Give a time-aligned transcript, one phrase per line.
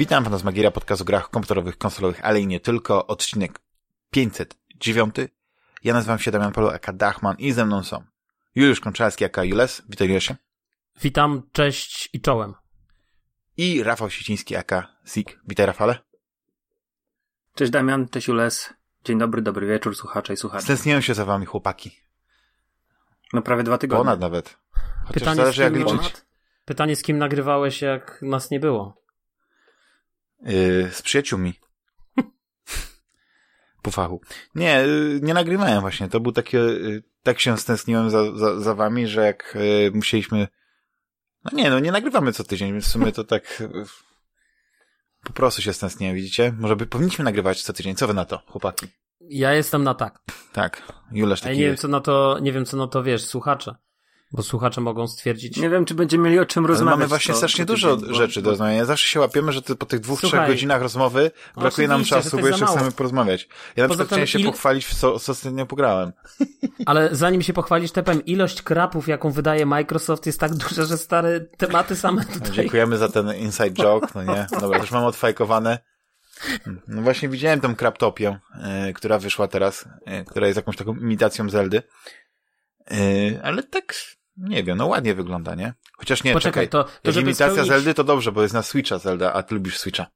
[0.00, 3.06] Witam Fantasmagieria, podcast o grach komputerowych, konsolowych, ale i nie tylko.
[3.06, 3.60] Odcinek
[4.10, 5.14] 509.
[5.84, 8.04] Ja nazywam się Damian Polu, aka Dachman i ze mną są
[8.54, 9.82] Juliusz Konczalski, aka Jules.
[9.88, 10.36] Witaj Julesie.
[11.02, 12.54] Witam, cześć i czołem.
[13.56, 15.40] I Rafał Siciński, aka Sik.
[15.48, 15.98] Witaj Rafale.
[17.54, 18.74] Cześć Damian, cześć Jules.
[19.04, 20.64] Dzień dobry, dobry wieczór słuchacze i słuchacze.
[20.64, 22.00] Stęskniłem się za wami chłopaki.
[23.32, 24.04] No prawie dwa tygodnie.
[24.04, 24.58] Ponad nawet.
[25.04, 26.12] Chociaż Pytanie, zależy jak liczyć.
[26.64, 28.99] pytanie, z kim nagrywałeś, jak nas nie było?
[30.42, 31.54] Yy, z przyjaciółmi.
[33.82, 34.20] po fachu.
[34.54, 36.08] Nie, yy, nie nagrywałem właśnie.
[36.08, 40.48] To był takie, yy, tak się stęskniłem za, za, za wami, że jak yy, musieliśmy,
[41.44, 43.84] no nie, no nie nagrywamy co tydzień, więc w sumie to tak yy,
[45.24, 46.52] po prostu się stęskniłem, widzicie?
[46.58, 47.94] Może by powinniśmy nagrywać co tydzień.
[47.94, 48.86] Co wy na to, chłopaki?
[49.20, 50.22] Ja jestem na tak.
[50.52, 53.02] Tak, Julesz A ja taki nie wiem, co na to, nie wiem, co na to
[53.02, 53.74] wiesz, słuchacze.
[54.32, 55.56] Bo słuchacze mogą stwierdzić.
[55.56, 56.98] Nie wiem, czy będziemy mieli o czym Ale rozmawiać.
[56.98, 58.84] mamy właśnie co- strasznie dużo tydzień, bo- rzeczy do rozmawiania.
[58.84, 62.30] Zawsze się łapiemy, że ty, po tych dwóch, trzech Słuchaj, godzinach rozmowy brakuje nam czasu,
[62.30, 63.48] to bo jeszcze chcemy porozmawiać.
[63.76, 66.12] Ja na Poza przykład chciałem się il- pochwalić, w co, co ostatnio pograłem.
[66.86, 71.40] Ale zanim się pochwalisz, tepem, ilość krapów, jaką wydaje Microsoft jest tak duża, że stare
[71.40, 72.52] tematy same tutaj.
[72.52, 74.46] Dziękujemy za ten inside joke, no nie?
[74.60, 75.78] Dobra, już mam odfajkowane.
[76.88, 81.50] No właśnie widziałem tą kraptopię, e, która wyszła teraz, e, która jest jakąś taką imitacją
[81.50, 81.82] Zeldy.
[82.90, 82.94] E,
[83.42, 83.94] ale tak,
[84.36, 85.74] nie wiem, no ładnie wygląda, nie?
[85.96, 86.84] Chociaż nie, Poczekaj, czekaj.
[86.84, 89.54] to, to Jak imitacja spełnić, Zeldy to dobrze, bo jest na Switcha Zelda, a ty
[89.54, 90.06] lubisz Switcha.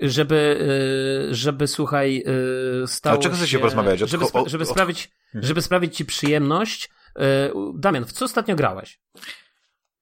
[0.00, 0.58] żeby,
[1.30, 2.24] y, żeby słuchaj,
[2.82, 4.02] y, stało Ale czego chcecie się, porozmawiać?
[4.02, 5.44] Od- żeby, spra- od- żeby od- sprawić, Mhm.
[5.48, 6.90] żeby sprawić ci przyjemność.
[7.18, 7.22] y,
[7.74, 9.00] Damian, w co ostatnio grałeś?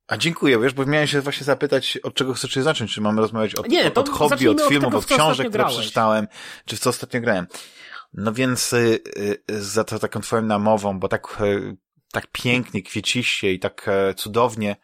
[0.06, 3.54] A dziękuję, wiesz, bo miałem się właśnie zapytać, od czego chcesz zacząć, czy mamy rozmawiać
[3.54, 6.26] od, Nie, od hobby, od od filmów, tego, od co książek, które przeczytałem,
[6.64, 7.46] czy w co ostatnio grałem.
[8.14, 9.00] No więc y,
[9.50, 11.76] y, za to taką twoją namową, bo tak, y,
[12.12, 14.76] tak pięknie, kwieciście i tak e, cudownie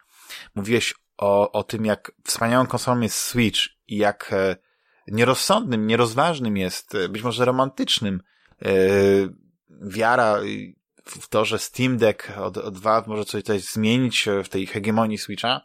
[0.55, 4.57] mówiłeś o, o tym, jak wspaniałą konsolą jest Switch i jak e,
[5.09, 8.23] nierozsądnym, nierozważnym jest, e, być może romantycznym
[9.83, 10.41] wiara
[11.05, 15.19] w to, że Steam Deck od, od Valve może coś tutaj zmienić w tej hegemonii
[15.19, 15.61] Switcha,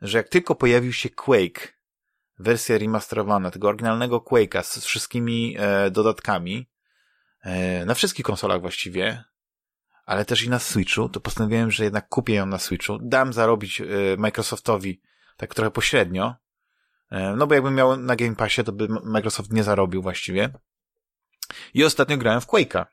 [0.00, 1.72] że jak tylko pojawił się Quake,
[2.38, 6.70] wersja remasterowana tego oryginalnego Quake'a z wszystkimi e, dodatkami,
[7.42, 9.24] e, na wszystkich konsolach właściwie,
[10.06, 13.80] ale też i na Switchu, to postanowiłem, że jednak kupię ją na Switchu, dam zarobić
[13.80, 13.84] e,
[14.18, 15.00] Microsoftowi
[15.36, 16.34] tak trochę pośrednio,
[17.10, 20.50] e, no bo jakbym miał na Game Passie, to by Microsoft nie zarobił właściwie.
[21.74, 22.84] I ostatnio grałem w Quake'a.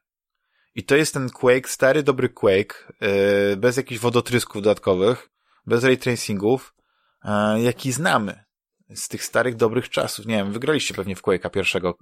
[0.76, 5.30] I to jest ten Quake, stary, dobry Quake, yy, bez jakichś wodotrysków dodatkowych,
[5.66, 6.76] bez ray tracingów,
[7.58, 8.44] jaki znamy
[8.96, 10.26] z tych starych, dobrych czasów.
[10.26, 11.98] Nie wiem, wygraliście pewnie w Quake'a pierwszego.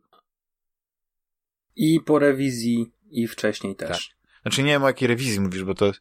[1.76, 4.17] I po rewizji, i wcześniej też.
[4.48, 5.92] Znaczy nie wiem o jakiej rewizji mówisz, bo to...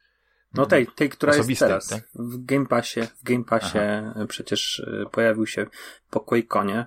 [0.55, 1.89] No tej, tej która jest teraz.
[1.89, 2.03] tak?
[2.15, 3.79] W Game Passie, w Game Passie
[4.29, 5.67] przecież y, pojawił się
[6.11, 6.87] po QuakeConie.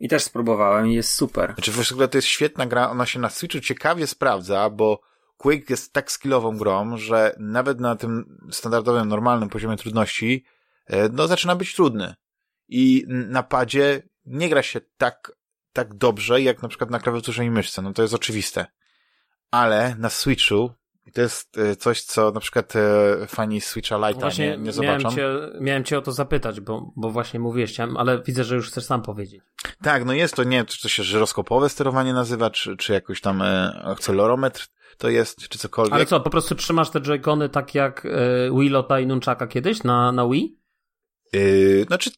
[0.00, 1.54] I też spróbowałem i jest super.
[1.54, 5.00] Znaczy w ogóle to jest świetna gra, ona się na Switchu ciekawie sprawdza, bo
[5.36, 10.44] Quake jest tak skillową grą, że nawet na tym standardowym, normalnym poziomie trudności,
[10.86, 12.14] e, no zaczyna być trudny.
[12.68, 15.32] I na padzie nie gra się tak,
[15.72, 18.66] tak dobrze, jak na przykład na klawiaturze i myszce, no to jest oczywiste.
[19.50, 20.70] Ale na Switchu,
[21.06, 24.58] i to jest e, coś, co na przykład e, fani Switcha Lite'a Właśnie nie, nie
[24.82, 25.16] miałem, zobaczą.
[25.16, 25.28] cię,
[25.60, 29.02] miałem cię o to zapytać, bo, bo właśnie mówiłeś, ale widzę, że już chcesz sam
[29.02, 29.42] powiedzieć.
[29.82, 33.42] Tak, no jest to, nie czy to się żyroskopowe sterowanie nazywa, czy, czy jakoś tam
[33.42, 34.66] e, akcelerometr
[34.98, 35.94] to jest, czy cokolwiek.
[35.94, 38.10] Ale co, po prostu trzymasz te joycony tak jak y,
[38.58, 40.58] Wii Lota i Nunchaka kiedyś na, na Wii?
[41.32, 42.10] Yy, znaczy,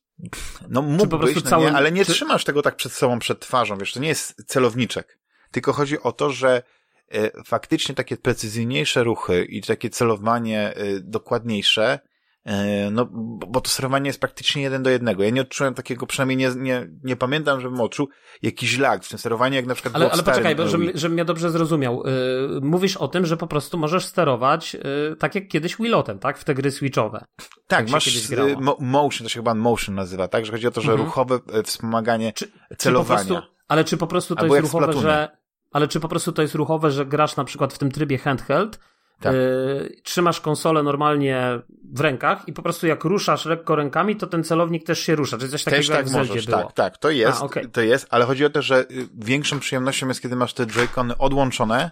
[0.69, 3.19] no mógłbyś, po prostu no całym- nie, ale nie czy- trzymasz tego tak przed sobą,
[3.19, 5.19] przed twarzą, wiesz, to nie jest celowniczek.
[5.51, 6.63] Tylko chodzi o to, że
[7.47, 11.99] faktycznie takie precyzyjniejsze ruchy i takie celowanie e, dokładniejsze,
[12.45, 13.09] e, no,
[13.49, 15.23] bo, to sterowanie jest praktycznie jeden do jednego.
[15.23, 18.09] Ja nie odczułem takiego, przynajmniej nie, nie, nie pamiętam, żebym odczuł
[18.43, 21.25] jakiś lag w tym sterowaniu, jak na przykład Ale, ale poczekaj, bo, żebym, żebym mnie
[21.25, 22.03] dobrze zrozumiał.
[22.63, 24.77] Mówisz o tym, że po prostu możesz sterować
[25.19, 26.39] tak jak kiedyś Wii Lotem, tak?
[26.39, 27.25] W te gry switchowe.
[27.67, 30.47] Tak, się masz mo- motion, to się chyba motion nazywa, tak?
[30.47, 31.09] Że chodzi o to, że Mhm.
[31.09, 33.25] ruchowe e, wspomaganie Czy, Czy celowania.
[33.25, 35.42] prostu, ale czy po prostu to Albo jest ruchowe, że...
[35.73, 38.79] Ale czy po prostu to jest ruchowe, że grasz na przykład w tym trybie handheld,
[39.21, 39.35] Tak.
[39.35, 41.61] y, trzymasz konsolę normalnie
[41.93, 45.39] w rękach i po prostu jak ruszasz lekko rękami, to ten celownik też się rusza.
[45.39, 46.59] Czy coś takiego Też jak tak w Zeldzie możesz, było?
[46.63, 47.69] tak, tak, to jest, A, okej.
[47.71, 51.19] to jest, ale chodzi o to, że y, większą przyjemnością jest, kiedy masz te joycony
[51.19, 51.91] odłączone,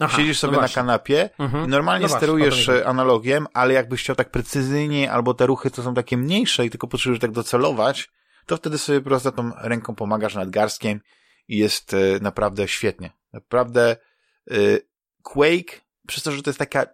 [0.00, 0.74] Aha, siedzisz sobie no na właśnie.
[0.74, 1.64] kanapie Mhm.
[1.64, 2.78] i normalnie No właśnie, sterujesz mi chodzi.
[2.78, 6.70] e, analogiem, ale jakbyś chciał tak precyzyjnie, albo te ruchy to są takie mniejsze i
[6.70, 8.10] tylko potrzebujesz tak docelować,
[8.46, 11.00] to wtedy sobie po prostu tą ręką pomagasz nadgarstkiem
[11.48, 13.10] i jest e, naprawdę świetnie.
[13.32, 13.96] Naprawdę
[14.50, 14.54] e,
[15.22, 16.86] Quake, przez to, że to jest taka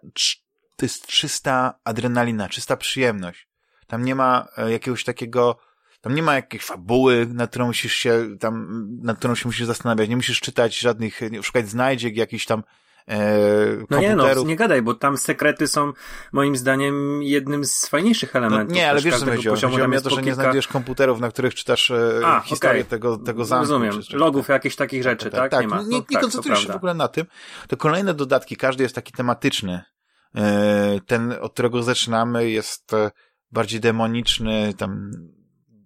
[0.75, 3.47] to jest czysta adrenalina, czysta przyjemność.
[3.87, 5.59] Tam nie ma e, jakiegoś takiego
[6.01, 8.67] Tam nie ma jakiejś fabuły, na którą musisz się tam,
[9.01, 10.09] na którą się musisz zastanawiać.
[10.09, 12.63] Nie musisz czytać żadnych, szukać znajdziek, jakichś tam
[13.07, 15.93] e, No nie no, nie gadaj, bo tam sekrety są
[16.31, 18.69] moim zdaniem jednym z fajniejszych elementów.
[18.69, 21.55] No, nie, ale wiesz co chodzi, chodzi o to, że nie znajdujesz komputerów, na których
[21.55, 22.89] czytasz e, A, historię okay.
[22.89, 23.61] tego, tego zamku.
[23.61, 25.39] Rozumiem, czy, logów, jakichś takich rzeczy, tak?
[25.39, 25.61] Tak, tak.
[25.61, 25.75] nie, ma.
[25.75, 27.25] No, nie, nie tak, koncentrujesz się w ogóle na tym.
[27.67, 29.81] To kolejne dodatki, każdy jest taki tematyczny.
[30.35, 32.91] E, ten, od którego zaczynamy jest
[33.51, 35.11] bardziej demoniczny, tam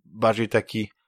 [0.05, 0.98] bardziej taki no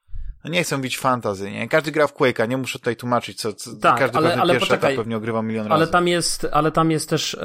[0.50, 1.68] nie chcę mówić fantazy, nie?
[1.68, 4.70] Każdy gra w Quake'a, nie muszę tutaj tłumaczyć, co, co tak, każdy ale, ale pierwszy
[4.70, 5.76] poczekaj, pewnie ogrywa milion razy.
[5.76, 7.38] Ale tam jest, ale tam jest też,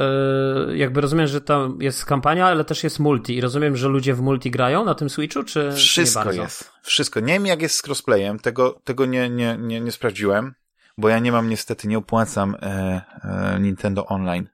[0.69, 4.15] yy, jakby rozumiem, że tam jest kampania, ale też jest multi i rozumiem, że ludzie
[4.15, 6.73] w multi grają na tym Switchu, czy Wszystko nie jest.
[6.83, 7.21] Wszystko.
[7.21, 10.55] Nie wiem, jak jest z crossplayem, tego, tego nie, nie, nie, nie sprawdziłem,
[10.99, 14.49] bo ja nie mam niestety, nie opłacam e, e, Nintendo Online.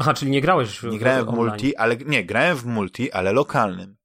[0.00, 3.32] Aha, czyli nie grałeś w Nie grałem w multi, ale, nie, grałem w multi, ale
[3.32, 3.96] lokalnym.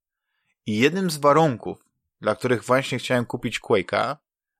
[0.66, 1.83] I jednym z warunków,
[2.24, 4.16] dla których właśnie chciałem kupić Quake'a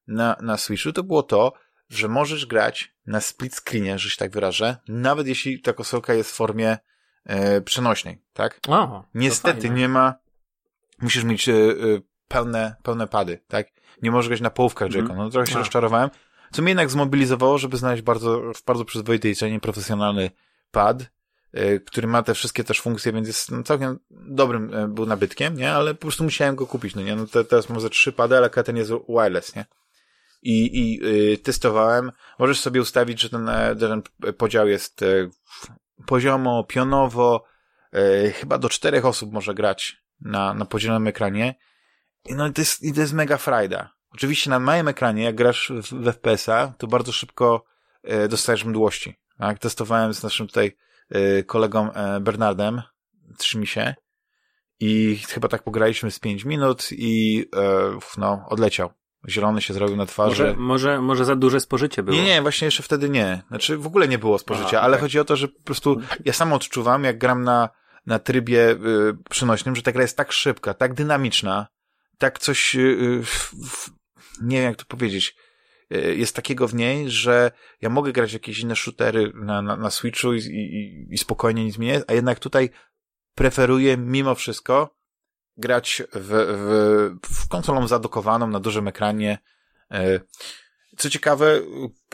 [0.07, 1.53] na, na Switchu, to było to,
[1.89, 6.31] że możesz grać na split screenie, że się tak wyrażę, nawet jeśli ta konsolka jest
[6.31, 6.79] w formie
[7.25, 8.61] e, przenośnej, tak?
[8.69, 10.15] O, Niestety nie ma,
[11.03, 11.75] musisz mieć e, e,
[12.29, 13.67] pełne, pełne pady, tak?
[14.03, 15.17] Nie możesz grać na połówkach mm.
[15.17, 15.59] No trochę się A.
[15.59, 16.11] rozczarowałem,
[16.53, 20.31] co mnie jednak zmobilizowało, żeby znaleźć bardzo, w bardzo przyzwoitej cenie profesjonalny
[20.71, 21.11] pad,
[21.87, 25.73] który ma te wszystkie też funkcje, więc jest no, całkiem dobrym e, był nabytkiem, nie?
[25.73, 27.17] Ale po prostu musiałem go kupić, no nie?
[27.17, 29.65] No te, teraz może trzy pady, ale ten jest wireless, nie?
[30.43, 32.13] I, i y, testowałem.
[32.39, 34.03] Możesz sobie ustawić, że ten, ten
[34.33, 35.31] podział jest y,
[36.07, 37.45] poziomo, pionowo,
[37.95, 41.55] y, chyba do czterech osób może grać na, na podzielonym ekranie.
[42.29, 43.91] I no i to jest, i to jest mega frajda.
[44.13, 47.65] Oczywiście na małym ekranie, jak grasz w, w FPS-a, to bardzo szybko
[48.29, 49.15] dostajesz mdłości.
[49.39, 49.59] Tak?
[49.59, 50.77] Testowałem z naszym tutaj Y,
[51.47, 52.83] kolegą e, Bernardem,
[53.39, 53.95] Trzymisie
[54.81, 58.91] i chyba tak pograliśmy z 5 minut i e, no, odleciał.
[59.29, 60.43] Zielony się zrobił na twarzy.
[60.43, 62.17] Może, może, może za duże spożycie było.
[62.17, 63.43] Nie, nie, właśnie jeszcze wtedy nie.
[63.49, 65.01] Znaczy w ogóle nie było spożycia, Aha, ale tak.
[65.01, 67.69] chodzi o to, że po prostu ja sam odczuwam, jak gram na,
[68.07, 68.77] na trybie y,
[69.31, 71.67] przenośnym, że ta gra jest tak szybka, tak dynamiczna,
[72.19, 73.23] tak coś, y, y,
[74.43, 75.37] nie wiem jak to powiedzieć,
[75.99, 77.51] jest takiego w niej, że
[77.81, 81.79] ja mogę grać jakieś inne shootery na, na, na Switchu i, i, i spokojnie nic
[81.79, 82.71] mi nie a jednak tutaj
[83.35, 84.97] preferuję mimo wszystko
[85.57, 86.31] grać w,
[87.23, 89.39] w, w konsolą zadokowaną na dużym ekranie.
[89.91, 90.21] E,
[90.97, 91.61] co ciekawe,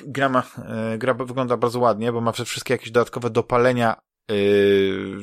[0.06, 4.00] gra, ma, e, gra wygląda bardzo ładnie, bo ma wszystkie jakieś dodatkowe dopalenia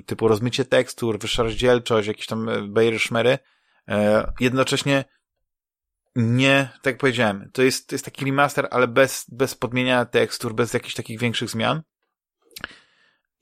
[0.05, 3.37] typu rozmycie tekstur, wyższa rozdzielczość, jakieś tam bajery, szmery.
[4.39, 5.05] Jednocześnie
[6.17, 10.55] nie, tak jak powiedziałem, to jest, to jest taki remaster, ale bez, bez podmieniania tekstur,
[10.55, 11.81] bez jakichś takich większych zmian.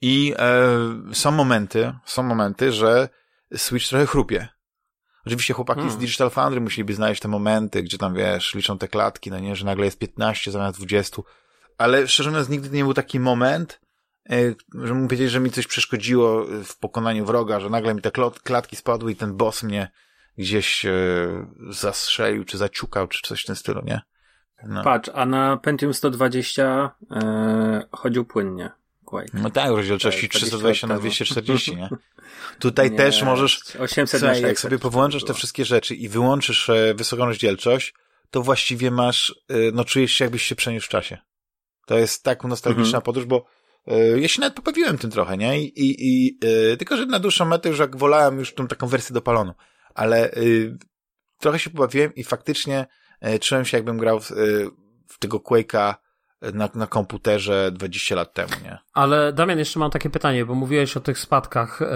[0.00, 3.08] I e, są momenty, są momenty, że
[3.56, 4.48] Switch trochę chrupie.
[5.26, 5.96] Oczywiście chłopaki hmm.
[5.96, 9.56] z Digital Foundry musieliby znaleźć te momenty, gdzie tam, wiesz, liczą te klatki, no nie,
[9.56, 11.22] że nagle jest 15 zamiast 20.
[11.78, 13.80] Ale szczerze mówiąc, nigdy nie był taki moment,
[14.30, 18.10] e, że mógł powiedzieć, że mi coś przeszkodziło w pokonaniu wroga, że nagle mi te
[18.44, 19.90] klatki spadły i ten boss mnie
[20.38, 20.92] gdzieś e,
[21.70, 24.00] zastrzelił, czy zaciukał, czy coś w tym stylu, nie?
[24.66, 24.82] No.
[24.84, 28.70] Patrz, a na Pentium 120 e, chodził płynnie.
[29.04, 29.30] Quake.
[29.34, 31.88] No tak, rozdzielczości 320 na 240, nie?
[32.58, 36.94] Tutaj nie, też możesz, 800 słuchaj, jak sobie powłączasz te wszystkie rzeczy i wyłączysz e,
[36.94, 37.94] wysoką rozdzielczość,
[38.30, 39.34] to właściwie masz,
[39.72, 41.18] no czujesz się jakbyś się przeniósł w czasie.
[41.86, 43.02] To jest tak nostalgiczna mhm.
[43.02, 43.46] podróż, bo
[44.16, 45.60] ja się nawet poprawiłem tym trochę, nie?
[45.60, 46.38] I, i, i
[46.78, 49.52] tylko, że na dłuższą metę już jak wolałem już tą taką wersję dopaloną
[49.96, 50.78] ale y,
[51.38, 52.86] trochę się pobawiłem i faktycznie
[53.26, 54.70] y, czułem się jakbym grał w, y,
[55.08, 55.94] w tego Quake'a
[56.42, 58.78] na, na komputerze 20 lat temu, nie?
[58.92, 61.86] Ale Damian, jeszcze mam takie pytanie, bo mówiłeś o tych spadkach e,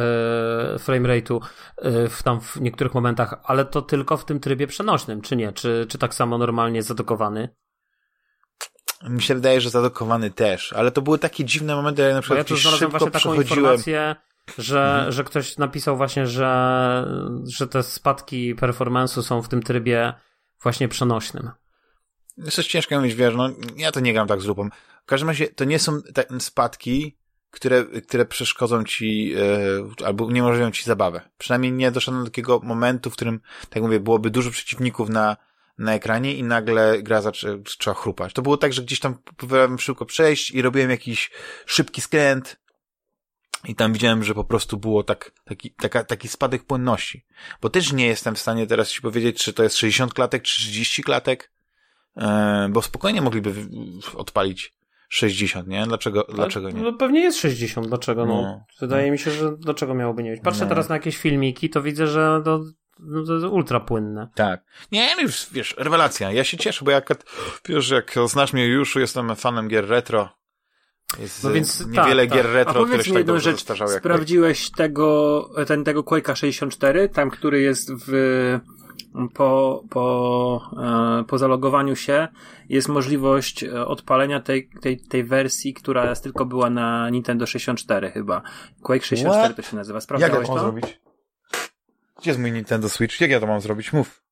[0.79, 1.41] framerate'u
[1.77, 5.53] e, w tam w niektórych momentach, ale to tylko w tym trybie przenośnym, czy nie?
[5.53, 7.49] Czy, czy tak samo normalnie zadokowany?
[9.09, 12.37] Mi się wydaje, że zadokowany też, ale to były takie dziwne momenty, jak na przykład
[12.37, 14.17] bo ja tu znalazłem właśnie taką informację,
[14.59, 15.13] że, mhm.
[15.13, 17.07] że ktoś napisał właśnie, że,
[17.45, 20.15] że te spadki performance'u są w tym trybie
[20.63, 21.51] właśnie przenośnym.
[22.37, 24.69] Jest coś ciężko mówić, wiesz, no ja to nie gram tak z lupą.
[25.03, 27.17] W każdym razie to nie są te spadki,
[27.51, 29.35] które, które przeszkodzą ci
[30.01, 31.21] e, albo uniemożliwią ci zabawę.
[31.39, 33.41] Przynajmniej nie doszedłem do takiego momentu, w którym,
[33.71, 35.37] tak mówię, byłoby dużo przeciwników na,
[35.79, 38.33] na ekranie i nagle gra zaczęła chrupać.
[38.33, 41.31] To było tak, że gdzieś tam próbowałem szybko przejść i robiłem jakiś
[41.67, 42.60] szybki skręt,
[43.69, 47.25] i tam widziałem, że po prostu było tak, taki, taka, taki spadek płynności.
[47.63, 50.57] Bo też nie jestem w stanie teraz ci powiedzieć, czy to jest 60 klatek, czy
[50.57, 51.53] 30 klatek,
[52.17, 53.55] e, bo spokojnie mogliby
[54.15, 54.75] odpalić
[55.09, 55.87] 60, nie?
[55.87, 56.83] Dlaczego, dlaczego nie?
[56.83, 58.27] No pewnie jest 60, dlaczego?
[58.27, 58.65] No, no.
[58.81, 59.13] Wydaje no.
[59.13, 60.41] mi się, że dlaczego miałoby nie być.
[60.41, 60.69] Patrzę no.
[60.69, 62.61] teraz na jakieś filmiki, to widzę, że to
[63.03, 64.29] no, to jest ultra płynne.
[64.35, 64.65] Tak.
[64.93, 66.33] Nie, no już, wiesz, rewelacja.
[66.33, 67.25] Ja się cieszę, bo jak,
[67.69, 70.40] wiesz, jak znasz mnie już, jestem fanem gier retro.
[71.19, 72.55] Jest No więc niewiele tak, gier tak.
[72.55, 73.65] retro, A które powiedz się mi tak jedną rzecz.
[73.99, 78.61] Sprawdziłeś tego, ten, tego Quake'a 64, tam, który jest w,
[79.35, 80.71] po, po,
[81.21, 82.29] e, po zalogowaniu się
[82.69, 88.11] jest możliwość e, odpalenia tej, tej, tej wersji, która jest tylko była na Nintendo 64
[88.11, 88.43] chyba.
[88.83, 89.57] Quake 64 What?
[89.57, 89.97] to się nazywa.
[89.97, 91.01] Jak ja Sprawdzałeś to mam zrobić?
[92.21, 93.21] Gdzie jest mój Nintendo Switch?
[93.21, 93.93] Jak ja to mam zrobić?
[93.93, 94.23] Mów.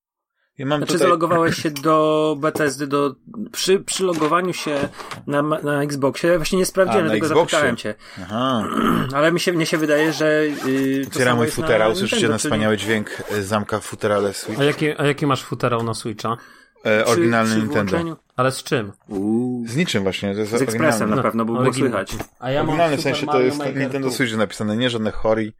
[0.58, 1.06] Ja mam Znaczy tutaj...
[1.06, 3.14] zalogowałeś się do Bethesdy, do,
[3.52, 4.88] przy, przy logowaniu się
[5.26, 7.50] na, na Xboxie, właśnie nie sprawdziłem, A, dlatego Xboxie.
[7.58, 7.94] zapytałem cię.
[8.22, 8.64] Aha.
[9.16, 12.48] Ale mi się, mnie się wydaje, że yy, Otwieram mój futerał, słyszycie Nintendo, na czyli-
[12.50, 14.60] wspaniały dźwięk e, zamka w futerale Switch.
[14.60, 16.36] A jaki, a jaki masz futerał na Switcha?
[16.84, 17.96] E, przy- oryginalny przy Nintendo.
[17.96, 18.92] włączeniu- Ale z czym?
[19.08, 19.64] Uuu.
[19.68, 22.12] Z niczym właśnie, to jest Z Expressem na pewno, bo było słychać.
[22.38, 24.16] A ja mam Oryginalny w sensie to jest Maker Nintendo 2.
[24.16, 25.52] Switch napisane, nie żadne Hori,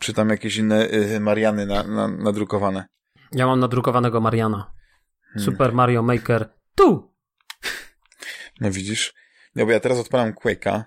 [0.00, 2.84] czy tam jakieś inne y, Mariany na, na, nadrukowane.
[3.32, 4.72] Ja mam nadrukowanego Mariana.
[5.32, 5.44] Hmm.
[5.44, 7.10] Super Mario Maker tu!
[8.60, 9.14] No widzisz?
[9.56, 10.82] No bo ja teraz odpalam Quake'a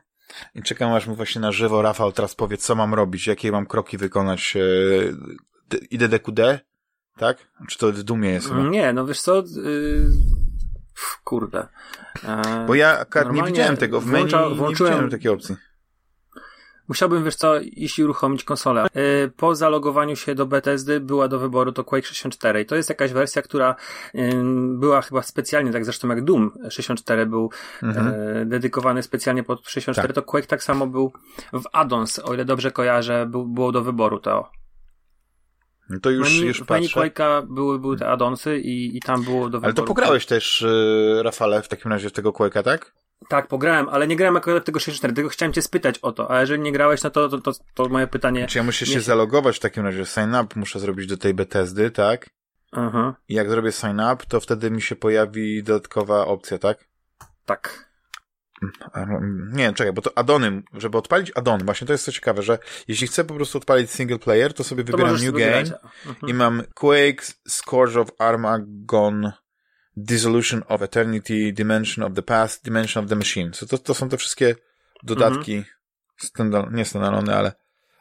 [0.56, 3.66] i czekam aż mi właśnie na żywo Rafał teraz powie, co mam robić, jakie mam
[3.66, 4.56] kroki wykonać.
[4.56, 4.60] E,
[5.70, 6.40] d- idę DQD,
[7.18, 7.38] tak?
[7.70, 8.62] Czy to w Dumie jest chyba?
[8.62, 9.44] Nie, no wiesz co, yy...
[10.96, 11.68] Pff, kurde.
[12.24, 15.56] E, Bo ja akurat nie widziałem tego w menu, włącza- nie włączyłem- widziałem takiej opcji.
[16.94, 18.88] Musiałbym, wiesz co, iść i uruchomić konsolę.
[18.96, 22.90] Yy, po zalogowaniu się do Bethesdy była do wyboru to Quake 64 i to jest
[22.90, 23.76] jakaś wersja, która
[24.14, 24.32] yy,
[24.78, 27.50] była chyba specjalnie, tak zresztą jak Doom 64 był
[27.84, 28.08] Mhm.
[28.42, 30.16] e, dedykowany specjalnie pod 64, Tak.
[30.16, 31.14] to Quake tak samo był
[31.54, 34.50] w addons, o ile dobrze kojarzę, był, było do wyboru to.
[35.90, 37.00] No to już, Menu- już patrzę.
[37.00, 39.66] Quake'a były, były te addonsy i, i tam było do wyboru.
[39.66, 42.94] Ale to pograłeś też, y, Rafale, w takim razie tego Quake'a, tak?
[43.30, 46.42] Tak, pograłem, ale nie grałem akurat tego 64, tylko chciałem cię spytać o to, a
[46.42, 48.48] jeżeli nie grałeś, no to, to, to, to moje pytanie...
[48.48, 51.92] Czy ja muszę się zalogować w takim razie, sign up muszę zrobić do tej Bethesdy,
[51.92, 52.30] tak?
[52.72, 56.86] Aha, I jak zrobię sign up, to wtedy mi się pojawi dodatkowa opcja, tak?
[57.46, 57.94] tak.
[58.96, 62.60] Mm, Nie, czekaj, bo to addony, żeby odpalić addon, właśnie to jest co ciekawe, że
[62.88, 65.72] jeśli chcę po prostu odpalić single player, to sobie To wybieram new sobie game grać.
[66.06, 66.30] Mhm.
[66.30, 69.32] i mam Quake, Scourge of Armagon,
[69.98, 73.54] Dissolution of Eternity, Dimension of the Past, Dimension of the Machine.
[73.54, 74.56] So to, to są te wszystkie
[75.04, 75.74] dodatki, Mhm.
[76.18, 77.52] standal, nie standalone, ale,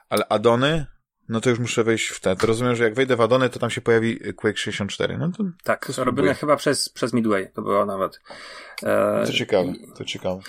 [0.09, 0.87] ale addony,
[1.29, 2.37] no to już muszę wejść w te.
[2.37, 5.19] To rozumiem, że jak wejdę w addony, to tam się pojawi Quake 64.
[5.19, 8.21] No to, Tak, to robione chyba przez, przez Midway, to było nawet.
[8.83, 10.41] E, to ciekawe, to ciekawe.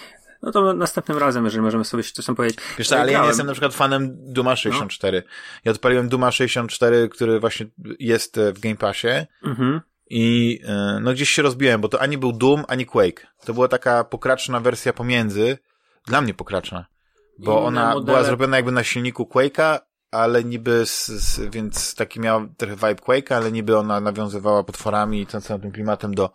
[0.42, 2.60] No to następnym razem, jeżeli możemy sobie coś tam powiedzieć.
[2.78, 5.24] Wiesz co, ale ja nie jestem na przykład fanem Duma 64.
[5.66, 7.66] Ja odpaliłem Duma 64, który właśnie
[8.00, 9.08] jest e, w Game Passie
[9.44, 9.82] Mhm.
[10.10, 13.28] I e, no gdzieś się rozbiłem, bo to ani był Doom, ani Quake.
[13.46, 15.58] To była taka pokraczna wersja pomiędzy,
[16.08, 16.86] dla mnie pokraczna,
[17.40, 19.80] bo Inne ona modele- była zrobiona jakby na silniku Quake'a,
[20.12, 25.22] ale niby, z, z, więc taki miał trochę vibe Quake'a, ale niby ona nawiązywała potworami
[25.22, 26.30] i tym całym tym klimatem do,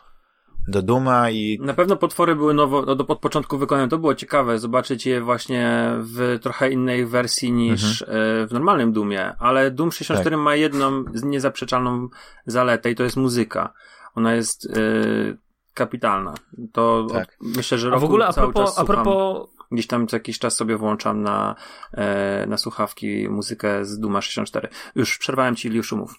[0.69, 3.89] do Duma i Na pewno potwory były nowo, no, do, od początku wykonane.
[3.89, 8.19] To było ciekawe zobaczyć je właśnie w trochę innej wersji niż Mhm.
[8.43, 9.33] e, w normalnym Doomie.
[9.39, 10.45] Ale Doom 64 Tak.
[10.45, 12.09] ma jedną niezaprzeczalną
[12.47, 13.73] zaletę i to jest muzyka.
[14.15, 14.79] Ona jest e,
[15.75, 16.35] kapitalna.
[16.73, 17.29] To Tak.
[17.41, 20.17] od, myślę, że A w ogóle a cały propos, czas a propos Gdzieś tam co
[20.17, 21.55] jakiś czas sobie włączam na,
[21.93, 24.69] e, na słuchawki muzykę z Duma 64.
[24.95, 26.15] Już przerwałem ci, Liuszu, mów.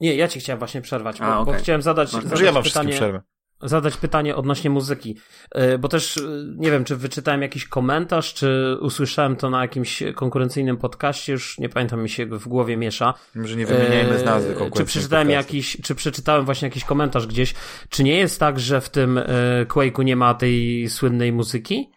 [0.00, 1.62] Nie, ja ci chciałem właśnie przerwać, bo, A, bo okej.
[1.62, 3.22] chciałem zadać, Może zadać ja mam pytanie, przerwę.
[3.62, 5.16] zadać pytanie odnośnie muzyki.
[5.54, 6.20] E, Bo też e,
[6.56, 11.68] nie wiem, czy wyczytałem jakiś komentarz, czy usłyszałem to na jakimś konkurencyjnym podcaście, już nie
[11.68, 13.14] pamiętam, mi się w głowie miesza.
[13.34, 15.54] Może nie wymieniajmy z nazwy E, Czy przeczytałem podcastów.
[15.54, 17.54] jakiś, czy przeczytałem właśnie jakiś komentarz gdzieś.
[17.88, 19.20] Czy nie jest tak, że w tym
[19.68, 21.90] Quake'u nie ma tej słynnej muzyki?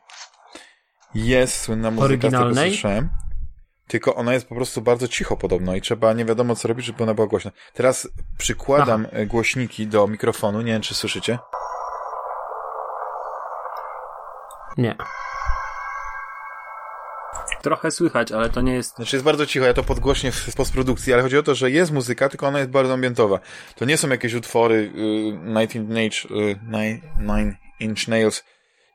[1.16, 2.54] Jest słynna muzyka, Oryginalnej?
[2.54, 3.10] z tego słyszałem.
[3.94, 7.04] Tylko ona jest po prostu bardzo cicho podobno i trzeba nie wiadomo co robić, żeby
[7.04, 7.52] ona była głośna.
[7.74, 8.08] Teraz
[8.38, 11.40] przykładam e, głośniki do mikrofonu, nie wiem czy słyszycie.
[14.78, 14.96] Nie.
[17.62, 21.14] Trochę słychać, ale to nie jest Znaczy jest bardzo cicho, ja to podgłośnię w, postprodukcji,
[21.14, 23.40] ale chodzi o to, że jest muzyka, tylko ona jest bardzo ambientowa.
[23.76, 24.92] To nie są jakieś utwory y,
[25.44, 28.44] Nine, Inch, y, Nine, Nine Inch Nails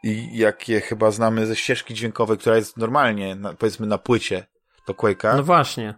[0.02, 4.46] i jakie chyba znamy ze ścieżki dźwiękowej, która jest normalnie, na, powiedzmy na płycie
[4.88, 5.36] do Quake'a.
[5.36, 5.94] No właśnie.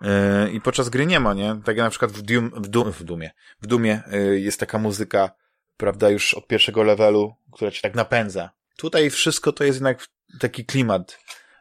[0.00, 0.08] Yy,
[0.52, 1.60] I podczas gry nie ma, nie?
[1.64, 3.30] Tak jak na przykład w, Doom, w, Doom, w Doomie.
[3.62, 5.30] W Doomie yy, jest taka muzyka,
[5.76, 8.50] prawda, już od pierwszego levelu, która cię tak napędza.
[8.76, 10.06] Tutaj wszystko to jest jednak
[10.40, 11.18] taki klimat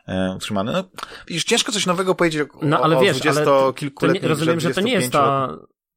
[0.08, 0.72] yy, utrzymany.
[0.72, 0.84] No,
[1.28, 4.30] widzisz, ciężko coś nowego powiedzieć o, No ale o wiesz, ale to, to nie, kilkuletnim
[4.30, 5.12] rozumiem, że to nie jest 25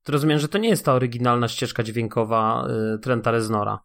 [0.04, 3.78] ta, rozumiem, że to nie jest ta oryginalna ścieżka dźwiękowa y, Trenta Reznora.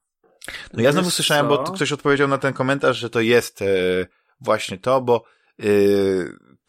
[0.74, 1.64] No ja znowu Wiesz słyszałem, bo co?
[1.64, 3.66] tu ktoś odpowiedział na ten komentarz, że to jest e,
[4.40, 5.24] właśnie to, bo
[5.60, 5.64] e,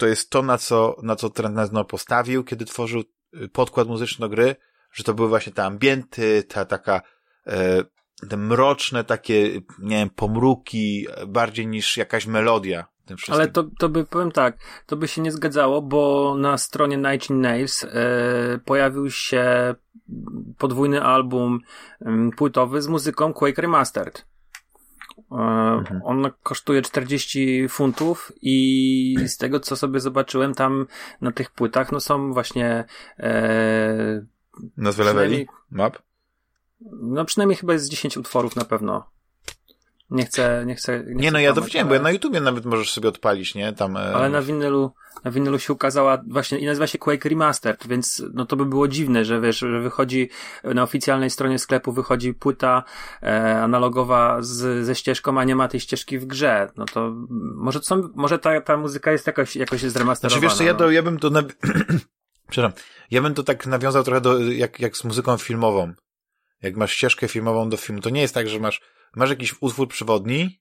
[0.02, 3.02] to jest to, na co, na co Trent postawił, kiedy tworzył
[3.34, 4.56] y, podkład muzyczny do gry,
[4.92, 7.00] że to były właśnie te ambienty, ta taka,
[7.46, 7.84] e,
[8.28, 12.86] te mroczne takie, nie wiem, pomruki, bardziej niż jakaś melodia.
[13.28, 16.98] Ale to, to by, powiem tak, to by się nie zgadzało, bo na stronie
[17.30, 17.88] Nails e,
[18.64, 19.74] pojawił się
[20.58, 21.60] podwójny album
[22.00, 24.26] em, płytowy z muzyką Quake Remastered.
[25.38, 26.00] E, Mhm.
[26.04, 30.86] On kosztuje 40 funtów i z tego co sobie zobaczyłem tam
[31.20, 32.84] na tych płytach, no są właśnie
[33.18, 34.24] e,
[34.76, 35.46] Nazwę leveli?
[35.70, 35.98] Map?
[37.00, 39.06] no przynajmniej chyba jest z 10 utworów na pewno.
[40.10, 41.04] Nie chcę, nie chcę.
[41.06, 43.54] Nie, chcę no ja to widziałem, ale- bo ja na YouTubie nawet możesz sobie odpalić,
[43.54, 43.72] nie?
[43.72, 44.92] Tam, e, Ale na winylu,
[45.24, 48.88] na winylu się ukazała właśnie i nazywa się Quake Remastered, więc no to by było
[48.88, 50.30] dziwne, że wiesz, że wychodzi
[50.64, 52.84] na oficjalnej stronie sklepu wychodzi płyta
[53.22, 56.70] e, analogowa z, ze ścieżką, a nie ma tej ścieżki w grze.
[56.76, 57.12] No to
[57.54, 60.40] może to są, może ta, ta muzyka jest jakoś, jakoś zremasterowana.
[60.40, 60.78] Znaczy wiesz co, ja, no.
[60.78, 61.30] to, ja bym to,
[62.50, 62.72] przepraszam,
[63.10, 65.92] ja bym to tak nawiązał trochę do, jak, jak z muzyką filmową.
[66.62, 68.80] Jak masz ścieżkę filmową do filmu, to nie jest tak, że masz,
[69.16, 70.60] masz jakiś utwór przewodni,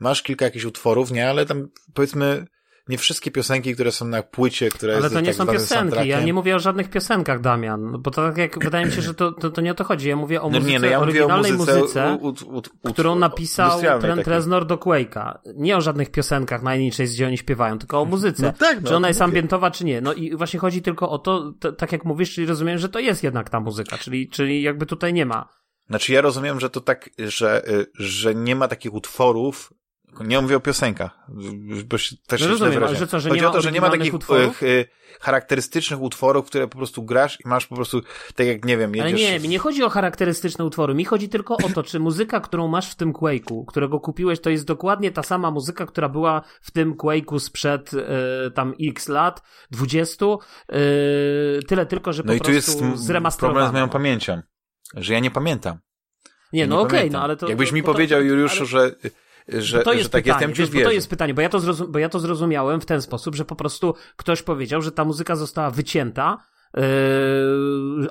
[0.00, 2.46] masz kilka jakichś utworów, nie, ale tam powiedzmy,
[2.88, 6.20] nie wszystkie piosenki, które są na płycie, która Ale to nie tak są piosenki, ja
[6.20, 9.32] nie mówię o żadnych piosenkach, Damian, bo to tak jak, wydaje mi się, że to,
[9.32, 11.22] to, to nie o to chodzi, ja mówię o No muzyce, nie, no ja mówię
[11.22, 14.26] o oryginalnej muzyce, muzyce, u, u, u, którą napisał Trent.
[14.26, 15.38] Reznor do Quake'a.
[15.54, 18.42] Nie o żadnych piosenkach na Chase, gdzie oni śpiewają, tylko o muzyce.
[18.42, 20.00] No tak, no, czy ona jest ambientowa, czy nie.
[20.00, 22.98] No i właśnie chodzi tylko o to, to, tak jak mówisz, czyli rozumiem, że to
[22.98, 25.48] jest jednak ta muzyka, czyli, czyli jakby tutaj nie ma.
[25.88, 29.72] Znaczy ja rozumiem, że to tak, że, y, że nie ma takich utworów,
[30.20, 31.18] nie mówię o piosenkach,
[31.86, 33.80] bo się też No rozumiem, ale że co, że Chodzi nie o to, że nie
[33.80, 34.62] ma takich utworów?
[34.62, 34.84] y,
[35.20, 38.00] charakterystycznych utworów, które po prostu grasz i masz po prostu,
[38.34, 39.30] tak jak, nie wiem, Ale jedziesz...
[39.30, 42.68] nie, mi nie chodzi o charakterystyczne utwory, mi chodzi tylko o to, czy muzyka, którą
[42.68, 46.70] masz w tym Quake'u, którego kupiłeś, to jest dokładnie ta sama muzyka, która była w
[46.70, 50.78] tym Quake'u sprzed e, tam x lat, 20, e,
[51.68, 53.54] tyle tylko, że po No i tu prostu jest zremasterowano.
[53.54, 54.42] problem z moją pamięcią,
[54.94, 55.78] że ja nie pamiętam.
[56.52, 57.18] Nie, Ja no okej, pamiętam.
[57.20, 57.48] no ale to...
[57.48, 58.94] Jakbyś to, mi to- powiedział, Juliuszu, ale- że,
[59.48, 61.60] że, Bo to że jest tak pytanie, jestem, wiesz, to jest pytanie, bo ja to,
[61.88, 65.36] bo ja to zrozumiałem w ten sposób, że po prostu ktoś powiedział, że ta muzyka
[65.36, 66.38] została wycięta,
[66.76, 66.82] yy,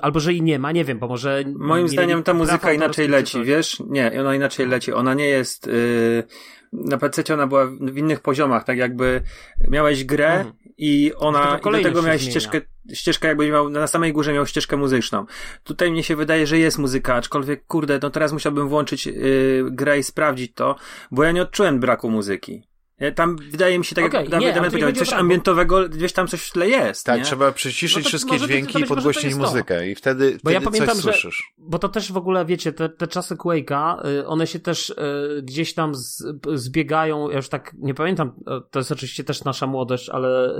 [0.02, 1.44] albo że jej nie ma, nie wiem, bo może...
[1.56, 3.82] Moim nie zdaniem ta muzyka inaczej leci, wiesz?
[3.86, 4.92] Nie, ona inaczej leci.
[4.92, 5.66] Ona nie jest.
[5.66, 6.24] Yy,
[6.72, 9.22] na PC ona była w innych poziomach, tak jakby
[9.68, 10.54] miałeś grę Mhm.
[10.78, 11.58] i ona.
[11.58, 12.60] I do tego miałeś ścieżkę,
[12.92, 13.70] ścieżkę jakbyś miał.
[13.70, 15.26] Na samej górze miał ścieżkę muzyczną.
[15.64, 19.98] Tutaj mnie się wydaje, że jest muzyka, aczkolwiek kurde, no teraz musiałbym włączyć yy, grę
[19.98, 20.76] i sprawdzić to,
[21.10, 22.62] bo ja nie odczułem braku muzyki.
[23.02, 26.12] Ja Tam wydaje mi się, tak Okej, jak Dawid Damian powiedział, coś bo- ambientowego, gdzieś
[26.12, 27.06] tam coś w tle jest.
[27.06, 27.24] Tak, nie?
[27.24, 31.04] trzeba przyciszyć No wszystkie dźwięki i podgłośnić muzykę i wtedy, Bo ja wtedy pamiętam, coś
[31.04, 31.52] że- słyszysz.
[31.58, 34.94] Bo to też w ogóle, wiecie, te, te czasy Quake'a, y, one się też y,
[35.42, 39.66] gdzieś tam z, zbiegają, ja już tak nie pamiętam, y, to jest oczywiście też nasza
[39.66, 40.56] młodość, ale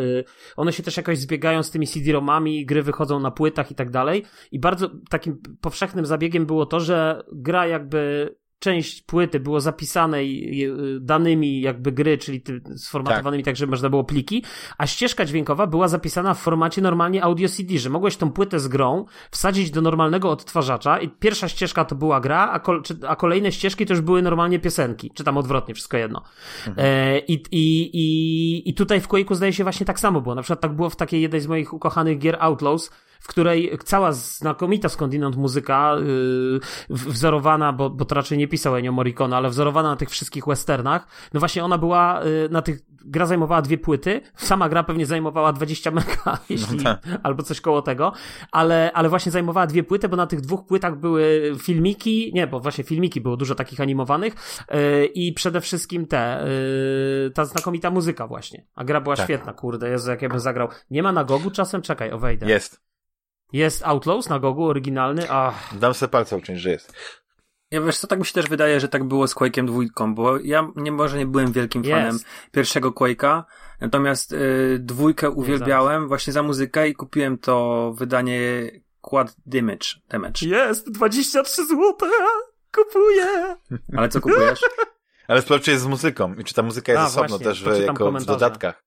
[0.56, 4.24] one się też jakoś zbiegają z tymi CD-ROMami, gry wychodzą na płytach i tak dalej.
[4.52, 10.60] I bardzo takim powszechnym zabiegiem było to, że gra jakby część płyty było zapisane i-
[10.60, 10.66] i,
[11.00, 12.42] danymi jakby gry, czyli
[12.76, 13.56] sformatowanymi tak.
[13.56, 14.44] żeby można było pliki,
[14.78, 18.68] a ścieżka dźwiękowa była zapisana w formacie normalnie audio CD, że mogłeś tą płytę z
[18.68, 23.52] grą wsadzić do normalnego odtwarzacza i pierwsza ścieżka to była gra, a, kol, a kolejne
[23.52, 26.22] ścieżki to już były normalnie piosenki, czy tam odwrotnie, wszystko jedno.
[26.76, 30.34] E, i, i, i, I tutaj w Quake'u zdaje się właśnie tak samo było.
[30.34, 32.90] Na przykład tak było w takiej jednej z moich ukochanych gier Outlaws,
[33.22, 38.92] w której cała znakomita skądinąd muzyka, yy, wzorowana, bo, bo to raczej nie pisał Ennio
[38.92, 43.26] Morricone, ale wzorowana na tych wszystkich westernach, no właśnie ona była yy, na tych, gra
[43.26, 47.00] zajmowała dwie płyty, sama gra pewnie zajmowała 20 mega, jeśli, tak.
[47.22, 48.12] albo coś koło tego,
[48.52, 52.60] ale, ale właśnie zajmowała dwie płyty, bo na tych dwóch płytach były filmiki, nie, bo
[52.60, 54.34] właśnie filmiki było dużo takich animowanych
[54.70, 56.44] yy, i przede wszystkim te,
[57.24, 59.26] yy, ta znakomita muzyka właśnie, a gra była Tak.
[59.26, 60.68] świetna, kurde, Jezu, jak ja bym zagrał.
[60.90, 61.82] Nie ma na Gogu czasem?
[61.82, 62.46] Czekaj, o wejdę.
[62.46, 62.91] Jest.
[63.52, 65.30] Jest Outlaws na Gogu, oryginalny.
[65.30, 66.92] Ach, Dam sobie palce uciąć, że jest.
[67.70, 70.38] Ja wiesz co, tak mi się też wydaje, że tak było z Quake'em dwójką, bo
[70.38, 71.92] ja nie może nie byłem wielkim Jest.
[71.94, 72.18] fanem
[72.52, 73.42] pierwszego Quake'a,
[73.80, 79.86] natomiast y, dwójkę uwielbiałem właśnie za muzykę i kupiłem to wydanie Quad Damage.
[80.08, 80.46] damage.
[80.46, 81.94] jest 23 zł.
[82.74, 83.56] Kupuję.
[83.96, 84.60] Ale co kupujesz?
[85.28, 87.64] Ale sprawdź, czy jest z muzyką i czy ta muzyka jest A, osobno właśnie, też
[87.64, 88.84] w, jako w dodatkach.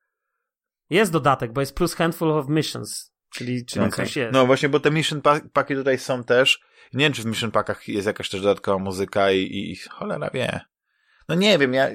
[0.89, 4.05] Jest dodatek, bo jest plus handful of missions, czyli, czyli Okej.
[4.05, 4.33] coś jest.
[4.33, 6.61] No właśnie, bo te mission pa- paki tutaj są też.
[6.93, 10.59] Nie wiem, czy w mission packach jest jakaś też dodatkowa muzyka i, i cholera wie.
[11.29, 11.89] No nie wiem, ja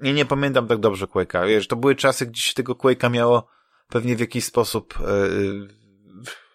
[0.00, 1.48] nie, nie pamiętam tak dobrze Quake'a.
[1.48, 3.48] Wiesz, to były czasy, gdzie się tego Quake'a miało
[3.88, 5.68] pewnie w jakiś sposób yy,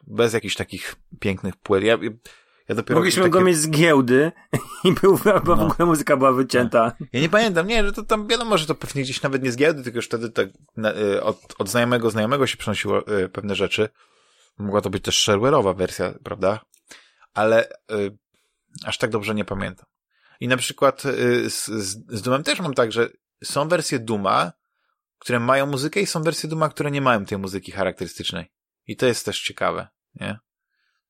[0.08, 1.84] bez jakichś takich pięknych płyt.
[1.84, 1.98] Ja,
[2.70, 3.32] ja dopiero Mogliśmy takie...
[3.32, 4.32] go mieć z giełdy
[4.84, 5.12] i był,
[5.46, 5.68] bo w No.
[5.68, 6.92] ogóle muzyka była wycięta.
[7.14, 9.56] Ja nie pamiętam, nie, że to tam wiadomo, że to pewnie gdzieś nawet nie z
[9.58, 13.56] giełdy, tylko już wtedy tak na, y, od, od znajomego znajomego się przynosiło y, pewne
[13.56, 13.90] rzeczy.
[14.58, 16.60] Mogła to być też shareware'owa wersja, prawda?
[17.34, 18.18] Ale y,
[18.86, 19.86] aż tak dobrze nie pamiętam.
[20.40, 23.10] I na przykład y, z, z, z Doomem też mam tak, że
[23.44, 24.52] są wersje Duma,
[25.20, 28.52] które mają muzykę i są wersje Duma, które nie mają tej muzyki charakterystycznej.
[28.88, 30.40] I to jest też ciekawe, nie?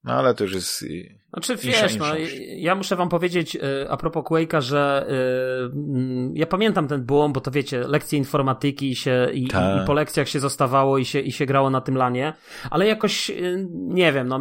[0.03, 0.85] No ale to już jest.
[1.33, 2.41] Znaczy, wiesz, no, inszość.
[2.55, 5.13] ja muszę wam powiedzieć y, a propos Quake'a, że y,
[5.75, 9.79] mm, ja pamiętam ten boom, bo to wiecie, lekcje informatyki się, i, Tak.
[9.79, 12.33] i, i po lekcjach się zostawało i się, i się grało na tym lanie,
[12.69, 14.39] ale jakoś, y, nie wiem, no,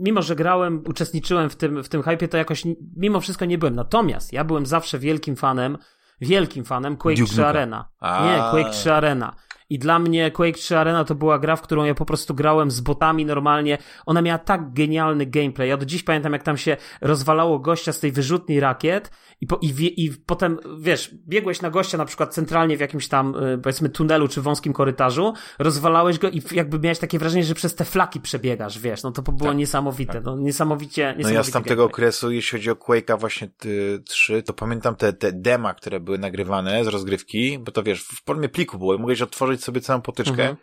[0.00, 2.62] mimo, że grałem, uczestniczyłem w tym, w tym hypie, to jakoś
[2.96, 3.74] mimo wszystko nie byłem.
[3.74, 5.78] Natomiast ja byłem zawsze wielkim fanem,
[6.20, 7.48] wielkim fanem Quake Duke 3 Nukem.
[7.56, 7.88] Arena.
[8.00, 8.26] A.
[8.26, 9.34] Nie, Quake 3 Arena.
[9.70, 12.70] I dla mnie Quake 3 Arena to była gra, w którą ja po prostu grałem
[12.70, 13.78] z botami normalnie.
[14.06, 15.68] Ona miała tak genialny gameplay.
[15.68, 19.56] Ja do dziś pamiętam, jak tam się rozwalało gościa z tej wyrzutni rakiet i, po,
[19.62, 23.58] i, wie, i potem, wiesz, biegłeś na gościa na przykład centralnie w jakimś tam, y,
[23.58, 27.84] powiedzmy, tunelu czy wąskim korytarzu, rozwalałeś go i jakby miałeś takie wrażenie, że przez te
[27.84, 29.02] flaki przebiegasz, wiesz.
[29.02, 30.12] No to było Tak, niesamowite.
[30.12, 30.24] tak.
[30.24, 31.94] No, niesamowicie, No niesamowity ja z tamtego gameplay.
[31.94, 36.18] okresu, jeśli chodzi o Quake'a właśnie ty, 3, to pamiętam te, te dema, które były
[36.18, 40.32] nagrywane z rozgrywki, bo to wiesz, w formie pliku było mogłeś otworzyć sobie całą potyczkę
[40.32, 40.56] Mhm.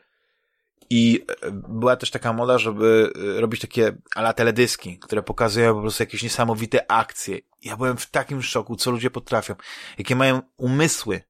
[0.89, 5.81] i e, była też taka moda, żeby e, robić takie ala teledyski, które pokazują po
[5.81, 7.39] prostu jakieś niesamowite akcje.
[7.63, 9.55] Ja byłem w takim szoku, co ludzie potrafią,
[9.97, 11.21] jakie mają umysły,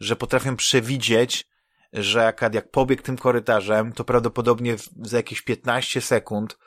[0.00, 1.48] że potrafią przewidzieć,
[1.92, 6.58] że jak, jak pobiegł tym korytarzem, to prawdopodobnie za jakieś 15 sekund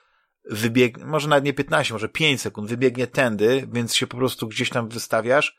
[0.46, 4.70] wybiegnie, może nawet nie 15, może 5 sekund, wybiegnie tędy, więc się po prostu gdzieś
[4.70, 5.58] tam wystawiasz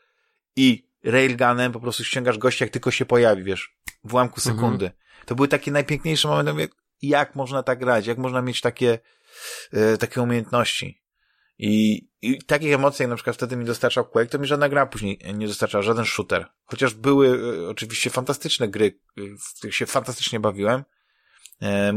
[0.55, 4.55] i railgunem po prostu ściągasz gościa, jak tylko się pojawi, wiesz, w ułamku Mhm.
[4.57, 4.91] sekundy.
[5.25, 6.67] To były takie najpiękniejsze momenty, mówię,
[7.01, 8.99] jak można tak grać, jak można mieć takie,
[9.73, 11.01] e, takie umiejętności.
[11.57, 14.85] I, I takich emocji, jak na przykład wtedy mi dostarczał Quake, to mi żadna gra
[14.85, 16.45] później nie dostarczała, żaden shooter.
[16.65, 20.83] Chociaż były e, oczywiście fantastyczne gry, e, w których się fantastycznie bawiłem,
[21.61, 21.93] e,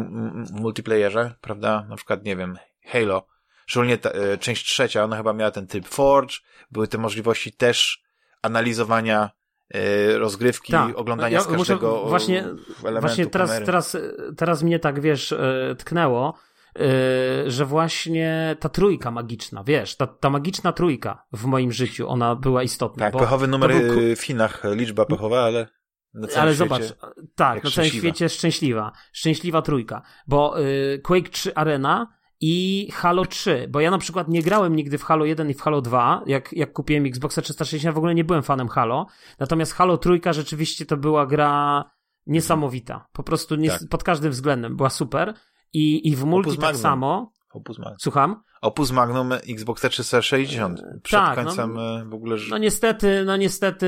[0.46, 1.86] w multiplayerze, prawda?
[1.88, 3.26] Na przykład, nie wiem, Halo.
[3.66, 6.34] Szczególnie ta, e, część trzecia, ona chyba miała ten typ Forge,
[6.70, 8.03] były te możliwości też
[8.44, 9.30] analizowania
[9.74, 10.98] e, rozgrywki, Tak.
[10.98, 12.44] oglądania Ja muszę każdego o, właśnie-
[12.84, 13.66] elementu Właśnie teraz, kamery.
[13.66, 13.96] teraz,
[14.36, 16.34] teraz mnie tak, wiesz, e, tknęło,
[16.78, 16.80] e,
[17.50, 22.62] że właśnie ta trójka magiczna, wiesz, ta, ta magiczna trójka w moim życiu, ona była
[22.62, 23.04] istotna.
[23.06, 25.66] Tak, bo pechowy numer był w Chinach, liczba pechowa, ale
[26.14, 26.82] na całym Ale zobacz,
[27.34, 28.92] tak, na całym świecie szczęśliwa.
[29.12, 30.02] Szczęśliwa trójka.
[30.26, 30.54] Bo
[31.02, 32.06] Quake 3 Arena
[32.46, 35.60] i Halo 3, bo ja na przykład nie grałem nigdy w Halo 1 i w
[35.62, 39.06] Halo 2, jak, jak kupiłem Xboxa 360, w ogóle nie byłem fanem Halo,
[39.38, 41.84] natomiast Halo trójka rzeczywiście to była gra
[42.26, 43.80] niesamowita, po prostu nie, Tak.
[43.90, 45.34] pod każdym względem, była super
[45.72, 46.82] i, i w multi Opus tak Magnum.
[46.82, 47.96] samo, Opus Magnum.
[48.00, 48.42] słucham?
[48.64, 50.82] Opus Magnum Xbox 360.
[51.02, 52.36] Przed tak, no- końcem y, w ogóle...
[52.50, 53.86] No niestety, no niestety,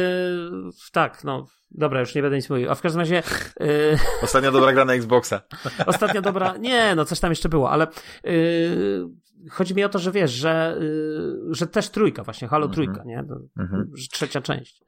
[0.93, 3.23] tak, no, dobra, już nie będę nic mówił, a w każdym razie...
[3.61, 5.41] Y, Ostatnia dobra gra na Xboxa.
[5.87, 7.87] Ostatnia dobra, nie, no coś tam jeszcze było, ale
[8.25, 9.09] yy,
[9.51, 12.75] chodzi mi o to, że wiesz, że, yy, że też trójka właśnie, Halo Mhm.
[12.75, 13.19] trójka, nie?
[13.59, 13.91] Mhm.
[13.95, 14.81] że Trzecia część.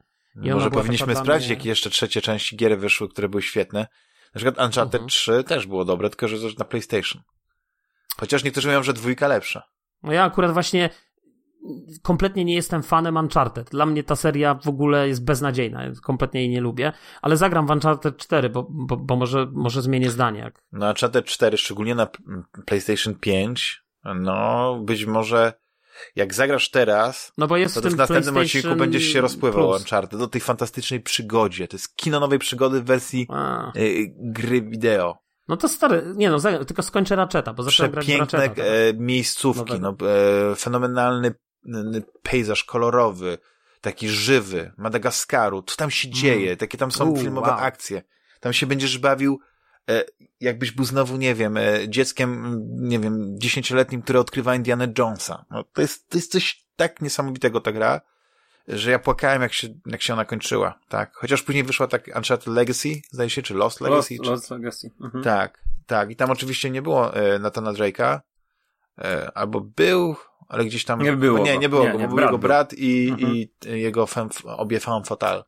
[0.43, 3.79] I Może powinniśmy taka sprawdzić, mnie- jakie jeszcze trzecie części gier wyszły, które były świetne.
[4.35, 5.09] Na przykład Uncharted Mhm.
[5.09, 7.21] 3 też było dobre, tylko że na PlayStation.
[8.19, 9.63] Chociaż niektórzy mówią, że dwójka lepsza.
[10.03, 10.89] No ja akurat właśnie
[12.01, 13.69] kompletnie nie jestem fanem Uncharted.
[13.69, 17.69] Dla mnie ta seria w ogóle jest beznadziejna, kompletnie jej nie lubię, ale zagram w
[17.69, 20.39] Uncharted 4, bo, bo, bo może, może zmienię zdanie.
[20.39, 20.61] Jak...
[20.71, 22.07] No Uncharted 4, szczególnie na
[22.65, 23.83] PlayStation 5,
[24.15, 25.53] no być może
[26.15, 29.67] jak zagrasz teraz, No bo jest to w tym w następnym odcinku będziesz się rozpływał
[29.67, 29.81] Plus.
[29.81, 31.67] Uncharted, do tej fantastycznej przygodzie.
[31.67, 33.27] To jest kino nowej przygody w wersji
[33.75, 35.17] y, gry wideo.
[35.49, 38.55] No to stary, nie no, zagram, tylko skończę Ratcheta, bo zacząłem grać Przepiękne Ratcheta.
[38.55, 38.71] teraz.
[38.71, 39.95] e, miejscówki, no,
[40.51, 41.33] e, fenomenalny
[42.23, 43.37] pejzaż kolorowy,
[43.81, 47.13] taki żywy, Madagaskaru, co tam się dzieje, takie tam są Mm.
[47.13, 47.59] U, filmowe wow.
[47.59, 48.01] akcje.
[48.39, 49.39] Tam się będziesz bawił,
[49.89, 50.03] e,
[50.39, 55.45] jakbyś był znowu, nie wiem, e, dzieckiem, nie wiem, dziesięcioletnim, które odkrywa Indiana Jonesa.
[55.51, 58.01] No, to jest, to jest coś tak niesamowitego ta gra,
[58.69, 61.15] że ja płakałem, jak się, jak się ona kończyła, tak.
[61.15, 64.31] Chociaż później wyszła tak Uncharted Legacy, zdaje się, czy Lost Legacy, Lost, czy...
[64.31, 64.91] Lost Legacy.
[65.01, 65.23] Mhm.
[65.23, 66.11] Tak, tak.
[66.11, 68.19] I tam oczywiście nie było e, Nathana Drake'a,
[68.97, 70.15] e, albo był,
[70.47, 71.01] ale gdzieś tam...
[71.01, 71.59] Nie było Nie, go.
[71.59, 73.33] nie było Nie, go, nie, bo był jego brat i, Mhm.
[73.35, 75.43] i jego femme, obie femme fatale.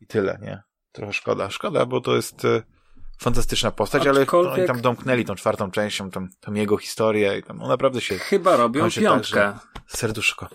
[0.00, 0.62] I tyle, nie?
[0.92, 1.50] Trochę szkoda.
[1.50, 2.62] Szkoda, bo to jest e,
[3.18, 7.38] fantastyczna postać, ale Aczkolwiek- no, oni tam domknęli tą czwartą częścią, tą, tą jego historię
[7.38, 9.58] i tam on naprawdę się Chyba robią kończy piątkę.
[9.74, 10.48] tak, serduszko.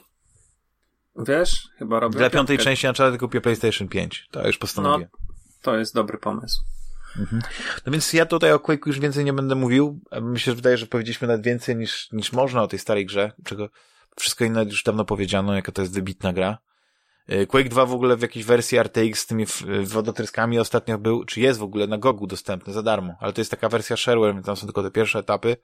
[1.28, 1.68] Wiesz?
[1.78, 2.64] Chyba robią Dla piątej piątkę.
[2.72, 4.28] części Uncharted kupię PlayStation 5.
[4.32, 5.10] To już postanowię.
[5.62, 6.62] To jest dobry pomysł.
[7.86, 10.00] No więc ja tutaj o Quake'u już więcej nie będę mówił.
[10.22, 13.70] Myślę, że wydaje, że powiedzieliśmy nawet więcej niż, niż można o tej starej grze, czego
[14.20, 16.58] wszystko inne już dawno powiedziano, jaka to jest wybitna gra.
[17.32, 21.26] Y, Quake 2 w ogóle w jakiejś wersji RTX z tymi w- wodotryskami ostatnio był,
[21.26, 24.34] czy jest w ogóle na Gogu dostępny za darmo, ale to jest taka wersja shareware,
[24.34, 25.58] więc tam są tylko te pierwsze etapy.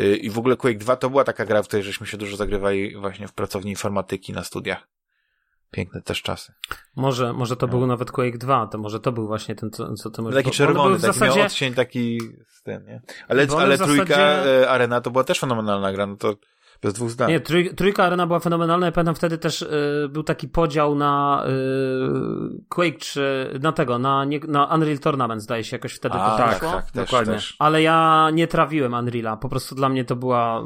[0.00, 2.36] Y, I w ogóle Quake 2 to była taka gra, w której żeśmy się dużo
[2.36, 4.88] zagrywali właśnie w pracowni informatyki na studiach.
[5.70, 6.52] Piękne też czasy.
[6.96, 7.70] Może, może to no.
[7.70, 10.36] był nawet Quake 2, to może to był właśnie ten, co, co ty mówisz.
[10.36, 11.36] Taki czerwony, taki zasadzie...
[11.36, 13.02] miał odcień taki z tym, nie?
[13.28, 14.70] Ale, ale trójka zasadzie...
[14.70, 16.34] Arena to była też fenomenalna gra, no to
[16.82, 17.30] bez dwóch zdań.
[17.30, 18.86] Nie, trój, trójka Arena była fenomenalna.
[18.86, 24.24] Ja pamiętam wtedy też y, był taki podział na y, Quake czy na tego, na,
[24.24, 27.34] nie, na Unreal Tournament zdaje się jakoś wtedy A, tak, tak, też, dokładnie.
[27.34, 27.56] Też.
[27.58, 29.36] Ale ja nie trawiłem Unreala.
[29.36, 30.62] Po prostu dla mnie to była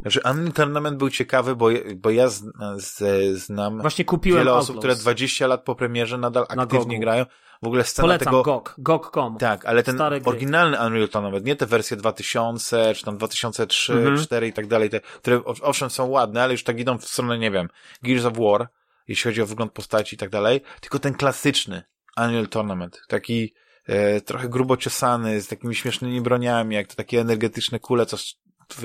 [0.00, 2.44] znaczy, Unreal Tournament był ciekawy, bo, bo ja z,
[2.76, 2.98] z,
[3.38, 4.70] znam Właśnie kupiłem wiele Outlaws.
[4.70, 7.26] osób, które 20 lat po premierze nadal aktywnie grają.
[7.62, 8.42] W ogóle scena Polecam tego...
[8.42, 9.38] GOG, GOG.com.
[9.38, 14.18] Tak, ale ten oryginalny Unreal Tournament, nie te wersje 2000, czy tam 2003, mhm.
[14.18, 17.38] 4 i tak dalej, te, które owszem są ładne, ale już tak idą w stronę,
[17.38, 17.68] nie wiem,
[18.02, 18.68] Gears of War,
[19.08, 21.82] jeśli chodzi o wygląd postaci i tak dalej, tylko ten klasyczny
[22.16, 23.54] Unreal Tournament, taki
[23.86, 28.16] e, trochę grubo ciosany, z takimi śmiesznymi broniami, jak to takie energetyczne kule, co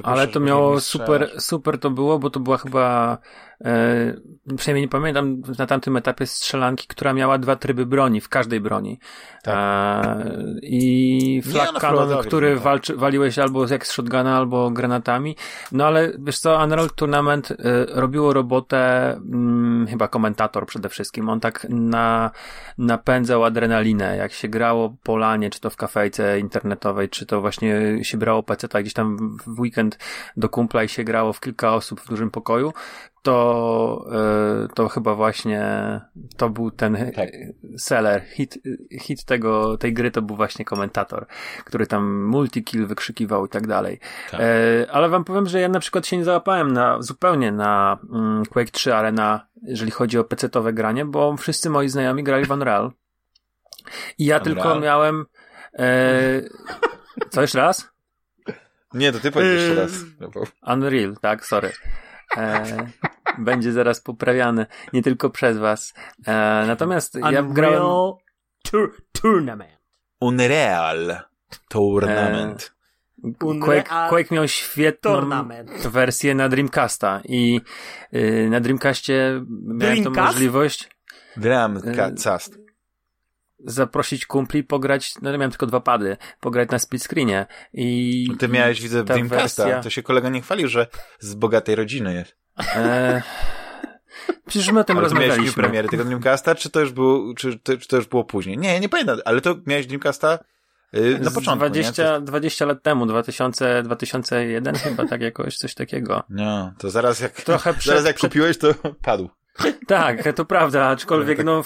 [0.04, 3.18] ale to miało super, super to było, bo to była chyba,
[3.62, 4.13] e,
[4.58, 9.00] przynajmniej nie pamiętam na tamtym etapie strzelanki, która miała dwa tryby broni, w każdej broni.
[9.44, 10.06] Tak.
[10.06, 12.63] E, I flag nie, cannon, który tak.
[12.63, 15.36] walczy, waliłeś albo jak z shotguna, albo granatami.
[15.72, 17.56] No ale wiesz co, Unreal Tournament e,
[17.89, 21.30] robiło robotę, mm, chyba komentator przede wszystkim.
[21.30, 22.32] On tak na,
[22.78, 28.04] napędzał adrenalinę, jak się grało po lanie, czy to w kafejce internetowej, czy to właśnie
[28.04, 30.00] się brało PC, tak gdzieś tam w weekend
[30.38, 32.74] do kumpla i się grało w kilka osób w dużym pokoju,
[33.26, 35.62] to, e, to chyba właśnie
[36.38, 37.30] to był ten tak.
[37.78, 38.58] seller, hit,
[39.02, 41.26] hit tego, tej gry to był właśnie komentator,
[41.66, 44.00] który tam multi-kill wykrzykiwał i tak dalej.
[44.32, 44.40] Tak.
[44.40, 48.46] E, ale wam powiem, że ja na przykład się nie załapałem na, zupełnie na mm,
[48.46, 52.92] Quake 3 Arena, jeżeli chodzi o PC-towe granie, bo wszyscy moi znajomi grali w Unreal.
[54.18, 54.56] I ja Unreal?
[54.56, 55.26] tylko miałem
[55.80, 56.42] e,
[57.30, 57.90] co jeszcze raz?
[58.94, 59.92] Nie, to ty powiedz jeszcze raz.
[60.68, 61.72] Unreal, tak, sorry.
[62.38, 62.88] E,
[63.50, 65.93] będzie zaraz poprawiany, nie tylko przez was.
[66.28, 66.32] E,
[66.67, 67.82] natomiast Unreal ja grałem...
[68.63, 69.80] Tour tournament.
[70.19, 71.21] Unreal
[71.69, 72.76] Tournament.
[73.24, 75.88] E, Quake, Quake miał świetną Tournament.
[75.88, 77.62] wersję na Dreamcasta i
[78.13, 80.89] y, na Dreamcastie miałem tą możliwość
[81.38, 82.65] Dreamcast
[83.65, 88.28] zaprosić kumpli, pograć, no miałem tylko dwa pady, pograć na split screenie i...
[88.39, 89.82] Ty miałeś, widzę, Dreamcasta, wersja...
[89.82, 90.88] to się kolega nie chwalił, że
[91.19, 92.44] z bogatej rodziny jest.
[92.58, 93.22] E...
[94.48, 95.41] Przecież my o tym ale rozmawialiśmy.
[95.41, 98.58] miałeś premiery tego Dreamcasta, czy to już było, czy, to, czy to już było później?
[98.58, 100.39] Nie, nie pamiętam, ale to miałeś Dreamcasta
[100.94, 106.24] yy, na początku, 20, 20 lat temu, 2000, 2001 chyba, tak jakoś, coś takiego.
[106.30, 109.30] No, to zaraz jak, Trochę przed, zaraz jak kupiłeś, to padł.
[109.88, 111.63] Tak, to prawda, aczkolwiek no,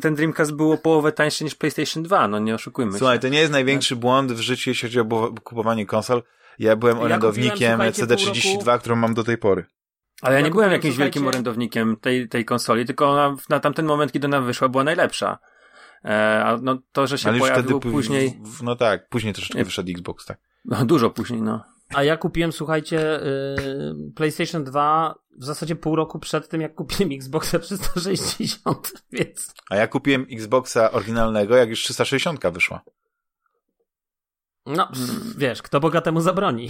[0.00, 3.20] ten Dreamcast było połowę tańszy niż PlayStation 2, no nie oszukujmy Słuchaj, się.
[3.20, 6.22] to nie jest największy błąd w życiu, jeśli chodzi o kupowanie konsol.
[6.58, 9.64] Ja byłem ja orędownikiem CD32, pół którą mam do tej pory.
[10.22, 11.04] Ale ja, nie byłem jakimś słuchajcie...
[11.04, 15.38] wielkim orędownikiem tej, tej konsoli, tylko ona na tamten moment, kiedy ona wyszła, była najlepsza.
[16.04, 18.40] E, a no to, że się Ale pojawiło wtedy, później...
[18.44, 20.38] W, no tak, później troszeczkę wyszedł Xbox, tak.
[20.64, 21.64] No, dużo później, no.
[21.94, 27.12] A ja kupiłem, słuchajcie, yy, PlayStation 2 w zasadzie pół roku przed tym, jak kupiłem
[27.12, 29.54] Xboxa 360, więc...
[29.70, 32.82] A ja kupiłem Xboxa oryginalnego, jak już 360 wyszła.
[34.66, 35.34] No, hmm.
[35.38, 36.68] wiesz, kto bogatemu zabroni.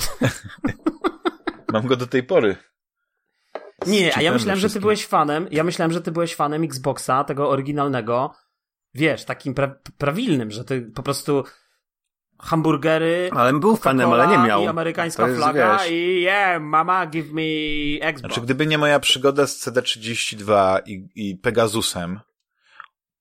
[1.72, 2.56] Mam go do tej pory.
[3.86, 7.24] Nie, a ja myślałem, że ty byłeś fanem, ja myślałem, że ty byłeś fanem Xboxa,
[7.24, 8.34] tego oryginalnego,
[8.94, 11.44] wiesz, takim pra prawilnym, że ty po prostu
[12.38, 13.30] hamburgery.
[13.32, 14.62] Ale był fanem, ale nie miał.
[14.62, 15.90] I amerykańska jest, flaga wiesz.
[15.90, 17.42] i yeah, mama give me
[18.00, 18.20] Xbox.
[18.20, 22.20] Znaczy, gdyby nie moja przygoda z CD32 i, i Pegasusem,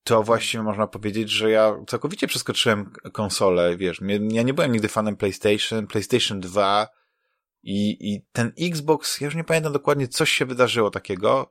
[0.03, 5.15] to właściwie można powiedzieć, że ja całkowicie przeskoczyłem konsolę, wiesz, ja nie byłem nigdy fanem
[5.15, 6.87] PlayStation, PlayStation 2
[7.63, 11.49] i, i ten Xbox, ja już nie pamiętam dokładnie, coś się wydarzyło takiego,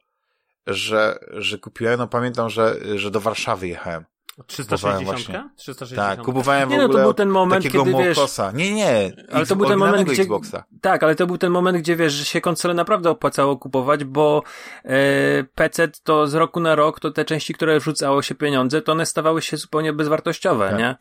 [0.66, 4.04] że, że kupiłem, no pamiętam, że, że do Warszawy jechałem
[4.46, 5.56] 360?
[5.56, 5.96] 360?
[5.96, 8.52] Tak, kupowałem w nie, no, to był ten moment, takiego kiedy, Mokosa.
[8.52, 10.64] Wiesz, nie, nie, ale to był ten moment, gdzie, Xboxa.
[10.80, 14.42] Tak, ale to był ten moment, gdzie wiesz, że się konsole naprawdę opłacało kupować, bo
[14.84, 18.92] e, PC to z roku na rok, to te części, które wrzucało się pieniądze, to
[18.92, 20.78] one stawały się zupełnie bezwartościowe, tak.
[20.78, 20.96] nie?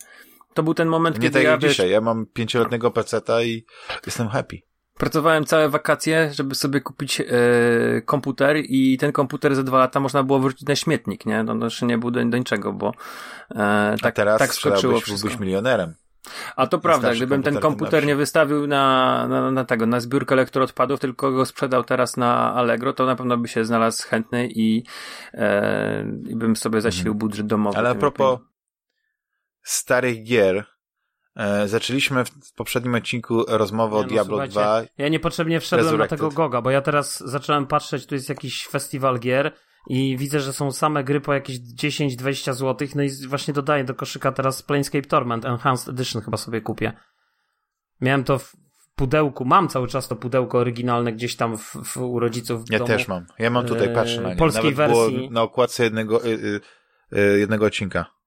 [0.54, 3.44] To był ten moment, nie kiedy tak ja, jak wiesz, dzisiaj, ja mam pięcioletniego PC-ta
[3.44, 3.66] i
[4.06, 4.69] jestem happy.
[5.00, 7.26] Pracowałem całe wakacje, żeby sobie kupić e,
[8.06, 11.44] komputer i ten komputer za dwa lata można było wrócić na śmietnik, nie?
[11.44, 12.94] No, jeszcze nie był do, do niczego, bo
[13.52, 15.28] e, tak, A teraz tak skoczyło wszystko.
[15.28, 15.94] byłbyś milionerem.
[16.56, 21.00] A to prawda, gdybym ten komputer nie wystawił na, na, na tego, na zbiórkę elektroodpadów,
[21.00, 24.84] tylko go sprzedał teraz na Allegro, to na pewno by się znalazł chętny i,
[25.34, 27.18] e, i bym sobie zasilił mhm.
[27.18, 27.78] budżet domowy.
[27.78, 28.40] Ale a propos
[29.64, 30.66] starych gier,
[31.40, 34.82] E, zaczęliśmy w poprzednim odcinku rozmowę o Nie, no, Diablo słuchajcie, 2.
[34.98, 39.20] Ja niepotrzebnie wszedłem na tego Goga, bo ja teraz zacząłem patrzeć, tu jest jakiś festiwal
[39.20, 39.54] gier
[39.88, 43.96] i widzę, że są same gry po jakieś 10-20 zł, no i właśnie dodaję do
[43.96, 46.94] koszyka teraz Planescape Torment Enhanced Edition chyba sobie kupię.
[48.02, 48.56] Miałem to w
[48.96, 52.80] pudełku, mam cały czas to pudełko oryginalne gdzieś tam w, w u rodziców w Ja
[52.80, 52.88] domu.
[52.88, 53.26] też mam.
[53.40, 54.36] Ja mam tutaj, e, patrzę na nie.
[54.36, 55.30] polskiej Nawet było wersji.
[55.32, 56.62] na okładce jednego, y, y,
[57.18, 58.19] y, jednego odcinka.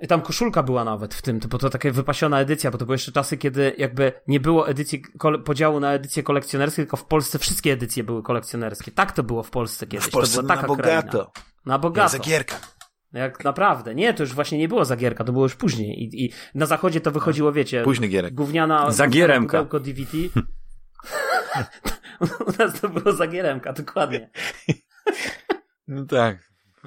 [0.00, 2.94] I tam koszulka była nawet w tym, bo to taka wypasiona edycja, bo to były
[2.94, 5.02] jeszcze czasy, kiedy jakby nie było edycji,
[5.44, 8.90] podziału na edycje kolekcjonerskie, tylko w Polsce wszystkie edycje były kolekcjonerskie.
[8.90, 10.06] Tak to było w Polsce kiedyś.
[10.06, 11.02] W Polsce to była na taka kraina.
[11.02, 11.32] bogato.
[11.66, 12.08] Na bogato.
[12.08, 12.56] Zagierka.
[13.12, 13.94] Jak naprawdę.
[13.94, 16.02] Nie, to już właśnie nie było zagierka, to było już później.
[16.02, 18.34] I, i na zachodzie to wychodziło, wiecie, Późny gierek.
[18.34, 19.58] gówniana Zagieremka.
[19.58, 20.18] pudełko DVD.
[22.46, 24.30] U nas to było zagieremka, dokładnie.
[25.88, 26.38] No tak.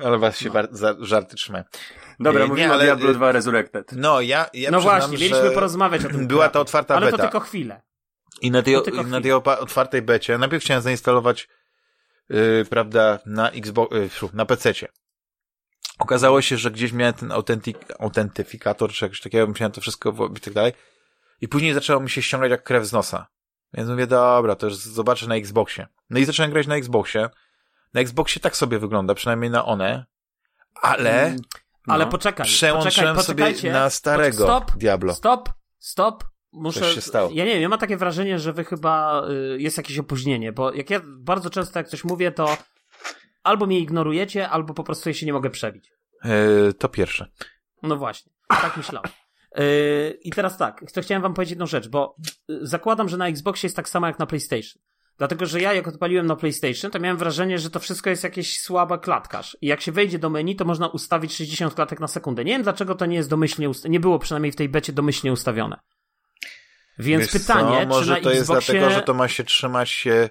[0.04, 1.63] Ale was się za- żarty trzymają.
[2.19, 3.91] Dobra, Nie, mówimy ale- o Diablo 2 Resurrected.
[3.91, 6.27] No, ja, ja no właśnie, mieliśmy porozmawiać o tym.
[6.27, 7.17] Była to otwarta Ale beta.
[7.17, 7.82] to tylko chwilę.
[8.41, 11.47] I na tej, To i na tej otwartej becie, najpierw chciałem zainstalować,
[12.30, 14.88] yy, prawda, na Xbox, yy, na PC-cie.
[15.99, 20.39] Okazało się, że gdzieś miałem ten autentyk, autentyfikator, czy jakoś takiego, musiałem to wszystko i
[20.39, 20.73] tak dalej.
[21.41, 23.27] I później zaczęło mi się ściągać jak krew z nosa.
[23.73, 25.88] Więc mówię, dobra, to już zobaczę na Xboxie.
[26.10, 27.30] No i zacząłem grać na Xboxie.
[27.93, 30.06] Na Xboxie tak sobie wygląda, przynajmniej na one,
[30.82, 31.41] ale Mm,
[31.88, 32.12] Ale no.
[32.12, 35.13] poczekaj, przełączyłem poczekaj, sobie na starego Stop, Diablo.
[35.13, 36.23] Stop, stop.
[36.52, 36.80] Muszę.
[36.80, 37.30] Coś się stało.
[37.34, 40.73] Ja nie wiem, ja mam takie wrażenie, że wy chyba y, jest jakieś opóźnienie, bo
[40.73, 42.58] jak ja bardzo często jak coś mówię, to
[43.43, 45.91] albo mnie ignorujecie, albo po prostu ja się nie mogę przebić.
[46.23, 47.32] Yy, to pierwsze.
[47.84, 49.12] No właśnie, tak myślałem.
[49.56, 52.15] Yy, I teraz tak, to chciałem wam powiedzieć jedną rzecz, bo
[52.50, 54.82] y, zakładam, że na Xboxie jest tak samo jak na PlayStation.
[55.17, 58.60] Dlatego, że ja jak odpaliłem na PlayStation, to miałem wrażenie, że to wszystko jest jakieś
[58.60, 59.58] słabe klatkarz.
[59.62, 62.45] I jak się wejdzie do menu, to można ustawić 60 klatek na sekundę.
[62.45, 63.91] Nie wiem, dlaczego to nie jest domyślnie ustawione.
[63.91, 65.80] Nie było przynajmniej w tej becie domyślnie ustawione.
[66.99, 67.88] Więc Wiesz pytanie, co?
[67.88, 68.73] Może czy na to jest Xboxie...
[68.73, 70.30] dlatego, że to ma się trzymać się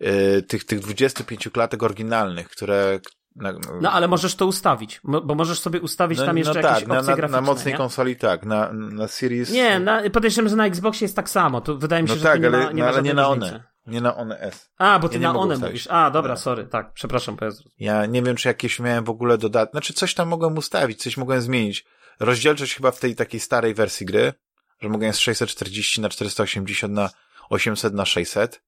[0.00, 3.00] yy, tych, tych 25 klatek oryginalnych, które...
[3.36, 6.80] Na, No ale możesz to ustawić, bo możesz sobie ustawić no, tam jeszcze no jakieś
[6.80, 7.40] tak, na, opcje na, graficzne.
[7.40, 7.78] na mocnej nie?
[7.78, 9.50] konsoli tak, na, na Series...
[9.50, 11.60] Nie, na, podejrzewam, że na Xboxie jest tak samo.
[11.60, 13.02] To wydaje mi się, no że tak, to nie ale, ma, nie no, ma ale
[13.02, 13.71] nie na one.
[13.86, 14.70] Nie na one S.
[14.78, 15.70] A, bo ty Ja na one ustawić.
[15.72, 15.86] mówisz.
[15.90, 16.42] A, dobra, Tak.
[16.42, 17.46] sorry, tak, przepraszam, bo
[17.78, 19.72] ja nie wiem, czy jakieś miałem w ogóle dodatki.
[19.72, 21.84] Znaczy, coś tam mogłem ustawić, coś mogłem zmienić.
[22.20, 24.32] Rozdzielczość chyba w tej takiej starej wersji gry,
[24.80, 27.10] że mogłem z 640 na 480 na
[27.50, 28.62] 800 na 600.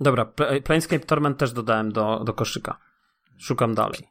[0.00, 2.78] Dobra, Pla- Planescape Torment też dodałem do, do koszyka.
[3.38, 4.08] Szukam dalej.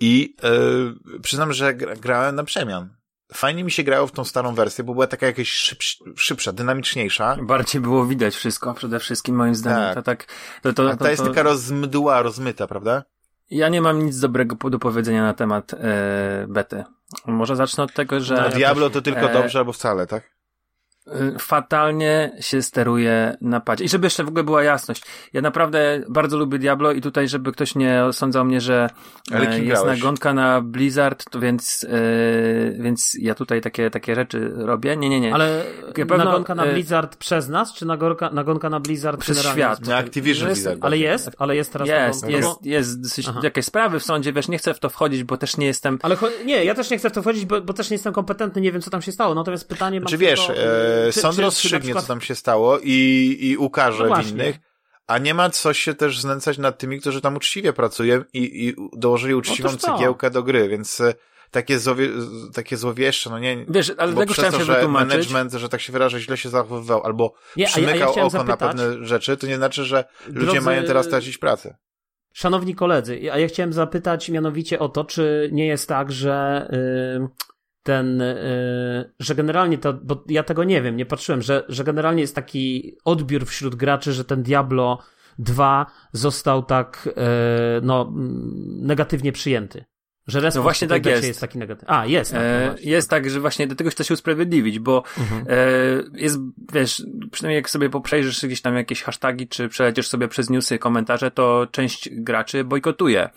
[0.00, 2.96] I yy, przyznam, że gra, grałem na przemian.
[3.34, 7.36] Fajnie mi się grało w tą starą wersję, bo była taka jakaś szybsza, szybsza dynamiczniejsza.
[7.42, 9.84] Bardziej było widać wszystko, przede wszystkim moim zdaniem.
[9.84, 9.94] Tak.
[9.94, 10.26] To tak,
[10.62, 13.02] to, to, A to, ta jest taka rozmdła, rozmyta, prawda?
[13.50, 16.84] Ja nie mam nic dobrego do powiedzenia na temat e, bety.
[17.26, 20.35] Może zacznę od tego, że Na Diablo to tylko e, dobrze albo wcale, tak?
[21.08, 23.84] Y, fatalnie się steruje na padzie.
[23.84, 27.52] I żeby jeszcze w ogóle była jasność, ja naprawdę bardzo lubię Diablo i tutaj, żeby
[27.52, 28.90] ktoś nie osądzał mnie, że
[29.32, 30.00] Ale e, jest grałeś?
[30.00, 34.96] nagonka na Blizzard, to więc, e, więc ja tutaj takie, takie rzeczy robię.
[34.96, 35.34] Nie, nie, nie.
[35.34, 39.46] Ale Na pewno, nagonka na e, Blizzard przez nas, czy nagonka, nagonka na Blizzard Przez
[39.46, 39.86] świat.
[39.86, 40.84] Na Activision Jest- Blizzard.
[40.84, 42.46] Ale jest, ale jest teraz jest, nagonka.
[42.46, 43.40] jest, jest dosyć Aha.
[43.42, 46.16] jakieś sprawy w sądzie, wiesz, nie chcę w to wchodzić, bo też nie jestem Ale
[46.44, 48.72] nie, ja też nie chcę w to wchodzić, bo, bo też nie jestem kompetentny, nie
[48.72, 49.34] wiem co tam się stało.
[49.34, 50.62] Natomiast pytanie mam Czy wiesz, tylko,
[51.08, 54.56] e, czy- sąd czy- rozstrzygnie, przykład- co tam się stało i, i ukarze No winnych,
[55.06, 58.74] a nie ma co się też znęcać nad tymi, którzy tam uczciwie pracują i, i
[58.98, 59.92] dołożyli uczciwą Otóż to.
[59.96, 61.14] cegiełkę do gry, więc e,
[61.50, 62.08] takie, złowie,
[62.54, 63.66] takie złowieszcze, no nie...
[63.68, 65.08] Wiesz, ale bo tego przez to, się że wytłumaczyć.
[65.12, 68.44] management, że tak się wyrażę, źle się zachowywał, albo Nie, ja- ja przymykał chciałem oko
[68.44, 71.76] na pewne rzeczy, to nie znaczy, że ludzie Drodzy- mają teraz tracić pracę.
[72.32, 76.68] Szanowni koledzy, a ja chciałem zapytać mianowicie o to, czy nie jest tak, że
[77.22, 77.46] y,
[77.86, 82.20] ten, y, że generalnie to, bo ja tego nie wiem, nie patrzyłem, że, że generalnie
[82.20, 84.98] jest taki odbiór wśród graczy, że ten Diablo
[85.38, 87.12] 2 został tak, y,
[87.82, 89.84] no, mm, negatywnie przyjęty.
[90.26, 91.40] Że respons No właśnie tak becie jest.
[91.40, 91.94] taki negatywny.
[91.94, 92.32] A, jest.
[92.32, 92.90] tak, no E, właśnie.
[92.90, 95.46] jest tak, że właśnie do tego chcę się usprawiedliwić, bo Mhm.
[95.48, 96.38] e, jest,
[96.72, 101.30] wiesz, przynajmniej jak sobie poprzejrzysz gdzieś tam jakieś hasztagi, czy przelecisz sobie przez newsy, komentarze,
[101.30, 103.30] to część graczy bojkotuje e,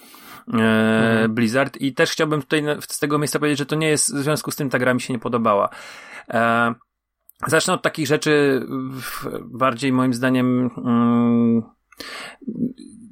[0.53, 1.33] Mhm.
[1.33, 4.51] Blizzard i też chciałbym tutaj z tego miejsca powiedzieć, że to nie jest w związku
[4.51, 5.69] z tym ta gra mi się nie podobała.
[6.29, 6.73] E,
[7.47, 8.65] zacznę od takich rzeczy
[9.41, 11.63] bardziej moim zdaniem mm,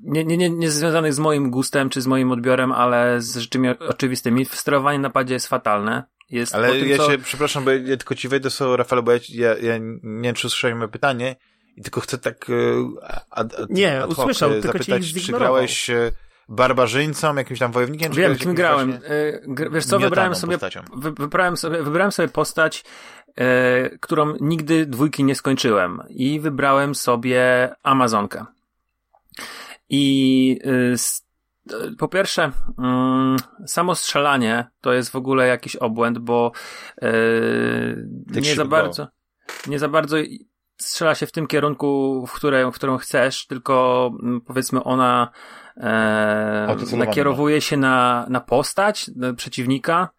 [0.03, 3.69] nie, nie, nie, nie związanych z moim gustem czy z moim odbiorem, ale z rzeczami
[3.69, 4.45] oczywistymi.
[4.45, 6.03] Sterowanie na padzie jest fatalne.
[6.29, 7.11] Jest Ale tym, ja co...
[7.11, 10.35] się, przepraszam, bo ja tylko ci wejdę słowo, Rafale, bo ja, ja, ja nie wiem,
[10.35, 11.35] czy usłyszałem moje pytanie
[11.77, 12.53] i tylko chcę tak e,
[13.29, 16.11] ad, ad, Nie, ad usłyszał, e, tylko zapytać, czy grałeś e,
[16.49, 18.13] barbarzyńcą, jakimś tam wojownikiem?
[18.13, 18.91] Wiem, kim grałem.
[18.91, 19.07] właśnie
[19.65, 20.57] E, Wiesz co, wybrałem sobie,
[20.95, 22.83] wy, wybrałem sobie, wybrałem sobie postać,
[23.35, 28.45] e, którą nigdy dwójki nie skończyłem i wybrałem sobie Amazonkę.
[29.89, 30.59] I
[30.93, 30.97] e,
[31.97, 36.51] po pierwsze, mm, samo strzelanie to jest w ogóle jakiś obłęd, bo
[37.01, 37.11] e,
[38.41, 39.07] nie za bardzo,
[39.67, 40.17] nie za bardzo
[40.77, 45.31] strzela się w tym kierunku, w, które, w którym chcesz, tylko mm, powiedzmy ona
[45.77, 50.09] e, nakierowuje się na, na postać na przeciwnika.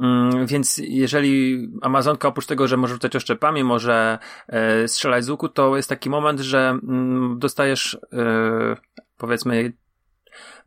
[0.00, 5.48] Mm, więc jeżeli Amazonka oprócz tego, że może rzucać oszczepami, może e, strzelać z łuku,
[5.48, 8.76] to jest taki moment, że mm, dostajesz e,
[9.18, 9.72] powiedzmy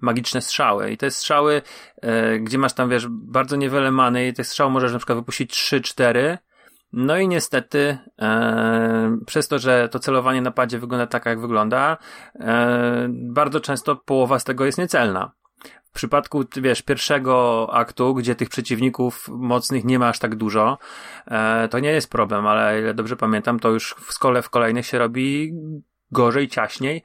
[0.02, 0.91] magiczne strzały.
[0.91, 1.62] I te strzały,
[2.02, 5.52] e, gdzie masz tam, wiesz, bardzo niewiele many i te strzały możesz na przykład wypuścić
[5.52, 6.38] 3-4
[6.93, 11.97] no i niestety, e, przez to, że to celowanie na padzie wygląda tak, jak wygląda,
[12.35, 15.31] e, bardzo często połowa z tego jest niecelna.
[15.83, 20.77] W przypadku, wiesz, pierwszego aktu, gdzie tych przeciwników mocnych nie ma aż tak dużo,
[21.27, 24.85] e, to nie jest problem, ale ile dobrze pamiętam, to już w skole w kolejnych
[24.85, 25.53] się robi
[26.12, 27.03] gorzej, ciaśniej.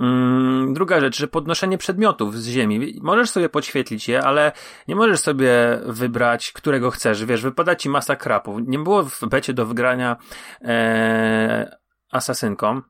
[0.00, 2.98] Mm, druga rzecz, że podnoszenie przedmiotów z ziemi.
[3.02, 4.52] Możesz sobie podświetlić je, ale
[4.88, 7.24] nie możesz sobie wybrać, którego chcesz.
[7.24, 8.60] Wiesz, wypada ci masa krapów.
[8.66, 10.16] Nie było w becie do wygrania
[10.62, 11.76] e,
[12.12, 12.80] asasynką,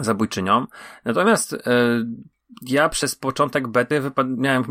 [0.00, 0.66] zabójczynią.
[1.04, 1.58] Natomiast e,
[2.62, 4.64] ja przez początek bety miałem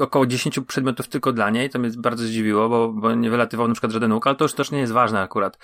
[0.00, 3.74] około 10 przedmiotów tylko dla niej, to mnie bardzo zdziwiło, bo, bo nie wylatywał na
[3.74, 5.58] przykład żaden łuk, ale to już też nie jest ważne akurat.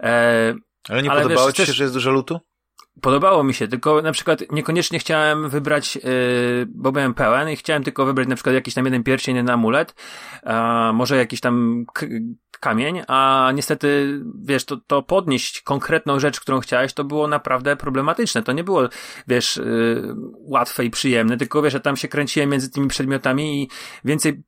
[0.00, 0.54] E,
[0.88, 1.76] ale nie ale podobało wiesz, ci się, też...
[1.76, 2.40] że jest dużo lutu?
[3.00, 6.02] Podobało mi się, tylko na przykład niekoniecznie chciałem wybrać, yy,
[6.68, 9.94] bo byłem pełen i chciałem tylko wybrać na przykład jakiś tam jeden pierścień, jeden amulet,
[10.42, 11.84] a może jakiś tam
[12.60, 18.42] kamień, a niestety, wiesz, to, to podnieść konkretną rzecz, którą chciałeś, to było naprawdę problematyczne.
[18.42, 18.88] To nie było,
[19.28, 23.68] wiesz, yy, łatwe i przyjemne, tylko wiesz, że tam się kręciłem między tymi przedmiotami i
[24.04, 24.42] więcej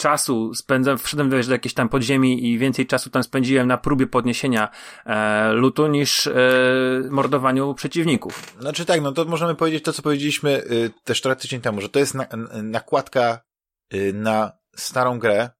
[0.00, 4.06] czasu spędzam, wszedłem wiesz, do jakiejś tam podziemi i więcej czasu tam spędziłem na próbie
[4.06, 4.68] podniesienia
[5.06, 6.32] e, lutu niż e,
[7.10, 8.56] mordowaniu przeciwników.
[8.60, 11.88] Znaczy tak, no to możemy powiedzieć to, co powiedzieliśmy y, też trochę tydzień temu, że
[11.88, 12.26] to jest na,
[12.62, 13.40] nakładka
[13.94, 15.50] y, na starą grę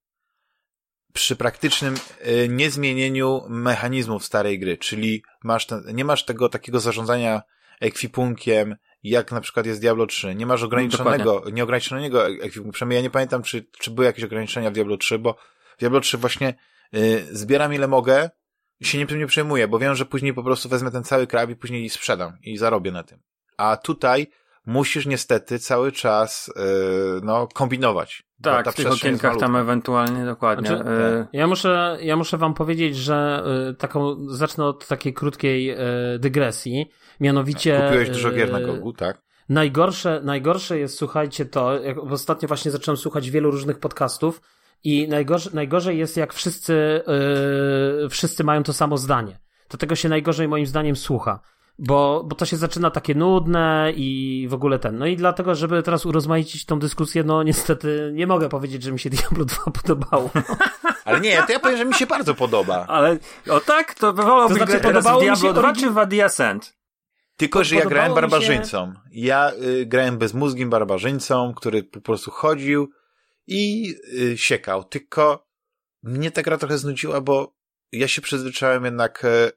[1.13, 1.95] przy praktycznym
[2.27, 7.43] y, niezmienieniu mechanizmów starej gry, czyli masz ten, nie masz tego takiego zarządzania
[7.81, 10.35] ekwipunkiem, jak na przykład jest Diablo 3.
[10.35, 11.53] Nie masz ograniczonego, Dokładnie.
[11.53, 12.73] nieograniczonego ekwipunku.
[12.73, 15.37] Przynajmniej ja nie pamiętam, czy, czy były jakieś ograniczenia w Diablo 3, bo
[15.77, 16.55] w Diablo 3 właśnie
[16.93, 18.31] yy, zbieram ile mogę
[18.81, 21.51] i się tym nie przejmuję, bo wiem, że później po prostu wezmę ten cały krab
[21.51, 23.23] i później sprzedam i zarobię na tym.
[23.57, 24.27] A tutaj
[24.71, 28.23] musisz niestety cały czas yy, no, kombinować.
[28.43, 30.69] Tak, w tych okienkach tam ewentualnie, dokładnie.
[30.69, 31.27] Znaczy, yy...
[31.33, 35.77] Ja muszę, ja muszę wam powiedzieć, że yy, taką, zacznę od takiej krótkiej yy,
[36.19, 36.91] dygresji.
[37.21, 37.83] Mianowicie.
[37.87, 39.23] Kupiłeś dużo gier na Gogu, tak?
[39.49, 44.41] Najgorsze, najgorsze jest, słuchajcie, to, jak ostatnio właśnie zacząłem słuchać wielu różnych podcastów
[44.85, 47.03] i najgorzej, najgorzej jest, jak wszyscy,
[48.03, 49.39] yy, wszyscy mają to samo zdanie.
[49.69, 51.41] To tego się najgorzej moim zdaniem słucha.
[51.83, 54.99] Bo, bo to się zaczyna takie nudne i w ogóle ten.
[54.99, 58.99] No i dlatego, żeby teraz urozmaicić tą dyskusję, no niestety nie mogę powiedzieć, że mi
[58.99, 60.31] się Diablo 2 podobało.
[61.05, 62.87] Ale nie, to ja powiem, że mi się bardzo podoba.
[62.89, 63.19] Ale
[63.51, 66.77] o tak, to wolałbym to znaczy, grać w Diablo 2 czy w Adiascent?
[67.37, 68.93] Tylko, że ja grałem barbarzyńcą.
[68.93, 69.01] Się...
[69.13, 72.91] Ja y, grałem bezmózgim barbarzyńcą, który po prostu chodził
[73.47, 74.85] i y, siekał.
[74.85, 75.47] Tylko
[76.03, 77.55] mnie ta gra trochę znudziła, bo
[77.93, 79.53] ja się przyzwyczaiłem jednak y,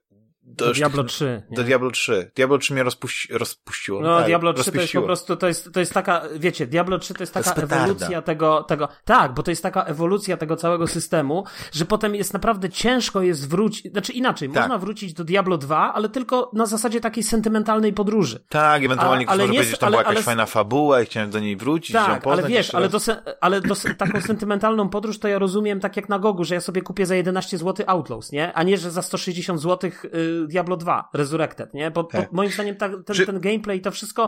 [0.45, 1.43] do, Diablo 3.
[1.49, 1.57] Nie?
[1.57, 2.31] Do Diablo 3.
[2.35, 4.01] Diablo 3 mnie rozpuści, rozpuściło.
[4.01, 6.99] No, tak, Diablo 3 to jest po prostu, to jest, to jest taka, wiecie, Diablo
[6.99, 10.37] 3 to jest taka to jest ewolucja tego, tego, tak, bo to jest taka ewolucja
[10.37, 14.63] tego całego systemu, że potem jest naprawdę ciężko jest wrócić, znaczy inaczej, tak.
[14.63, 18.43] można wrócić do Diablo 2, ale tylko na zasadzie takiej sentymentalnej podróży.
[18.49, 21.05] Tak, ewentualnie ktoś może nie, powiedzieć, że tam ale, była jakaś ale, fajna fabuła i
[21.05, 22.39] chciałem do niej wrócić, tak, ją poznać.
[22.39, 22.99] ale wiesz, ale, do,
[23.41, 26.81] ale do, taką sentymentalną podróż to ja rozumiem tak jak na Gogu, że ja sobie
[26.81, 28.53] kupię za 11 zł Outlaws, nie?
[28.53, 31.91] A nie, że za 160 zł y, Diablo 2 Resurrected, nie?
[31.91, 32.29] Bo, tak.
[32.31, 33.25] bo moim zdaniem ta, ten, Czy...
[33.25, 34.27] ten gameplay to wszystko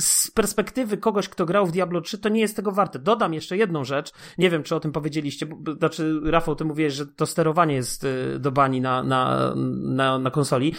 [0.00, 2.98] z perspektywy kogoś, kto grał w Diablo 3, to nie jest tego warte.
[2.98, 4.12] Dodam jeszcze jedną rzecz.
[4.38, 5.46] Nie wiem, czy o tym powiedzieliście.
[5.78, 10.30] Znaczy, Rafał, ty mówiłeś, że to sterowanie jest y, do bani na, na, na, na
[10.30, 10.74] konsoli,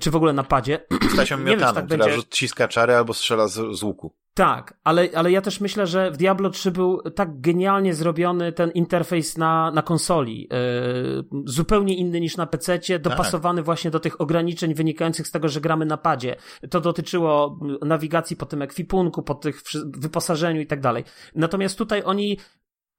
[0.00, 0.86] czy w ogóle na padzie.
[1.14, 2.22] Stasią Miotaną, wiem, tak która będzie...
[2.30, 4.14] ciska czary albo strzela z, z łuku.
[4.34, 8.70] Tak, ale, ale ja też myślę, że w Diablo 3 był tak genialnie zrobiony ten
[8.70, 10.48] interfejs na, na konsoli.
[10.50, 13.64] Yy, zupełnie inny niż na PC, dopasowany tak.
[13.64, 16.36] właśnie do tych ograniczeń wynikających z tego, że gramy na padzie.
[16.70, 21.04] To dotyczyło nawigacji po tym ekwipunku, po tych wyposażeniu i tak dalej.
[21.34, 22.38] Natomiast tutaj oni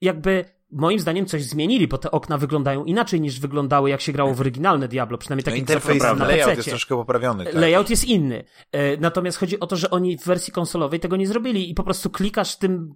[0.02, 4.34] jakby moim zdaniem coś zmienili, bo te okna wyglądają inaczej niż wyglądały jak się grało
[4.34, 7.46] w oryginalne Diablo, przynajmniej taki no, interfejs, na layout jest troszkę poprawiony.
[7.46, 7.56] Tak?
[7.56, 8.44] Layout jest inny.
[8.72, 11.84] E, natomiast chodzi o to, że oni w wersji konsolowej tego nie zrobili i po
[11.84, 12.96] prostu klikasz tym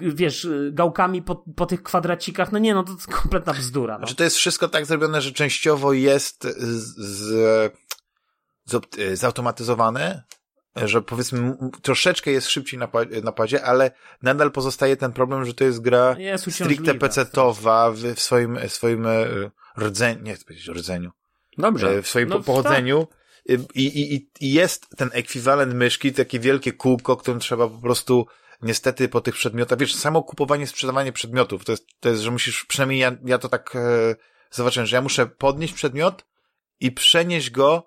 [0.00, 3.94] wiesz, gałkami po, po tych kwadracikach, no nie, no to jest kompletna bzdura.
[3.94, 3.98] No.
[3.98, 7.72] Znaczy to jest wszystko tak zrobione, że częściowo jest z, z,
[8.64, 10.22] z, zautomatyzowane,
[10.84, 12.88] że powiedzmy troszeczkę jest szybciej na,
[13.22, 13.90] na padzie, ale
[14.22, 19.06] nadal pozostaje ten problem, że to jest gra jest stricte PC-towa w, w swoim, swoim
[19.06, 19.26] e,
[19.78, 21.10] rdzeniu, nie chcę powiedzieć rdzeniu,
[21.58, 22.02] Dobrze.
[22.02, 23.26] w swoim no, pochodzeniu tak.
[23.74, 28.26] I, i, i jest ten ekwiwalent myszki, takie wielkie kółko, którym trzeba po prostu
[28.62, 32.64] niestety po tych przedmiotach, wiesz, samo kupowanie, sprzedawanie przedmiotów, to jest, to jest że musisz,
[32.64, 34.16] przynajmniej ja, ja to tak e,
[34.50, 36.26] zobaczyłem, że ja muszę podnieść przedmiot
[36.80, 37.86] i przenieść go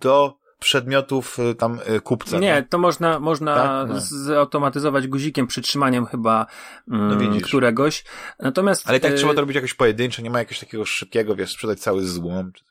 [0.00, 2.38] do przedmiotów y, tam y, kupca.
[2.38, 3.88] Nie, to można, można tak?
[3.88, 4.00] no.
[4.00, 6.46] zautomatyzować guzikiem, przytrzymaniem chyba
[6.90, 8.04] mm, no któregoś.
[8.38, 8.88] Natomiast.
[8.88, 11.80] Ale tak y trzeba to robić jakoś pojedynczo, nie ma jakiegoś takiego szybkiego, wiesz, sprzedać
[11.80, 12.52] cały złom.
[12.52, 12.70] Czy coś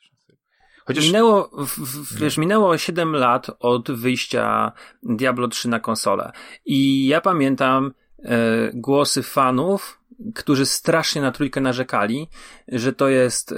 [0.90, 1.06] Chociaż...
[1.06, 4.72] Minęło, w, wiesz, minęło 7 lat od wyjścia
[5.04, 6.32] Diablo 3 na konsolę.
[6.66, 9.99] I ja pamiętam e, głosy fanów,
[10.36, 12.30] którzy strasznie na trójkę narzekali,
[12.68, 13.56] że to jest, e,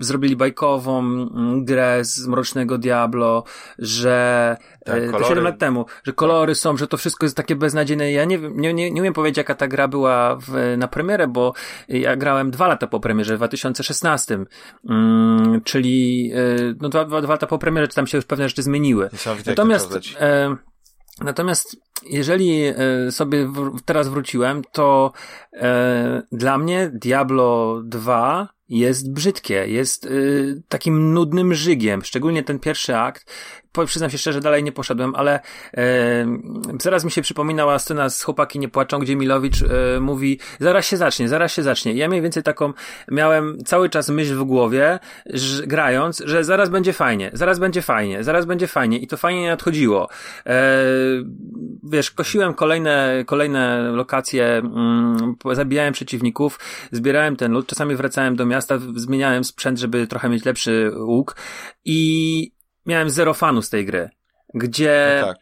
[0.00, 1.26] zrobili bajkową
[1.64, 3.44] grę z Mrocznego Diablo,
[3.78, 7.56] że tak, e, to 7 lat temu, że kolory są, że to wszystko jest takie
[7.56, 8.12] beznadziejne.
[8.12, 11.52] Ja nie, nie, nie, nie umiem powiedzieć, jaka ta gra była w, na premierę, bo
[11.88, 14.44] ja grałem dwa lata po premierze, w 2016,
[14.88, 18.48] mm, czyli e, no dwa, dwa, dwa lata po premierze, czy tam się już pewne
[18.48, 19.10] rzeczy zmieniły.
[19.46, 20.56] Natomiast, e,
[21.20, 22.74] natomiast jeżeli e,
[23.10, 23.52] sobie
[23.84, 25.12] teraz wróciłem, to
[25.52, 32.96] e, dla mnie Diablo 2 jest brzydkie, jest y, takim nudnym żygiem, szczególnie ten pierwszy
[32.96, 33.32] akt.
[33.86, 35.40] Przyznam się szczerze, dalej nie poszedłem, ale
[35.74, 36.26] e,
[36.80, 40.96] zaraz mi się przypominała scena z Chłopaki nie płaczą, gdzie Milowicz e, mówi, zaraz się
[40.96, 41.92] zacznie, zaraz się zacznie.
[41.94, 42.72] Ja mniej więcej taką
[43.10, 48.24] miałem cały czas myśl w głowie, że, grając, że zaraz będzie fajnie, zaraz będzie fajnie,
[48.24, 50.08] zaraz będzie fajnie i to fajnie nie nadchodziło.
[50.46, 50.84] E,
[51.82, 56.60] wiesz, kosiłem kolejne, kolejne lokacje, mm, zabijałem przeciwników,
[56.92, 61.36] zbierałem ten lód, czasami wracałem do miasta, zmieniałem sprzęt, żeby trochę mieć lepszy łuk
[61.84, 64.10] i miałem zero fanu z tej gry,
[64.54, 65.36] gdzie no tak.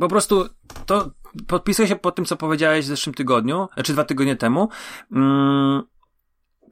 [0.00, 0.48] po prostu
[0.86, 1.10] to
[1.46, 4.68] podpisuję się pod tym, co powiedziałeś w zeszłym tygodniu, czy dwa tygodnie temu.
[5.12, 5.82] Mm,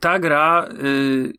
[0.01, 1.33] ta gra y,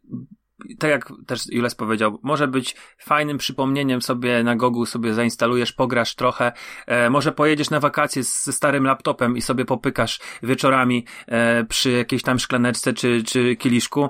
[0.80, 6.16] tak jak też Jules powiedział, może być fajnym przypomnieniem sobie na Gogu, sobie zainstalujesz, pograsz
[6.16, 6.52] trochę,
[6.88, 12.24] e, może pojedziesz na wakacje ze starym laptopem i sobie popykasz wieczorami e, przy jakiejś
[12.24, 14.10] tam szklaneczce czy, czy kieliszku,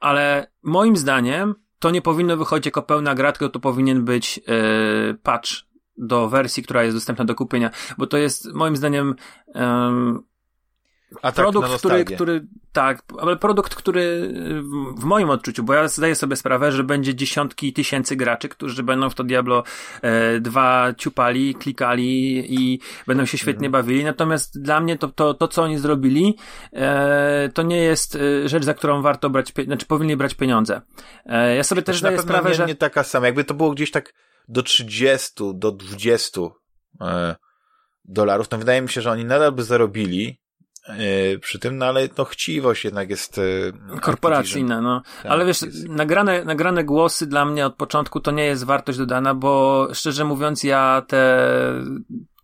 [0.00, 5.14] ale moim zdaniem to nie powinno wychodzić jako pełna gra, tylko to powinien być e,
[5.14, 5.50] patch
[5.98, 9.14] do wersji, która jest dostępna do kupienia, bo to jest moim zdaniem
[11.22, 14.32] a produkt, tak, który, który, tak, ale produkt, który
[14.96, 19.10] w moim odczuciu, bo ja zdaję sobie sprawę, że będzie dziesiątki tysięcy graczy, którzy będą
[19.10, 19.62] w to Diablo
[20.02, 23.72] e, 2 ciupali, klikali i będą się świetnie mhm.
[23.72, 24.04] bawili.
[24.04, 26.36] Natomiast dla mnie to, to, to co oni zrobili,
[26.72, 30.80] e, to nie jest e, rzecz, za którą warto brać, znaczy powinni brać pieniądze.
[31.26, 32.66] E, ja sobie też znaczy, zdaję sprawę, nie, że...
[32.66, 34.14] nie taka sama, jakby to było gdzieś tak
[34.48, 36.40] do 30, do 20
[37.00, 37.36] e,
[38.04, 40.45] dolarów, to wydaje mi się, że oni nadal by zarobili, E,
[41.40, 43.42] przy tym, no ale to chciwość jednak jest e,
[44.00, 45.02] korporacyjna, no.
[45.22, 45.88] Tak, ale wiesz, jest...
[45.88, 50.64] nagrane, nagrane głosy dla mnie od początku to nie jest wartość dodana, bo szczerze mówiąc
[50.64, 51.48] ja te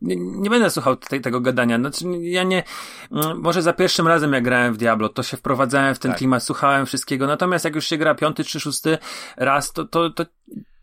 [0.03, 1.79] nie, nie będę słuchał tej, tego gadania.
[1.79, 2.65] Znaczy, ja nie,
[3.13, 6.19] mm, może za pierwszym razem jak grałem w Diablo, to się wprowadzałem w ten tak.
[6.19, 8.99] klimat, słuchałem wszystkiego, natomiast jak już się gra piąty czy szósty
[9.37, 10.25] raz, to, to, to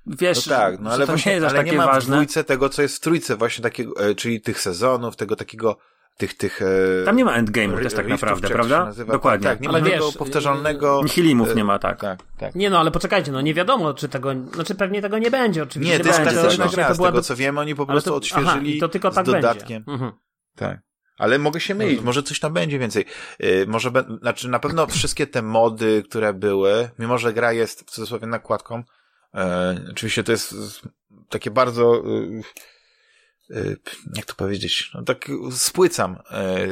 [0.06, 2.16] wiesz, no tak, no ale to właśnie, nie jest ale takie nie ma ważne.
[2.16, 5.78] w dwójce tego, co jest w trójce, właśnie takiego, e, czyli tych sezonów, tego takiego
[6.20, 6.62] tych, tych...
[6.62, 8.92] E, Tam nie ma endgame'u też tak naprawdę, prawda?
[9.08, 9.48] Dokładnie.
[9.48, 11.02] Tak, nie ma tego wiesz, powtarzalnego...
[11.04, 12.02] Nihilimów nie ma, tak.
[12.02, 12.20] tak.
[12.38, 15.64] Tak, Nie no, ale poczekajcie, no nie wiadomo, czy tego, znaczy pewnie tego nie będzie,
[15.64, 15.98] oczywiście.
[15.98, 18.80] Nie, to jest klasyczna gra, z tego co wiem, oni po prostu to, odświeżyli aha,
[18.80, 19.84] to tylko tak z dodatkiem.
[19.88, 20.12] Mhm.
[20.56, 20.80] Tak.
[21.18, 23.06] Ale mogę się mylić, może coś tam będzie więcej.
[23.40, 27.82] Yy, może, be, znaczy na pewno wszystkie te mody, które były, mimo że gra jest
[27.82, 28.84] w cudzysłowie nakładką,
[29.34, 29.42] yy,
[29.92, 30.56] oczywiście to jest
[31.30, 32.04] takie bardzo...
[32.06, 32.79] Yy, E,
[34.16, 36.68] jak to powiedzieć, no tak spłycam, e,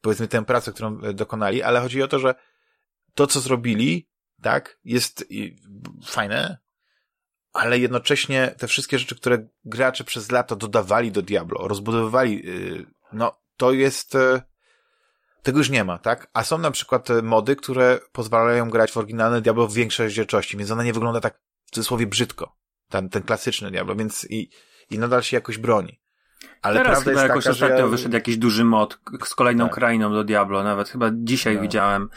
[0.00, 2.34] powiedzmy tę pracę, którą dokonali, ale chodzi o to, że
[3.14, 4.08] to, co zrobili,
[4.42, 5.24] tak, jest
[6.04, 6.58] fajne,
[7.52, 12.52] ale jednocześnie te wszystkie rzeczy, które gracze przez lata dodawali do Diablo, rozbudowywali, e,
[13.12, 14.16] no, to jest,
[15.42, 16.30] tego już nie ma, tak?
[16.32, 20.70] A są na przykład mody, które pozwalają grać w oryginalne Diablo w większej rozdzielczości, więc
[20.70, 22.56] ona nie wygląda tak w cudzysłowie brzydko.
[22.88, 24.50] Ten, ten klasyczny Diablo, więc i,
[24.90, 26.00] i nadal się jakoś broni.
[26.62, 27.86] Ale Teraz chyba jakoś taka, ostatnio ja...
[27.86, 29.74] wyszedł jakiś duży mod z kolejną tak.
[29.74, 31.62] krainą do Diablo, nawet chyba dzisiaj tak.
[31.62, 32.08] widziałem.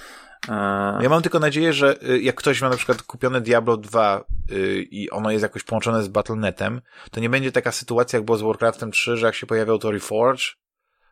[0.50, 0.54] E,
[1.02, 4.88] ja mam tylko nadzieję, że y, jak ktoś ma na przykład kupione Diablo 2 y,
[4.92, 8.42] i ono jest jakoś połączone z Battle.netem, to nie będzie taka sytuacja jak było z
[8.42, 10.44] Warcraftem 3, że jak się pojawiał to Reforge,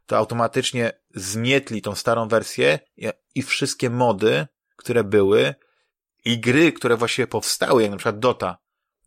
[0.05, 5.55] to automatycznie zmietli tą starą wersję i, i wszystkie mody, które były
[6.25, 8.57] i gry, które właściwie powstały, jak na przykład Dota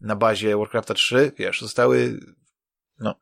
[0.01, 2.21] na bazie Warcrafta 3, wiesz, zostały
[3.01, 3.15] no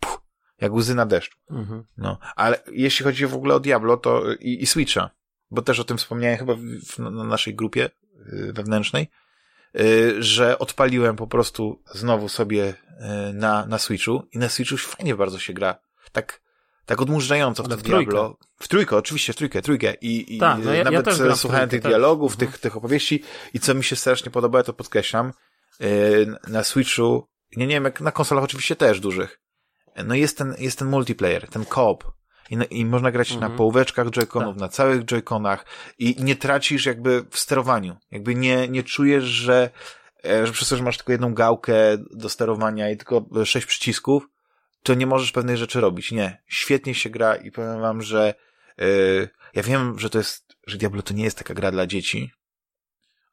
[0.00, 0.20] puh,
[0.60, 1.38] jak łzy na deszczu.
[1.50, 1.84] Mhm.
[1.96, 5.10] No, ale jeśli chodzi w ogóle o Diablo to i, i Switcha,
[5.50, 7.90] bo też o tym wspomniałem chyba w, w, na naszej grupie
[8.32, 9.08] y, wewnętrznej,
[9.80, 12.74] y, że odpaliłem po prostu znowu sobie
[13.30, 15.78] y, na, na Switchu i na Switchu fajnie bardzo się gra.
[16.12, 16.40] Tak,
[16.86, 18.10] tak odmurzająco w w trójkę.
[18.12, 18.38] Diablo.
[18.60, 19.94] W trójkę, oczywiście, w trójkę, trójkę.
[19.94, 21.90] I, i no ja- ja nawet w słuchałem trójkę, tych tak.
[21.92, 22.50] dialogów, Mhm.
[22.52, 23.22] tych, tych opowieści
[23.54, 25.32] i co mi się strasznie podoba, ja to podkreślam,
[26.48, 29.40] na Switchu, nie, nie wiem, jak na konsolach oczywiście też dużych,
[30.04, 32.16] no jest ten, jest ten multiplayer, ten co-op.
[32.50, 33.52] I, I można grać Mhm.
[33.52, 34.60] na połóweczkach joyconów, Tak.
[34.60, 35.66] na całych joyconach
[35.98, 37.96] i nie tracisz jakby w sterowaniu.
[38.10, 39.70] Jakby nie, nie czujesz, że,
[40.24, 41.74] e, że przez to, że masz tylko jedną gałkę
[42.10, 44.28] do sterowania i tylko sześć przycisków,
[44.82, 46.12] to nie możesz pewnej rzeczy robić.
[46.12, 46.42] Nie.
[46.46, 48.34] Świetnie się gra i powiem wam, że
[48.78, 52.30] yy, ja wiem, że to jest, że Diablo to nie jest taka gra dla dzieci,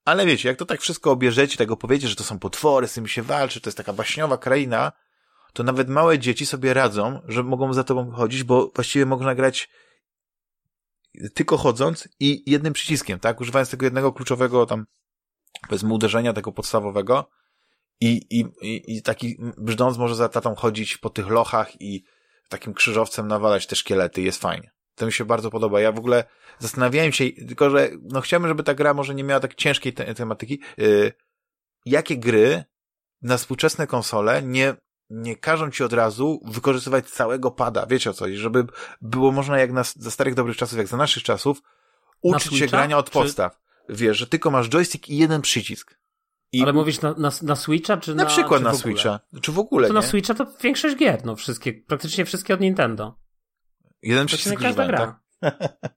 [0.06, 3.08] ale wiecie, jak to tak wszystko obierzecie, tego powiecie, że to są potwory, z tym
[3.08, 4.92] się walczy, to jest taka baśniowa kraina,
[5.54, 9.70] to nawet małe dzieci sobie radzą, że mogą za tobą chodzić, bo właściwie mogą nagrać
[11.34, 13.42] tylko chodząc i jednym przyciskiem, tak?
[13.42, 14.86] Używając tego jednego kluczowego tam,
[15.70, 17.30] powiedzmy, uderzenia tego podstawowego
[18.00, 22.04] i, i, i, i taki brzdąc może za tatą chodzić po tych lochach i
[22.50, 24.22] takim krzyżowcem nawalać te szkielety.
[24.22, 24.73] Jest fajnie.
[24.96, 25.82] To mi się bardzo podoba.
[25.82, 26.24] Ja w ogóle
[26.60, 30.14] zastanawiałem się, tylko że no chciałbym, żeby ta gra może nie miała tak ciężkiej te
[30.16, 30.62] tematyki.
[30.78, 31.12] Yy,
[31.86, 32.64] jakie gry
[33.22, 34.76] na współczesne konsole nie,
[35.10, 37.86] nie każą ci od razu wykorzystywać całego pada.
[37.86, 38.26] Wiecie o co?
[38.34, 38.66] Żeby
[39.02, 41.62] było można jak na, za starych dobrych czasów, jak za naszych czasów,
[42.22, 42.78] uczyć się Switcha?
[42.78, 43.60] grania od Czy- podstaw.
[43.90, 46.00] Wiesz, że tylko masz joystick i jeden przycisk.
[46.52, 48.94] I Ale mówisz na, na, na Switcha, czy na na przykład czy na w ogóle?
[48.94, 49.20] Switcha.
[49.42, 50.08] Czy w ogóle, To na nie?
[50.08, 53.23] Switcha to większość gier, no wszystkie, praktycznie wszystkie od Nintendo.
[54.04, 55.20] Jeden przycisk każda używałem, gra.
[55.42, 55.54] tak?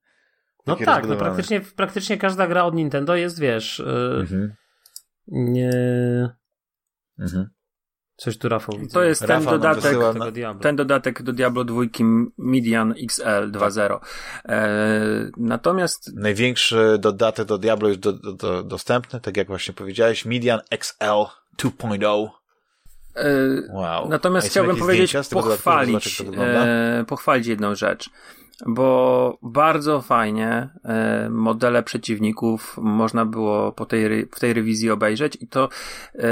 [0.67, 4.55] No tak, no praktycznie, praktycznie każda gra od Nintendo jest, wiesz, yy, Mhm.
[5.27, 5.71] nie...
[7.19, 7.51] Mhm.
[8.17, 8.93] Coś tu Rafał widzę.
[8.95, 9.97] To jest ten Rafał dodatek,
[10.33, 10.63] Diablo.
[10.63, 11.83] ten dodatek do Diablo 2
[12.39, 13.99] Median XL 2.0.
[14.49, 14.69] E,
[15.37, 20.61] natomiast Największy dodatek do Diablo jest do, do, do, dostępny, tak jak właśnie powiedziałeś, Median
[20.71, 21.05] XL
[21.59, 22.29] 2.0.
[23.73, 24.09] Wow.
[24.09, 28.11] Natomiast chciałbym powiedzieć, zdjęcia pochwalić, e, pochwalić jedną rzecz,
[28.67, 35.49] bo bardzo fajnie e, modele przeciwników można było po tej, w tej rewizji obejrzeć i
[35.49, 35.69] to,
[36.15, 36.29] e,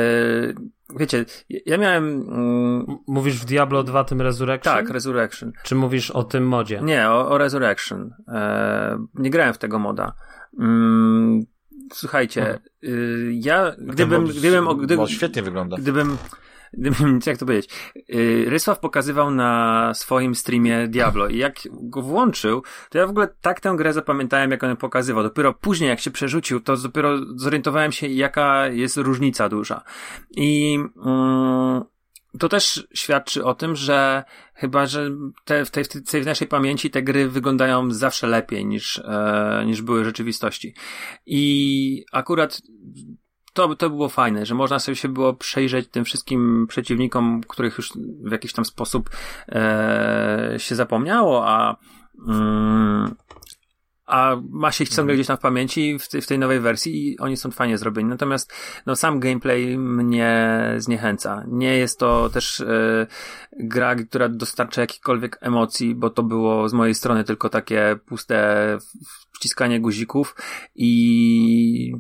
[0.97, 1.25] wiecie,
[1.67, 4.75] ja miałem, mm, Mówisz w Diablo 2 tym Resurrection?
[4.75, 6.81] tak, Resurrection, Czy mówisz o tym modzie?
[6.83, 10.13] nie, o, o Resurrection, e, nie grałem w tego moda.
[10.61, 11.41] Mm,
[11.93, 12.61] słuchajcie, Mhm.
[12.85, 15.77] y, ja, Ten gdybym, mod- gdybym, o- gdybym, mod świetnie wygląda.
[15.77, 16.19] Gdybym, gdybym,
[17.27, 17.71] jak to powiedzieć,
[18.09, 23.29] yy, Rysław pokazywał na swoim streamie Diablo i jak go włączył, to ja w ogóle
[23.41, 25.23] tak tę grę zapamiętałem, jak on pokazywał.
[25.23, 29.83] Dopiero później, jak się przerzucił, to dopiero zorientowałem się, jaka jest różnica duża.
[30.37, 31.85] I mm,
[32.39, 35.11] to też świadczy o tym, że chyba, że
[35.45, 39.83] te, w, tej, w tej naszej pamięci te gry wyglądają zawsze lepiej niż, e, niż
[39.83, 40.75] były w rzeczywistości.
[41.27, 42.63] I akurat
[43.55, 47.93] to, to było fajne, że można sobie się było przejrzeć tym wszystkim przeciwnikom, których już
[48.25, 49.11] w jakiś tam sposób
[49.49, 51.77] e, się zapomniało, a
[52.29, 53.15] mm,
[54.07, 57.13] a ma się ich ciągle gdzieś tam w pamięci w, tej- w tej nowej wersji
[57.13, 58.09] i oni są fajnie zrobieni.
[58.09, 58.53] Natomiast
[58.87, 61.45] no, sam gameplay mnie zniechęca.
[61.49, 63.07] Nie jest to też e,
[63.61, 68.79] gra, która dostarcza jakichkolwiek emocji, bo to było z mojej strony tylko takie puste
[69.33, 70.37] wciskanie guzików
[70.75, 71.95] i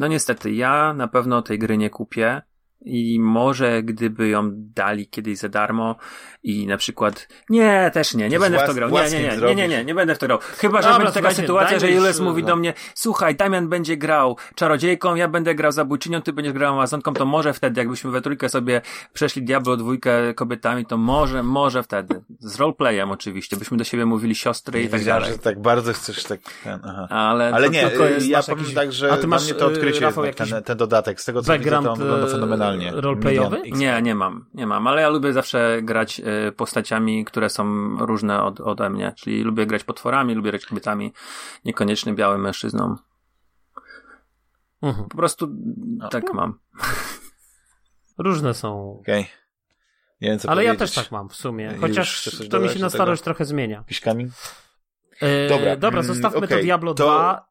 [0.00, 2.42] no niestety, ja na pewno tej gry nie kupię
[2.86, 5.96] i może gdyby ją dali kiedyś za darmo
[6.42, 8.90] i na przykład nie, też nie, nie będę w to grał.
[8.90, 10.38] Nie, nie, nie, nie, nie, nie, nie będę w to grał.
[10.58, 12.48] Chyba, że Dobra, będzie taka sytuacja, że Jules mówi no.
[12.48, 17.14] do mnie, słuchaj, Damian będzie grał czarodziejką, ja będę grał zabójczynią, ty będziesz grał amazonką,
[17.14, 18.80] to może wtedy, jakbyśmy we trójkę sobie
[19.12, 22.22] przeszli Diablo dwójkę kobietami, to może, może wtedy.
[22.38, 25.32] Z roleplayem oczywiście, byśmy do siebie mówili siostry i tak dalej.
[25.32, 26.40] że tak bardzo chcesz tak...
[26.64, 27.06] Ten, aha.
[27.10, 27.90] Ale, Ale to nie, ja
[28.42, 30.54] powiem jakiś- tak, że A ty masz, dla mnie to odkrycie y, Rafał, jednak, jakiś
[30.54, 31.20] ten, ten dodatek.
[31.20, 33.00] Z tego co widzę, to wygląda y, fenomenalnie.
[33.00, 33.62] roleplayowy?
[33.70, 38.42] Nie, nie mam, nie mam, ale ja lubię zawsze grać y, postaciami, które są różne
[38.42, 41.12] od, ode mnie, czyli lubię grać potworami, lubię grać kobietami,
[41.64, 42.96] niekoniecznie białym mężczyzną.
[44.82, 45.08] Mhm.
[45.08, 45.48] Po prostu
[45.96, 46.08] No.
[46.08, 46.58] tak mam.
[48.18, 48.98] Różne są.
[49.00, 49.26] Okej.
[50.20, 50.94] Nie wiem, co Ale ja powiedzieć.
[50.94, 51.74] też tak mam w sumie.
[51.80, 52.90] Chociaż to mi się na tego?
[52.90, 53.76] starość trochę zmienia.
[53.78, 54.30] Jakiś kamień?
[55.20, 57.46] E, Dobra, dobra, mm, zostawmy to okej, Diablo to- 2.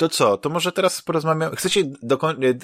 [0.00, 0.36] To co?
[0.36, 1.56] To może teraz porozmawiamy.
[1.56, 1.82] Chcecie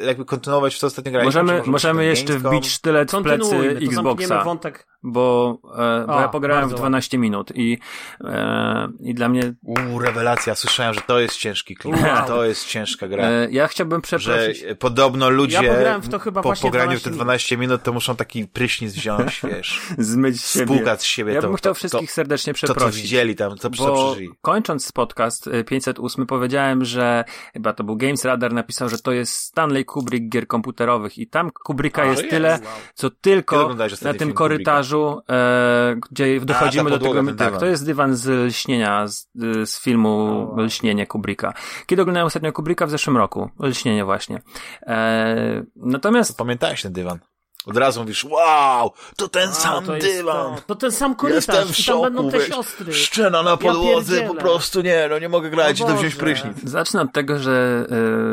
[0.07, 1.25] jakby kontynuować w to ostatnie granie?
[1.25, 4.45] Możemy, możemy jeszcze wbić sztylet w plecy to Xboxa.
[4.45, 4.87] wątek.
[5.03, 7.79] bo, e, bo ja pograłem w 12 minut i,
[8.25, 9.55] e, i dla mnie...
[9.63, 12.27] Uuu, rewelacja, słyszałem, że to jest ciężki klimat, wow.
[12.27, 13.25] to jest ciężka gra.
[13.25, 14.61] E, ja chciałbym przeprosić...
[14.61, 17.83] Że podobno ludzie ja w to chyba po pograniu w te 12 minut.
[17.83, 20.97] to muszą taki prysznic wziąć, wiesz, zmyć z siebie.
[20.99, 21.33] z siebie.
[21.33, 22.85] Ja bym to, chciał wszystkich to, serdecznie przeprosić.
[22.85, 24.31] To, co widzieli tam, co, bo przeżyli.
[24.43, 29.35] kończąc podcast 508 e, powiedziałem, że chyba to był Games Radar napisał, że to jest
[29.35, 32.61] Stanley Kubrick gier komputerowych i tam Kubricka jest, jest, tyle, wow.
[32.95, 37.35] co tylko na tym korytarzu e, gdzie dochodzimy A, do tego.
[37.35, 39.29] Tak, to jest dywan z lśnienia, z,
[39.65, 40.63] z filmu oh.
[40.63, 41.55] Lśnienie Kubricka.
[41.87, 43.51] Kiedy oglądałem ostatnio Kubricka w zeszłym roku?
[43.61, 44.43] Lśnienie właśnie.
[44.83, 46.31] E, natomiast...
[46.31, 47.19] To pamiętałeś ten dywan?
[47.67, 50.55] Od razu mówisz, wow, to ten A, sam to dywan.
[50.55, 51.47] To, to, ten sam korytarz.
[51.47, 52.93] Jestem w szoku, będą te siostry.
[52.93, 56.57] Szczena na podłodze, ja po prostu nie, no nie mogę grać, to wziąć prysznic.
[56.65, 57.87] Zacznę od tego, że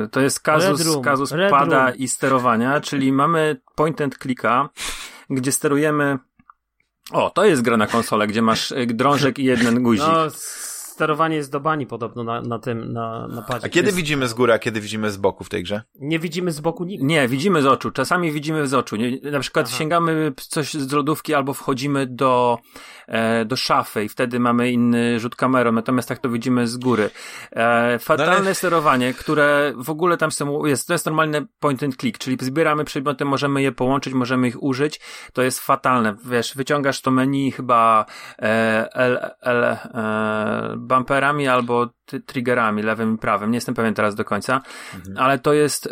[0.05, 4.69] y, to jest kazus, kazus pada i sterowania, czyli mamy point and clicka,
[5.29, 6.19] gdzie sterujemy
[7.11, 10.07] o, to jest gra na konsolę, gdzie masz y, drążek i jeden guzik.
[10.07, 10.29] No,
[10.93, 13.65] sterowanie jest do bani podobno na, na tym, na, na padzie.
[13.65, 13.97] A kiedy jest...
[13.97, 15.81] widzimy z góry, a kiedy widzimy z boku w tej grze?
[15.95, 17.05] Nie widzimy z boku nigdy.
[17.05, 17.91] Nie, widzimy z oczu.
[17.91, 18.95] Czasami widzimy z oczu.
[18.95, 19.77] Nie, na przykład Aha.
[19.77, 22.57] sięgamy coś z lodówki albo wchodzimy do,
[23.07, 27.09] e, do szafy i wtedy mamy inny rzut kamerą, natomiast tak to widzimy z góry.
[27.51, 28.55] E, fatalne no ale...
[28.55, 32.83] sterowanie, które w ogóle tam są, jest, to jest normalne point and click, czyli zbieramy
[32.83, 34.99] przedmioty, możemy je połączyć, możemy ich użyć.
[35.33, 36.15] To jest fatalne.
[36.25, 38.05] Wiesz, wyciągasz to menu chyba
[38.39, 41.89] e, L, L, e, bumperami albo
[42.25, 43.51] triggerami, lewym i prawym.
[43.51, 44.61] Nie jestem pewien teraz do końca,
[44.95, 45.17] mhm.
[45.17, 45.91] ale to jest e,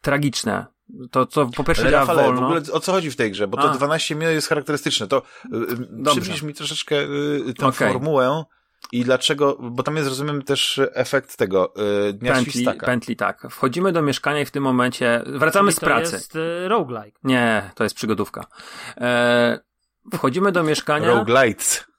[0.00, 0.66] tragiczne.
[1.10, 2.40] To, co po pierwsze Ale działa Rafale, wolno.
[2.40, 3.48] w ogóle o co chodzi w tej grze?
[3.48, 3.74] Bo to A.
[3.74, 5.06] 12 minut jest charakterystyczne.
[5.06, 6.96] To y, przybliż mi troszeczkę
[7.48, 7.92] y, tę okay.
[7.92, 8.44] formułę
[8.92, 11.74] i dlaczego, bo tam jest, rozumiem, też efekt tego
[12.08, 12.86] y, dnia pętli, świstaka.
[12.86, 13.46] Pętli, tak.
[13.50, 16.10] Wchodzimy do mieszkania i w tym momencie wracamy Czyli z pracy.
[16.10, 17.18] to jest y, roguelike.
[17.24, 18.46] Nie, to jest przygodówka.
[18.96, 19.60] E,
[20.14, 21.06] wchodzimy do mieszkania.
[21.06, 21.89] Roguelites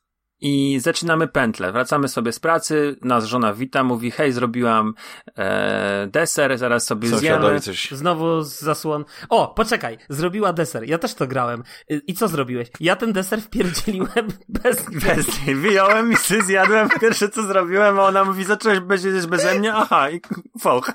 [0.41, 1.71] i zaczynamy pętlę.
[1.71, 4.93] Wracamy sobie z pracy, nas żona wita, mówi, hej, zrobiłam
[5.37, 7.59] e, deser, zaraz sobie zjemy.
[7.59, 7.91] Coś.
[7.91, 9.05] Znowu z zasłon.
[9.29, 10.83] O, poczekaj, zrobiła deser.
[10.83, 11.63] Ja też to grałem.
[11.89, 12.69] I co zrobiłeś?
[12.79, 14.27] Ja ten deser wpierdzieliłem
[14.63, 14.85] bez...
[14.89, 15.25] Bez
[15.55, 16.89] Wyjąłem i sobie zjadłem.
[17.01, 19.73] Pierwsze co zrobiłem, a ona mówi, zacząłeś bez, beze mnie?
[19.73, 20.21] Aha, i
[20.59, 20.91] foch.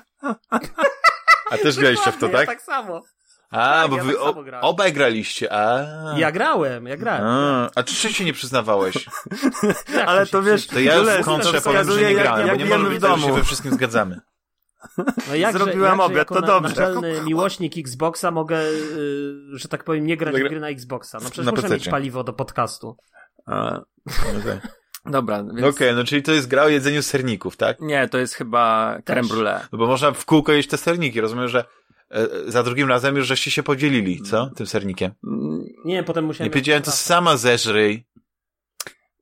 [1.51, 2.41] A też graliście w to, tak?
[2.41, 3.01] Ja tak samo.
[3.49, 4.23] A, tak, bo ja wy tak
[4.61, 5.53] obaj graliście.
[5.53, 5.85] A.
[6.17, 7.25] Ja grałem, ja grałem.
[7.25, 9.05] A, a czy się nie przyznawałeś?
[10.07, 12.89] Ale to wiesz, to ja w kontrze powiem, że nie grałem, jak, bo nie może
[12.89, 14.21] być, że się we wszystkim zgadzamy.
[15.27, 16.69] No jakże, Zrobiłem jakże obiad, to na, dobrze.
[16.69, 21.17] naczelny miłośnik Xboxa mogę, y, że tak powiem, nie grać w gry na Xboxa.
[21.23, 22.97] No przecież na muszę mieć paliwo do podcastu.
[23.45, 23.81] A,
[24.39, 24.61] okay.
[25.05, 25.59] Dobra, więc...
[25.59, 27.79] Okej, okay, no czyli to jest gra o jedzeniu serników, tak?
[27.79, 29.59] Nie, to jest chyba creme brulee.
[29.71, 31.21] No bo można w kółko jeść te serniki.
[31.21, 31.65] Rozumiem, że
[32.47, 34.41] za drugim razem już żeście się podzielili, co?
[34.41, 34.55] Mm.
[34.55, 35.11] Tym sernikiem.
[35.85, 36.47] Nie, potem musiałem...
[36.47, 38.05] Nie powiedziałem, to sama zeżryj.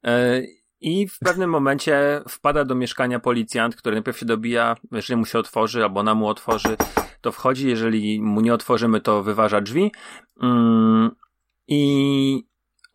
[0.04, 0.42] E,
[0.82, 5.40] I w pewnym momencie wpada do mieszkania policjant, który najpierw się dobija, jeżeli mu się
[5.40, 6.78] otworzy, albo ona mu otworzy,
[7.22, 9.92] to wchodzi, jeżeli mu nie otworzymy, to wyważa drzwi.
[10.42, 11.12] Mm,
[11.68, 12.44] I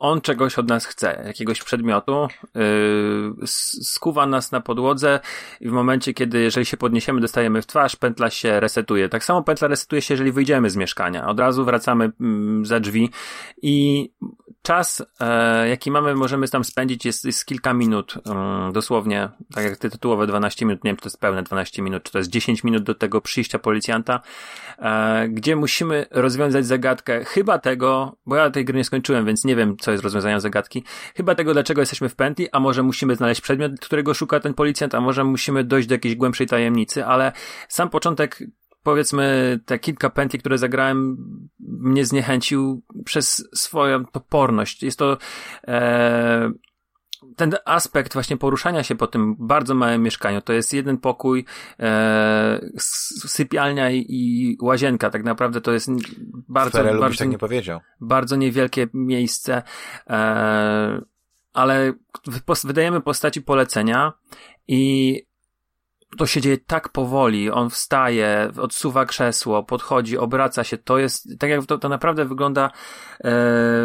[0.01, 3.47] on czegoś od nas chce, jakiegoś przedmiotu, yy,
[3.83, 5.21] skuwa nas na podłodze
[5.61, 9.09] i w momencie, kiedy jeżeli się podniesiemy, dostajemy w twarz, pętla się resetuje.
[9.09, 11.27] Tak samo pętla resetuje się, jeżeli wyjdziemy z mieszkania.
[11.29, 13.11] Od razu wracamy mm, za drzwi
[13.63, 14.09] i
[14.63, 19.77] czas, e, jaki mamy, możemy tam spędzić jest, jest kilka minut, um, dosłownie, tak jak
[19.77, 22.65] tytułowe 12 minut, nie wiem, czy to jest pełne 12 minut, czy to jest 10
[22.65, 24.21] minut do tego przyjścia policjanta,
[24.79, 27.25] e, gdzie musimy rozwiązać zagadkę?
[27.25, 30.85] Chyba tego, bo ja tej gry nie skończyłem, więc nie wiem, co jest rozwiązaniem zagadki,
[31.15, 34.95] chyba tego, dlaczego jesteśmy w pętli, a może musimy znaleźć przedmiot, którego szuka ten policjant,
[34.95, 37.33] a może musimy dojść do jakiejś głębszej tajemnicy, ale
[37.69, 38.39] sam początek
[38.83, 41.17] powiedzmy te kilka pętli, które zagrałem,
[41.59, 44.83] mnie zniechęcił przez swoją toporność.
[44.83, 45.19] Jest to
[45.69, 46.51] e,
[47.37, 50.41] ten aspekt właśnie poruszania się po tym bardzo małym mieszkaniu.
[50.41, 51.45] To jest jeden pokój,
[51.81, 52.61] e,
[53.27, 55.11] sypialnia i, i, łazienka.
[55.11, 55.91] Tak naprawdę to jest
[56.49, 57.81] bardzo, bardzo, tak nie powiedział.
[58.01, 59.63] bardzo niewielkie miejsce.
[60.11, 61.01] E,
[61.53, 61.93] ale
[62.65, 64.13] wydajemy postaci polecenia
[64.69, 65.30] i
[66.19, 71.51] to się dzieje tak powoli, on wstaje, odsuwa krzesło, podchodzi, obraca się, to jest, tak
[71.51, 72.71] jak to, to naprawdę wygląda e,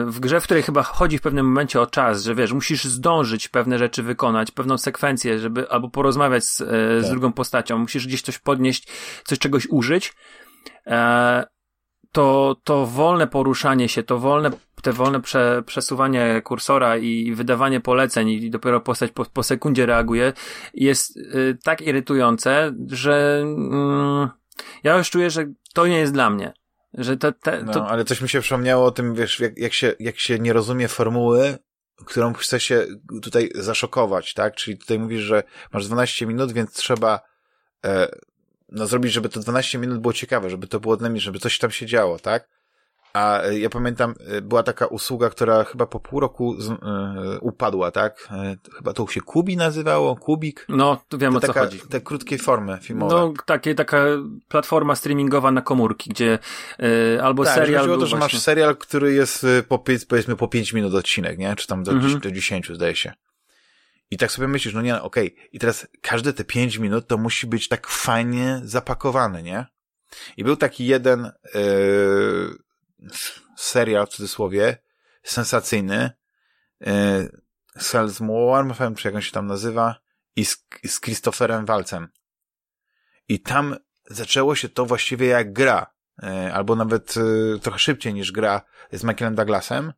[0.06, 3.48] w grze, w której chyba chodzi w pewnym momencie o czas, że wiesz, musisz zdążyć
[3.48, 7.06] pewne rzeczy wykonać, pewną sekwencję, żeby, albo porozmawiać z, e, tak.
[7.06, 8.88] z drugą postacią, musisz gdzieś coś podnieść,
[9.24, 10.14] coś czegoś użyć,
[10.88, 11.46] e,
[12.12, 14.52] to, to wolne poruszanie się, to wolne,
[14.86, 20.34] te wolne prze, przesuwanie kursora i wydawanie poleceń i dopiero postać po, po sekundzie reaguje,
[20.74, 26.54] jest y, tak irytujące, że y, ja już czuję, że to nie jest dla mnie.
[26.94, 27.80] Że te, te, to...
[27.80, 30.54] No, ale coś mi się przypomniało o tym, wiesz, jak, jak, się, jak się nie
[30.54, 31.58] rozumie formuły,
[32.06, 32.86] którą chce się
[33.22, 34.56] tutaj zaszokować, tak?
[34.56, 37.20] Czyli tutaj mówisz, że masz 12 minut, więc trzeba
[37.86, 38.08] e,
[38.70, 41.60] no, zrobić, żeby to 12 minut było ciekawe, żeby to było dla mnie, żeby coś
[41.60, 42.55] tam się działo, tak?
[43.16, 46.76] A e, ja pamiętam, e, była taka usługa, która chyba po pół roku z, e,
[47.42, 48.30] upadła, tak?
[48.78, 50.66] Chyba to się Kubi nazywało, Kubik.
[50.70, 51.80] No, to wiem to o co taka, chodzi.
[51.80, 53.16] Te krótkie formy filmowe.
[53.16, 54.06] No, takie, taka
[54.48, 56.40] platforma streamingowa na komórki, gdzie
[57.16, 57.82] e, albo tak, serial.
[57.82, 58.36] Chodziło o to, że właśnie...
[58.36, 61.56] masz serial, który jest y, po, powiedzmy po 5 minut odcinek, nie?
[61.56, 62.20] Czy tam do, Mhm.
[62.20, 63.14] do 10 zdaje się.
[64.12, 65.36] I tak sobie myślisz, no nie, no, okej.
[65.52, 69.66] I teraz każde te 5 minut to musi być tak fajnie zapakowane, nie?
[70.38, 72.65] I był taki jeden yy,
[73.58, 74.78] serial w cudzysłowie,
[75.24, 76.12] sensacyjny,
[77.78, 79.96] Salzmoor, nie wiem, czy jak on się tam nazywa,
[80.36, 82.08] i z, z Christopherem Walcem.
[83.28, 83.76] I tam
[84.10, 85.94] zaczęło się to właściwie jak gra,
[86.24, 89.94] e, albo nawet e, trochę szybciej niż gra z Michaelem Douglasem,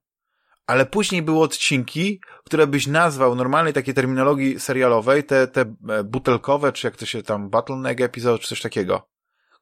[0.67, 6.71] ale później były odcinki, które byś nazwał normalnej takiej terminologii serialowej, te, te e, butelkowe,
[6.71, 9.09] czy jak to się tam, bottleneck episode, czy coś takiego,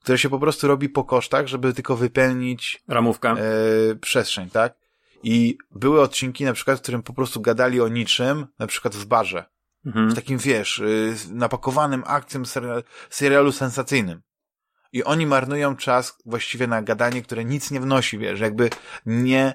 [0.06, 3.34] które się po prostu robi po kosztach, żeby tylko wypełnić Ramówka.
[3.34, 4.74] e, przestrzeń, tak?
[5.24, 9.06] I były odcinki na przykład, w którym po prostu gadali o niczym, na przykład w
[9.06, 9.46] barze.
[9.86, 10.10] Mhm.
[10.10, 14.22] W takim, wiesz, y, napakowanym akcją serial, serialu sensacyjnym.
[14.92, 18.70] I oni marnują czas właściwie na gadanie, które nic nie wnosi, wiesz, jakby
[19.06, 19.54] nie,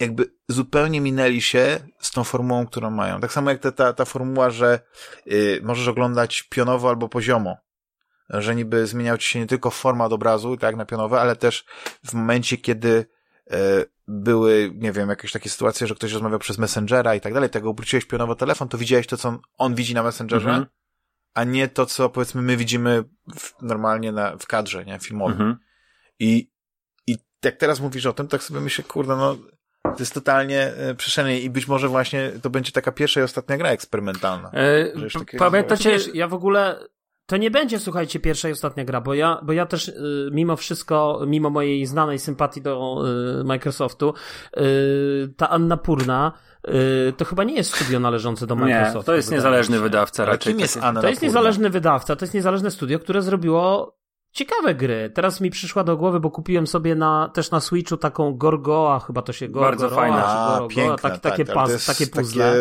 [0.00, 3.20] jakby zupełnie minęli się z tą formułą, którą mają.
[3.20, 4.80] Tak samo jak ta, ta, ta formuła, że
[5.26, 7.67] y, możesz oglądać pionowo albo poziomo.
[8.30, 11.64] Że niby zmieniał ci się nie tylko format obrazu, tak, na pionowe, ale też
[12.04, 13.06] w momencie, kiedy
[13.50, 13.56] e,
[14.08, 17.70] były, nie wiem, jakieś takie sytuacje, że ktoś rozmawiał przez Messengera i tak dalej, tego
[17.70, 20.66] obróciłeś pionowo telefon, to widziałeś to, co on, on widzi na Messengerze, Mhm.
[21.34, 23.04] a nie to, co powiedzmy my widzimy
[23.36, 25.32] w, normalnie na, w kadrze, nie, filmowym.
[25.40, 25.58] Mhm.
[26.18, 26.50] I,
[27.06, 29.36] I jak teraz mówisz o tym, tak sobie myślę, kurde, no,
[29.82, 33.56] to jest totalnie e, przeszenie i być może właśnie to będzie taka pierwsza i ostatnia
[33.56, 34.50] gra eksperymentalna.
[34.54, 34.92] E,
[35.38, 36.88] pamiętacie, ja w ogóle.
[37.28, 40.56] To nie będzie, słuchajcie, pierwsza i ostatnia gra, bo ja, bo ja też y, mimo
[40.56, 43.04] wszystko, mimo mojej znanej sympatii do
[43.40, 44.14] y, Microsoftu,
[44.56, 46.32] y, ta Anna Purna
[47.08, 49.06] y, to chyba nie jest studio należące do nie, Microsoftu.
[49.06, 50.52] to jest niezależny wydawca raczej.
[50.52, 53.97] kim jest Anna To jest niezależny wydawca, to jest niezależne studio, które zrobiło
[54.38, 55.10] ciekawe gry.
[55.14, 59.22] Teraz mi przyszła do głowy, bo kupiłem sobie na, też na Switchu taką Gorgoa, chyba
[59.22, 60.22] to się Gorgoa, Bardzo fajna.
[60.22, 62.54] czy A, Gorogoa, piękna, tak, tak, takie, jest takie puzzle.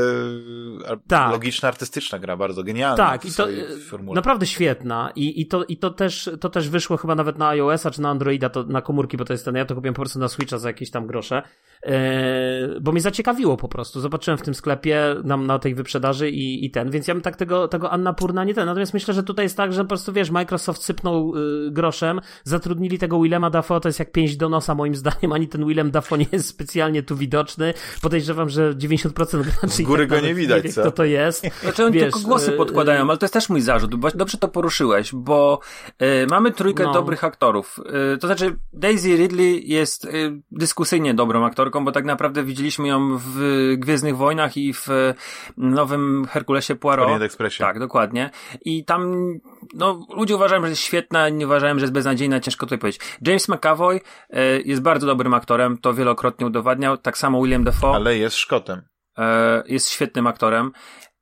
[0.84, 1.32] Takie, Tak.
[1.32, 4.16] logiczna, artystyczna gra, bardzo genialna Tak, w i to e, formule.
[4.16, 5.12] naprawdę świetna.
[5.16, 8.10] I, i, to, i to, też, to też wyszło chyba nawet na iOS-a czy na
[8.10, 10.58] Androida, to na komórki, bo to jest ten, ja to kupiłem po prostu na Switcha
[10.58, 11.44] za jakieś tam grosze,
[11.84, 14.00] e, bo mnie zaciekawiło po prostu.
[14.00, 17.36] Zobaczyłem w tym sklepie na, na tej wyprzedaży i, i ten, więc ja bym tak
[17.36, 18.66] tego, tego Anna Purna nie ten.
[18.66, 22.98] Natomiast myślę, że tutaj jest tak, że po prostu wiesz, Microsoft sypnął y, groszem, zatrudnili
[23.00, 26.18] tego Willema Dafoe, to jest jak pięć do nosa moim zdaniem, ani ten Willem Dafoe
[26.18, 27.74] nie jest specjalnie tu widoczny.
[28.02, 30.82] Podejrzewam, że 90% graczy Z góry i tak go nie widać, wie, co?
[30.82, 31.46] kto to jest.
[31.62, 34.38] Znaczy oni Wiesz, tylko głosy e, podkładają, ale to jest też mój zarzut, bo dobrze
[34.38, 35.60] to poruszyłeś, bo
[36.00, 36.94] e, mamy trójkę No.
[36.94, 37.80] dobrych aktorów.
[38.14, 40.10] E, to znaczy Daisy Ridley jest e,
[40.52, 43.38] dyskusyjnie dobrą aktorką, bo tak naprawdę widzieliśmy ją w
[43.78, 45.14] Gwiezdnych Wojnach i w e,
[45.58, 47.06] nowym Herkulesie Poirot.
[47.06, 47.60] Orient Expressie.
[47.60, 48.30] Tak, dokładnie.
[48.66, 49.34] I tam,
[49.74, 53.02] no, ludzie uważają, że jest świetna, nie uważają, że jest beznadziejna, ciężko tutaj powiedzieć.
[53.22, 58.18] James McAvoy e, jest bardzo dobrym aktorem, to wielokrotnie udowadniał, tak samo William Dafoe Ale
[58.18, 58.82] jest Szkotem.
[59.18, 60.72] e, jest świetnym aktorem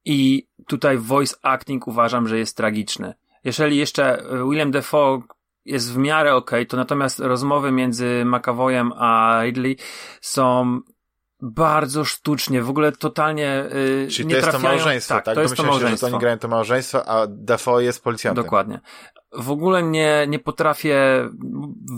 [0.05, 3.13] i tutaj voice acting uważam, że jest tragiczny.
[3.43, 5.21] Jeżeli jeszcze e, William Defoe
[5.65, 9.78] jest w miarę okej, to natomiast rozmowy między McAvoyem a Ridley
[10.21, 10.80] są
[11.41, 13.65] bardzo sztucznie, w ogóle totalnie
[14.01, 14.76] yy, Czyli nie to jest to trafiają.
[14.76, 15.26] małżeństwo, tak?
[15.26, 15.36] tak?
[15.36, 16.07] To jest to Domyślam się, że małżeństwo.
[16.07, 18.43] to oni grają to małżeństwo, a Dafoe jest policjantem.
[18.43, 18.80] Dokładnie.
[19.38, 20.97] W ogóle nie, nie potrafię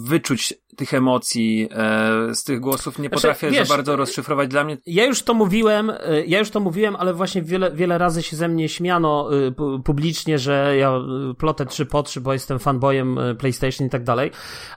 [0.03, 4.49] wyczuć tych emocji e, z tych głosów, nie Znaczy, potrafię wiesz, za bardzo rozszyfrować.
[4.49, 7.97] Dla mnie Ja już to mówiłem, y, ja już to mówiłem, ale właśnie wiele, wiele
[7.97, 10.91] razy się ze mnie śmiano pu- publicznie, że ja
[11.31, 14.31] y, plotę 3 po 3, bo jestem fanboyem PlayStation i tak dalej.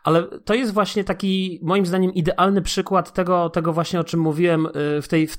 [0.05, 4.69] Ale to jest właśnie taki, moim zdaniem, idealny przykład tego, tego właśnie, o czym mówiłem
[5.03, 5.37] w tej, w,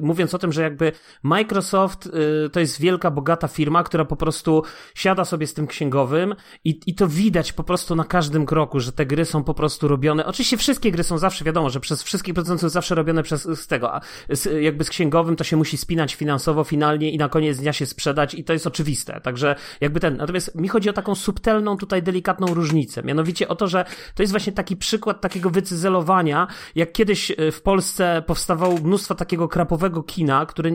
[0.00, 2.08] mówiąc o tym, że jakby Microsoft
[2.52, 4.62] to jest wielka, bogata firma, która po prostu
[4.94, 6.34] siada sobie z tym księgowym
[6.64, 9.75] i, i to widać po prostu na każdym kroku, że te gry są po prostu
[9.82, 10.26] robione.
[10.26, 13.94] Oczywiście wszystkie gry są zawsze, wiadomo, że przez wszystkich producentów zawsze robione przez z tego,
[13.94, 14.00] a
[14.30, 17.86] z, jakby z księgowym to się musi spinać finansowo finalnie i na koniec dnia się
[17.86, 19.20] sprzedać i to jest oczywiste.
[19.20, 23.02] Także jakby ten, natomiast mi chodzi o taką subtelną tutaj delikatną różnicę.
[23.02, 27.62] Mianowicie o to, że to jest właśnie taki przykład takiego wycyzelowania, jak kiedyś e, w
[27.62, 30.70] Polsce powstawało mnóstwo takiego krapowego kina, które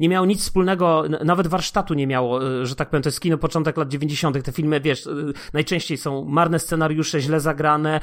[0.00, 3.38] nie miało nic wspólnego, nawet warsztatu nie miało, e, że tak powiem, to jest kino
[3.38, 4.44] początek lat 90.
[4.44, 5.10] Te filmy, wiesz, e,
[5.52, 8.00] najczęściej są marne scenariusze, źle zagrane,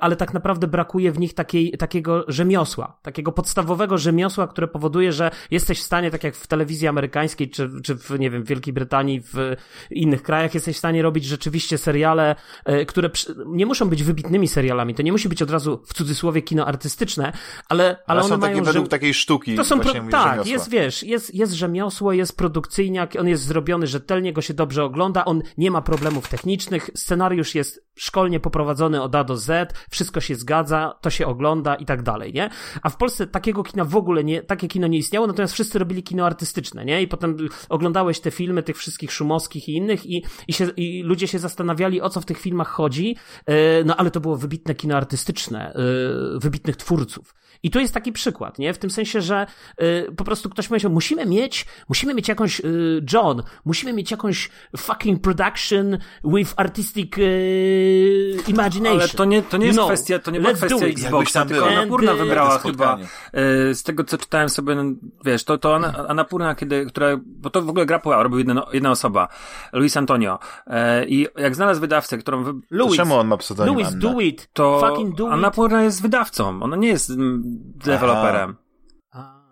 [0.00, 5.30] ale tak naprawdę brakuje w nich takiej, takiego rzemiosła, takiego podstawowego rzemiosła, które powoduje, że
[5.50, 9.20] jesteś w stanie, tak jak w telewizji amerykańskiej, czy, czy w, nie wiem, Wielkiej Brytanii,
[9.20, 9.56] w
[9.90, 13.10] innych krajach, jesteś w stanie robić rzeczywiście seriale, e, które
[13.46, 17.32] nie muszą być wybitnymi serialami, to nie musi być od razu w cudzysłowie kino artystyczne,
[17.68, 18.54] ale, ale, ale one są mają...
[18.54, 19.54] takie według takiej sztuki.
[19.54, 19.92] To są pro...
[19.92, 20.52] tak, rzemiosła.
[20.52, 25.24] jest, wiesz, jest, jest rzemiosło, jest produkcyjniak, on jest zrobiony rzetelnie, go się dobrze ogląda,
[25.24, 30.34] on nie ma problemów technicznych, scenariusz jest szkolnie poprowadzony od A do Z, wszystko się
[30.34, 32.50] zgadza, to się ogląda i tak dalej, nie?
[32.82, 36.02] A w Polsce takiego kina w ogóle nie, takie kino nie istniało, natomiast wszyscy robili
[36.02, 37.02] kino artystyczne, nie?
[37.02, 37.36] I potem
[37.68, 42.00] oglądałeś te filmy tych wszystkich Szumowskich i innych i, i, się, i ludzie się zastanawiali,
[42.00, 43.16] o co w tych filmach chodzi,
[43.48, 45.72] yy, no ale to było wybitne kino artystyczne,
[46.32, 47.34] yy, wybitnych twórców.
[47.62, 48.74] I tu jest taki przykład, nie?
[48.74, 49.46] W tym sensie, że
[49.82, 54.50] y, po prostu ktoś powiedział, musimy mieć, musimy mieć jakąś, y, John, musimy mieć jakąś
[54.76, 59.00] fucking production with artistic y, imagination.
[59.00, 62.14] Ale to nie, to nie jest you kwestia, to nie była kwestia Xboxa, tylko Annapurna
[62.14, 64.82] wybrała chyba, y, z tego co czytałem sobie, no,
[65.24, 65.74] wiesz, to, to
[66.08, 69.28] Annapurna, kiedy, która, bo to w ogóle gra Power robił jedna, jedna osoba,
[69.72, 70.38] Luis Antonio.
[70.66, 70.70] Y,
[71.06, 72.44] I jak znalazł wydawcę, którą...
[72.44, 72.52] Wy...
[72.70, 74.48] Louis, czemu on ma pseudonim Louis, do it.
[74.52, 77.51] To fucking do Annapurna jest wydawcą, ona nie jest mm,
[77.84, 78.56] deweloperem.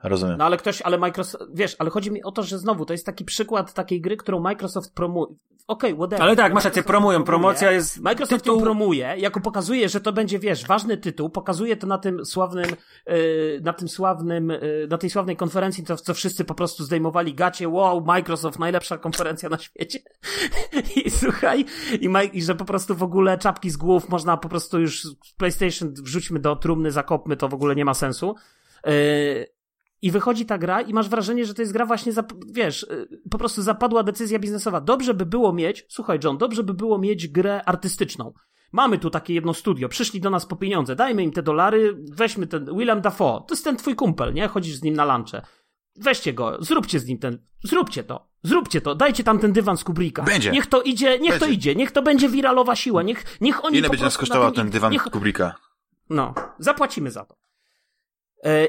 [0.03, 0.39] Rozumiem.
[0.39, 3.07] No ale ktoś, ale Microsoft, wiesz, ale chodzi mi o to, że znowu to jest
[3.07, 5.27] taki przykład takiej gry, którą Microsoft promuje.
[5.67, 6.23] Okej, okay, whatever.
[6.23, 8.01] Ale tak, masz rację, promują, promocja jest...
[8.01, 8.57] Microsoft tytuł...
[8.57, 12.67] ją promuje, jako pokazuje, że to będzie, wiesz, ważny tytuł, pokazuje to na tym sławnym,
[13.07, 17.35] yy, na tym sławnym, yy, na tej sławnej konferencji, to co wszyscy po prostu zdejmowali
[17.35, 19.99] gacie, wow, Microsoft, najlepsza konferencja na świecie.
[21.05, 21.65] I słuchaj,
[22.01, 25.95] i, i że po prostu w ogóle czapki z głów można po prostu już PlayStation
[25.95, 28.35] wrzućmy do trumny, zakopmy, to w ogóle nie ma sensu.
[28.87, 28.93] Yy,
[30.03, 33.21] i wychodzi ta gra i masz wrażenie, że to jest gra właśnie, za, wiesz, y,
[33.31, 34.81] po prostu zapadła decyzja biznesowa.
[34.81, 38.33] Dobrze by było mieć, słuchaj John, dobrze by było mieć grę artystyczną.
[38.73, 42.47] Mamy tu takie jedno studio, przyszli do nas po pieniądze, dajmy im te dolary, weźmy
[42.47, 44.49] ten William Dafoe, to jest ten twój kumpel, nie?
[44.49, 45.43] Chodzisz z nim na lunche.
[45.97, 49.85] Weźcie go, zróbcie z nim ten, zróbcie to, zróbcie to, dajcie tam ten dywan z
[49.85, 50.23] Kubricka.
[50.23, 50.51] Będzie.
[50.51, 51.47] Niech to idzie, niech będzie.
[51.47, 54.71] to idzie, niech to będzie wiralowa siła, niech, niech oni Ile będzie nas kosztował ten
[54.71, 55.03] dywan niech...
[55.03, 55.55] Kubricka?
[56.11, 57.40] No, zapłacimy za to.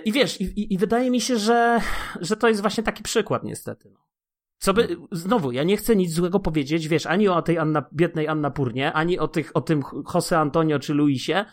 [0.05, 1.81] I wiesz, i, i, wydaje mi się, że,
[2.21, 3.89] że to jest właśnie taki przykład, niestety.
[3.93, 3.99] No.
[4.57, 8.27] Co by, znowu, ja nie chcę nic złego powiedzieć, wiesz, ani o tej Anna, biednej
[8.27, 9.81] Annapurnie, ani o, tych, o tym
[10.13, 11.45] Jose Antonio czy Luisie.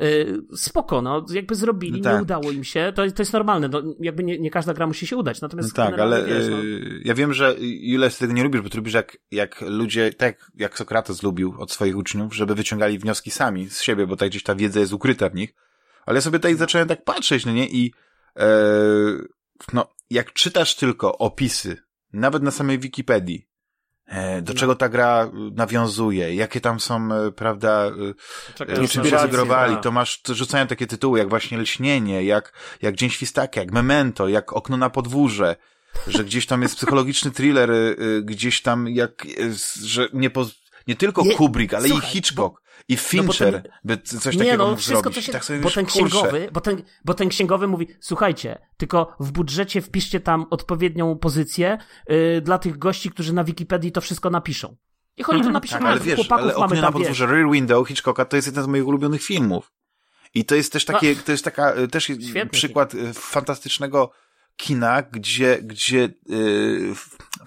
[0.00, 2.16] Yy, spoko, no, jakby zrobili, no tak.
[2.16, 5.06] nie udało im się, to, to jest normalne, no, jakby nie, nie każda gra musi
[5.06, 5.78] się udać, natomiast...
[5.78, 6.56] No tak, ale wiesz, no...
[7.04, 10.50] ja wiem, że Jules, ty tego nie lubisz, bo ty lubisz jak, jak ludzie, tak
[10.54, 14.42] jak Sokrates lubił od swoich uczniów, żeby wyciągali wnioski sami z siebie, bo tak gdzieś
[14.42, 15.54] ta wiedza jest ukryta w nich,
[16.06, 17.92] ale ja sobie tutaj zacząłem tak patrzeć, no nie, i
[18.36, 18.46] e,
[19.72, 21.76] no, jak czytasz tylko opisy,
[22.12, 23.48] nawet na samej Wikipedii,
[24.06, 24.60] e, do no.
[24.60, 27.90] czego ta gra nawiązuje, jakie tam są, e, prawda,
[28.86, 32.52] się zagrowali, to masz, to rzucają takie tytuły, jak właśnie Lśnienie, jak,
[32.82, 35.56] jak Dzień Świstaka, jak Memento, jak Okno na podwórze,
[36.06, 37.70] że gdzieś tam jest psychologiczny thriller,
[38.22, 39.26] gdzieś tam jak,
[39.84, 40.46] że nie, po,
[40.86, 42.63] nie tylko Kubrick, ale słuchaj, i Hitchcock.
[42.88, 45.16] I Fincher no ten, by coś nie, takiego no, mógł wszystko zrobić.
[45.16, 49.16] To się, tak sobie bo ten księgowy, bo ten, bo ten księgowy mówi, słuchajcie, tylko
[49.20, 51.78] w budżecie wpiszcie tam odpowiednią pozycję
[52.08, 54.76] yy, dla tych gości, którzy na Wikipedii to wszystko napiszą.
[55.16, 58.24] I oni to napiszą, tak, ale wiesz, chłopaków ale mamy na podwórze Rear Window Hitchcocka
[58.24, 59.72] to jest jeden z moich ulubionych filmów.
[60.34, 62.12] I to jest też takie, to jest taka, też
[62.50, 63.14] przykład film.
[63.14, 64.10] fantastycznego
[64.56, 66.08] kina, gdzie, gdzie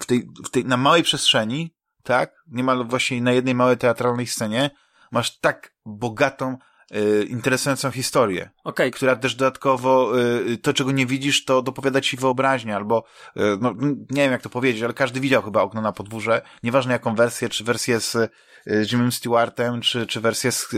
[0.00, 4.70] w tej, w tej, na małej przestrzeni, tak, niemal właśnie na jednej małej teatralnej scenie,
[5.12, 6.56] masz tak bogatą,
[6.96, 8.90] y, interesującą historię, okay.
[8.90, 13.04] która też dodatkowo y, to, czego nie widzisz, to dopowiada ci wyobraźnia, albo
[13.36, 13.74] y, no,
[14.10, 17.48] nie wiem jak to powiedzieć, ale każdy widział chyba okno na podwórze, nieważne jaką wersję,
[17.48, 18.12] czy wersję z
[18.57, 18.57] z
[18.92, 20.68] Jimem Stewartem, czy, czy wersję z,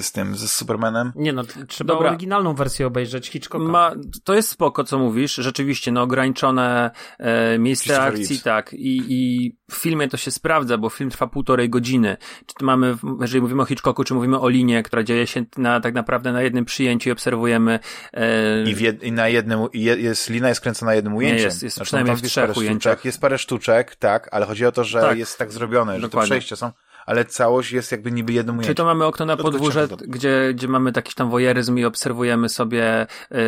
[0.00, 1.12] z tym, z Supermanem?
[1.16, 2.08] Nie no, trzeba Dobra.
[2.08, 3.68] oryginalną wersję obejrzeć Hitchcocka.
[3.68, 3.92] Ma,
[4.24, 9.74] to jest spoko, co mówisz, rzeczywiście, no ograniczone e, miejsce akcji, tak, i, i w
[9.74, 12.16] filmie to się sprawdza, bo film trwa półtorej godziny.
[12.46, 15.94] Czy mamy, jeżeli mówimy o Hitchcocku, czy mówimy o linie, która dzieje się na, tak
[15.94, 17.78] naprawdę na jednym przyjęciu i obserwujemy...
[18.12, 18.62] E...
[18.62, 21.38] I, w jed, I na jednym, jest, lina jest kręcona jednym ujęciem.
[21.38, 23.04] Nie, jest, jest znaczy, przynajmniej w trzech ujęciach.
[23.04, 25.18] Jest parę sztuczek, tak, ale chodzi o to, że tak.
[25.18, 26.72] jest tak zrobione, że te przejścia są
[27.06, 28.64] ale całość jest jakby niby ujęciem.
[28.64, 33.06] Czyli to mamy okno na podwórze, gdzie, gdzie mamy taki tam wojeryzm i obserwujemy sobie
[33.30, 33.38] yy,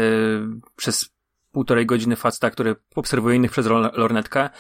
[0.77, 1.16] przez
[1.57, 4.51] półtorej godziny faceta, który obserwuje innych przez lornetkę.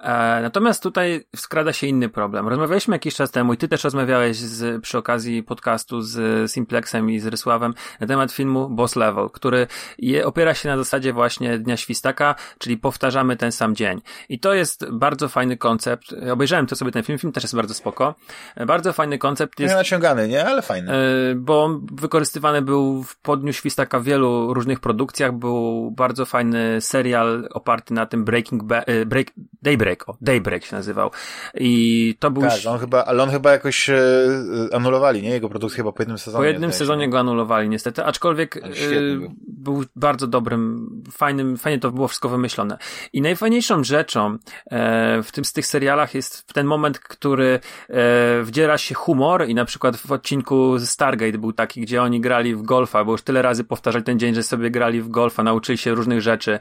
[0.00, 2.48] E, natomiast tutaj skrada się inny problem.
[2.48, 7.20] Rozmawialiśmy jakiś czas temu i ty też rozmawiałeś z, przy okazji podcastu z Simplexem i
[7.20, 9.66] z Rysławem na temat filmu Boss Level, który
[9.98, 14.00] je, opiera się na zasadzie właśnie Dnia Świstaka, czyli powtarzamy ten sam dzień.
[14.28, 16.14] I to jest bardzo fajny koncept.
[16.32, 18.14] Obejrzałem to sobie ten film, film też jest bardzo spoko.
[18.66, 19.72] Bardzo fajny koncept jest...
[19.72, 20.46] Nie naciągany, nie?
[20.46, 20.92] Ale fajny.
[20.92, 25.32] E, bo wykorzystywany był w Podniu Świstaka w wielu różnych produkcjach.
[25.32, 26.43] Był bardzo fajny
[26.80, 29.26] serial oparty na tym Breaking ba e, Break,
[29.62, 31.10] Daybreak, o, Daybreak się nazywał.
[31.54, 32.42] I to był...
[32.42, 33.96] Tak, on chyba, ale on chyba jakoś e,
[34.72, 35.30] anulowali, nie?
[35.30, 36.42] Jego produkcję chyba po jednym sezonie.
[36.42, 38.60] Po jednym sezonie go anulowali niestety, aczkolwiek e,
[39.46, 42.78] był bardzo dobrym, fajnym, fajnie to było wszystko wymyślone.
[43.12, 48.78] I najfajniejszą rzeczą e, w tym z tych serialach jest ten moment, który e, wdziera
[48.78, 53.04] się humor i na przykład w odcinku Stargate był taki, gdzie oni grali w golfa,
[53.04, 56.20] bo już tyle razy powtarzali ten dzień, że sobie grali w golfa, nauczyli się różnych
[56.24, 56.58] rzeczy.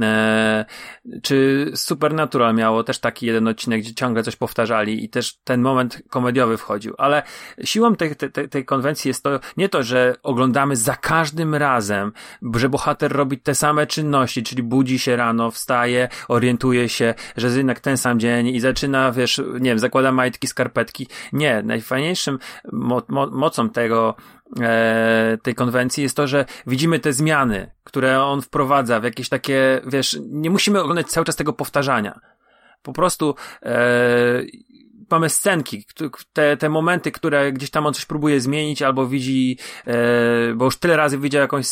[0.00, 0.64] E,
[1.22, 6.02] czy Supernatural miało też taki jeden odcinek, gdzie ciągle coś powtarzali i też ten moment
[6.10, 7.22] komediowy wchodził, ale
[7.64, 12.12] siłą tej, tej, tej konwencji jest to nie to, że oglądamy za każdym razem,
[12.54, 17.56] że bohater robi te same czynności, czyli budzi się rano, wstaje, orientuje się, że jest
[17.56, 21.06] jednak ten sam dzień i zaczyna, wiesz, nie wiem, zakłada majtki, skarpetki.
[21.32, 22.38] Nie, najfajniejszym
[22.72, 24.14] mo mo mocą tego,
[25.42, 30.18] tej konwencji jest to, że widzimy te zmiany, które on wprowadza w jakieś takie, wiesz,
[30.30, 32.20] nie musimy oglądać cały czas tego powtarzania.
[32.82, 34.42] Po prostu e,
[35.12, 35.84] mamy scenki,
[36.32, 40.76] te, te momenty, które gdzieś tam on coś próbuje zmienić albo widzi, e, bo już
[40.76, 41.66] tyle razy widział jakąś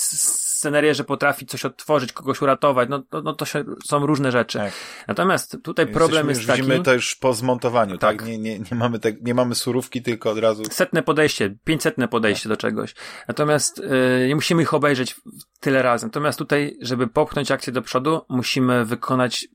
[0.60, 4.58] scenerię, że potrafi coś otworzyć, kogoś uratować, no, no, no to się, są różne rzeczy.
[4.58, 4.72] Tak.
[5.08, 6.62] Natomiast tutaj problem jest taki...
[6.62, 8.18] Widzimy to już po zmontowaniu, tak?
[8.18, 8.28] tak?
[8.28, 10.62] Nie, nie, nie, mamy te, nie mamy surówki, tylko od razu...
[10.70, 12.52] Setne podejście, pięćsetne podejście tak.
[12.52, 12.94] do czegoś.
[13.28, 15.20] Natomiast yy, nie musimy ich obejrzeć
[15.60, 16.06] tyle razy.
[16.06, 19.48] Natomiast tutaj, żeby popchnąć akcję do przodu, musimy wykonać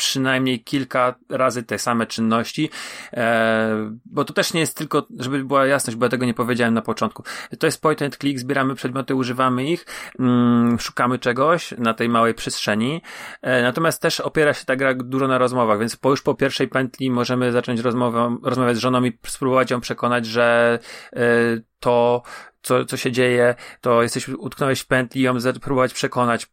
[0.00, 2.70] przynajmniej kilka razy te same czynności,
[3.12, 6.74] e, bo to też nie jest tylko, żeby była jasność, bo ja tego nie powiedziałem
[6.74, 7.22] na początku.
[7.58, 9.86] To jest point and click, zbieramy przedmioty, używamy ich,
[10.18, 13.02] mm, szukamy czegoś na tej małej przestrzeni,
[13.42, 16.68] e, natomiast też opiera się ta gra dużo na rozmowach, więc po, już po pierwszej
[16.68, 20.78] pętli możemy zacząć rozmowę, rozmawiać z żoną i spróbować ją przekonać, że
[21.12, 22.22] e, to
[22.62, 26.46] co, co się dzieje, to jesteś, utknąłeś w pętli i ją próbować przekonać.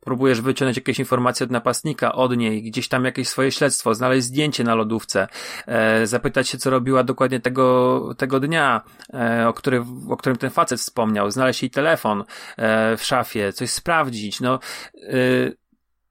[0.00, 4.64] Próbujesz wyciągnąć jakieś informacje od napastnika, od niej, gdzieś tam jakieś swoje śledztwo, znaleźć zdjęcie
[4.64, 5.28] na lodówce,
[5.66, 8.82] e, zapytać się, co robiła dokładnie tego, tego dnia,
[9.14, 12.24] e, o, który, o którym ten facet wspomniał, znaleźć jej telefon
[12.56, 14.58] e, w szafie, coś sprawdzić, no,
[14.94, 15.18] e,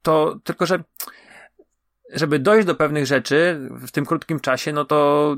[0.02, 0.84] to tylko, że
[2.12, 5.36] żeby dojść do pewnych rzeczy w tym krótkim czasie, no to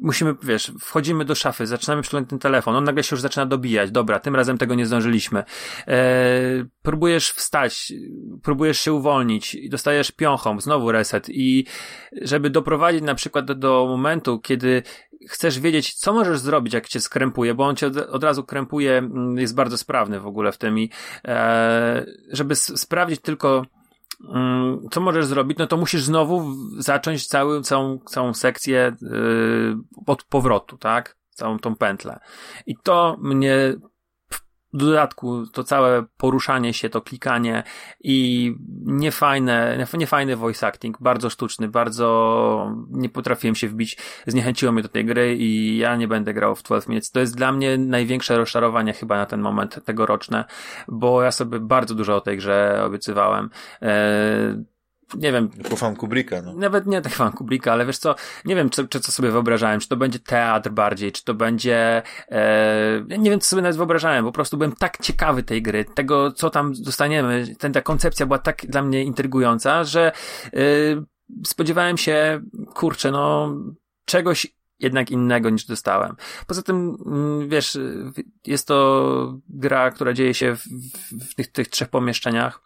[0.00, 3.90] musimy, wiesz, wchodzimy do szafy, zaczynamy przeglądać ten telefon, on nagle się już zaczyna dobijać,
[3.90, 5.44] dobra, tym razem tego nie zdążyliśmy.
[5.86, 7.92] Eee, próbujesz wstać,
[8.42, 11.66] próbujesz się uwolnić i dostajesz piąchą, znowu reset i
[12.22, 14.82] żeby doprowadzić na przykład do, do momentu, kiedy
[15.28, 18.98] chcesz wiedzieć, co możesz zrobić, jak cię skrępuje, bo on cię od, od razu krępuje,
[18.98, 20.90] mm, jest bardzo sprawny w ogóle w tym i
[21.24, 23.66] e, żeby sprawdzić tylko
[24.90, 25.58] co możesz zrobić?
[25.58, 31.16] No to musisz znowu zacząć cały, całą, całą sekcję yy, od powrotu, tak?
[31.30, 32.20] Całą tą pętlę.
[32.66, 33.74] I to mnie
[34.72, 37.62] w dodatku to całe poruszanie się, to klikanie
[38.00, 38.54] i
[38.84, 45.04] niefajne, niefajny voice acting, bardzo sztuczny, bardzo nie potrafiłem się wbić, zniechęciło mnie do tej
[45.04, 47.10] gry i ja nie będę grał w 12 Minutes.
[47.10, 50.44] To jest dla mnie największe rozczarowanie chyba na ten moment tegoroczne,
[50.88, 53.50] bo ja sobie bardzo dużo o tej grze obiecywałem.
[53.80, 54.64] Eee,
[55.14, 55.48] nie wiem.
[55.70, 56.52] Po fan Kubricka, no.
[56.52, 58.14] Nawet nie tak fan Kubricka, ale wiesz co,
[58.44, 62.02] nie wiem, czy, czy co sobie wyobrażałem, czy to będzie teatr bardziej, czy to będzie,
[62.28, 66.32] e, nie wiem, co sobie nawet wyobrażałem, po prostu byłem tak ciekawy tej gry, tego,
[66.32, 70.12] co tam dostaniemy, ten, ta koncepcja była tak dla mnie intrygująca, że
[70.46, 70.58] e,
[71.46, 72.40] spodziewałem się,
[72.74, 73.54] kurczę, no,
[74.04, 74.46] czegoś
[74.78, 76.16] jednak innego niż dostałem.
[76.46, 77.78] Poza tym, mm, wiesz,
[78.46, 82.65] jest to gra, która dzieje się w, w, w tych, tych trzech pomieszczeniach,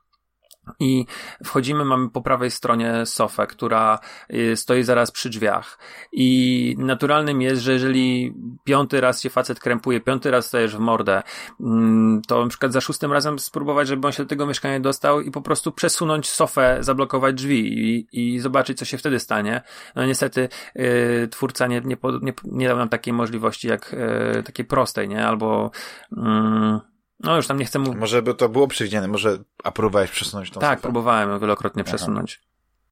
[0.80, 1.06] i
[1.44, 3.98] wchodzimy, mamy po prawej stronie sofę, która
[4.34, 5.78] y, stoi zaraz przy drzwiach.
[6.12, 8.34] I naturalnym jest, że jeżeli
[8.64, 11.22] piąty raz się facet krępuje, piąty raz stajesz w mordę,
[11.60, 15.20] mm, to na przykład za szóstym razem spróbować, żeby on się do tego mieszkania dostał
[15.20, 19.62] i po prostu przesunąć sofę, zablokować drzwi i, i zobaczyć, co się wtedy stanie.
[19.96, 23.96] No niestety yy, twórca nie, nie, nie, nie dał nam takiej możliwości, jak
[24.34, 25.26] yy, takiej prostej, nie?
[25.26, 25.70] Albo
[26.12, 26.89] yy,
[27.20, 27.94] no już tam nie chcę mu...
[27.94, 30.82] Może by to było przewidziane, może a próbowałeś przesunąć tą Tak, sofę?
[30.82, 31.90] próbowałem wielokrotnie Aha.
[31.96, 32.40] przesunąć.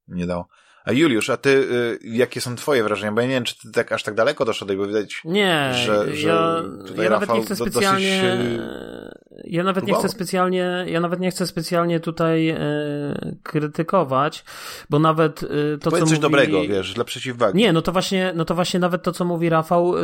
[0.09, 0.48] Nie dało.
[0.84, 3.12] A Juliusz, a ty, y, jakie są twoje wrażenia?
[3.12, 6.16] Bo ja nie wiem, czy ty tak aż tak daleko doszedłeś, bo widać, nie, że,
[6.16, 9.18] że ja, tutaj ja nawet nie chcę specjalnie, dosyć...
[9.44, 12.59] ja nawet nie chcę specjalnie, ja nawet nie chcę specjalnie tutaj e,
[13.43, 14.44] krytykować,
[14.90, 15.47] bo nawet e,
[15.78, 16.20] to, Powiedz co coś mówi...
[16.20, 17.59] dobrego, wiesz, dla przeciwwagi.
[17.59, 20.02] Nie, no to właśnie, no to właśnie nawet to, co mówi Rafał, e,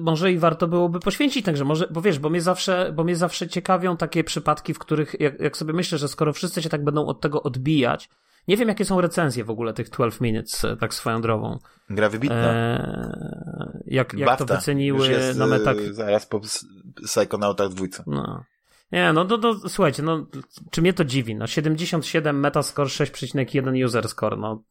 [0.00, 3.48] może i warto byłoby poświęcić także, może, bo wiesz, bo mnie zawsze, bo mnie zawsze
[3.48, 7.06] ciekawią takie przypadki, w których, jak, jak sobie myślę, że skoro wszyscy się tak będą
[7.06, 8.08] od tego odbijać,
[8.48, 11.58] nie wiem, jakie są recenzje w ogóle tych 12 Minutes, e, tak swoją drogą.
[11.90, 12.54] Gra wybitna.
[12.54, 15.76] Eee, jak jak to wyceniły jest, na metak...
[15.92, 16.40] Zaraz po
[17.04, 18.02] Psychonautach dwójce.
[18.06, 18.44] No.
[18.94, 20.26] Nie, no to, to słuchajcie, no
[20.70, 21.34] czy mnie to dziwi?
[21.34, 24.64] No 77 metascore, 6,1 user score, no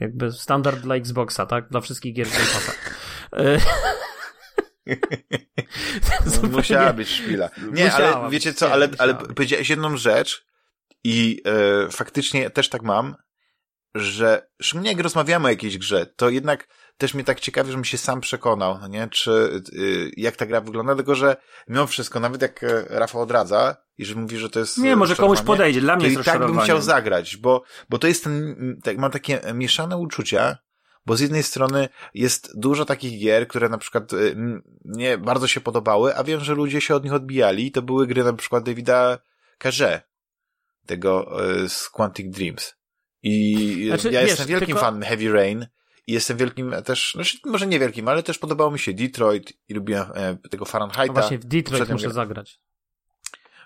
[0.00, 1.68] jakby standard dla Xboxa, tak?
[1.68, 2.72] Dla wszystkich gier Game Passa.
[6.42, 7.50] no, musiała być szpila.
[7.72, 10.46] Nie, ale wiecie co, ale, ale powiedziałeś jedną rzecz
[11.04, 13.14] i e, faktycznie też tak mam,
[13.94, 16.68] że szczególnie jak rozmawiamy o jakiejś grze, to jednak
[17.00, 20.60] też mnie tak ciekawi, żebym się sam przekonał, no nie, czy y, jak ta gra
[20.60, 21.36] wygląda, tylko że
[21.68, 25.16] mimo wszystko, nawet jak e, Rafał odradza i że mówi, że to jest Nie, może
[25.16, 28.56] komuś podejdzie, dla mnie to i tak bym chciał zagrać, bo, bo to jest ten,
[28.84, 30.58] tak, mam takie mieszane uczucia,
[31.06, 34.36] bo z jednej strony jest dużo takich gier, które na przykład y,
[34.84, 38.24] mnie bardzo się podobały, a wiem, że ludzie się od nich odbijali, to były gry
[38.24, 39.18] na przykład Davida
[39.58, 40.00] Cage,
[40.86, 42.74] tego y, z Quantic Dreams.
[43.22, 44.80] I znaczy, ja wiesz, jestem wielkim tylko...
[44.80, 45.66] fanem Heavy Rain
[46.06, 49.74] i jestem wielkim też, znaczy może nie wielkim, ale też podobało mi się Detroit i
[49.74, 51.06] lubiłem e, tego Fahrenheita.
[51.06, 52.14] No właśnie w Detroit muszę grę.
[52.14, 52.60] zagrać.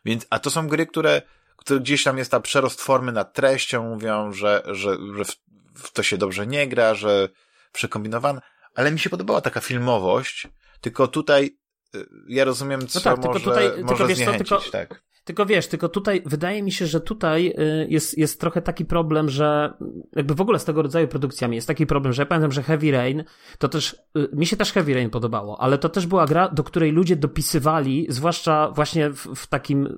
[0.05, 1.23] Więc, a to są gry, które,
[1.56, 5.36] które gdzieś tam jest ta przerost formy nad treścią, mówią, że, że, że w,
[5.74, 7.28] w to się dobrze nie gra, że
[7.73, 8.40] przekombinowane,
[8.74, 10.48] ale mi się podobała taka filmowość,
[10.81, 11.59] tylko tutaj
[11.94, 15.02] y, ja rozumiem, co no tak, może, tylko tutaj, może tylko, wiesz, to, tylko, tak.
[15.25, 19.31] Tylko wiesz, tylko tutaj wydaje mi się, że tutaj y, jest, jest trochę taki problem,
[19.31, 19.75] że
[20.17, 22.91] jakby w ogóle z tego rodzaju produkcjami jest taki problem, że ja pamiętam, że Heavy
[22.91, 23.25] Rain
[23.59, 26.65] to też, y, mi się też Heavy Rain podobało, ale to też była gra, do
[26.65, 29.89] której ludzie dopisywali, zwłaszcza właśnie w, w takim,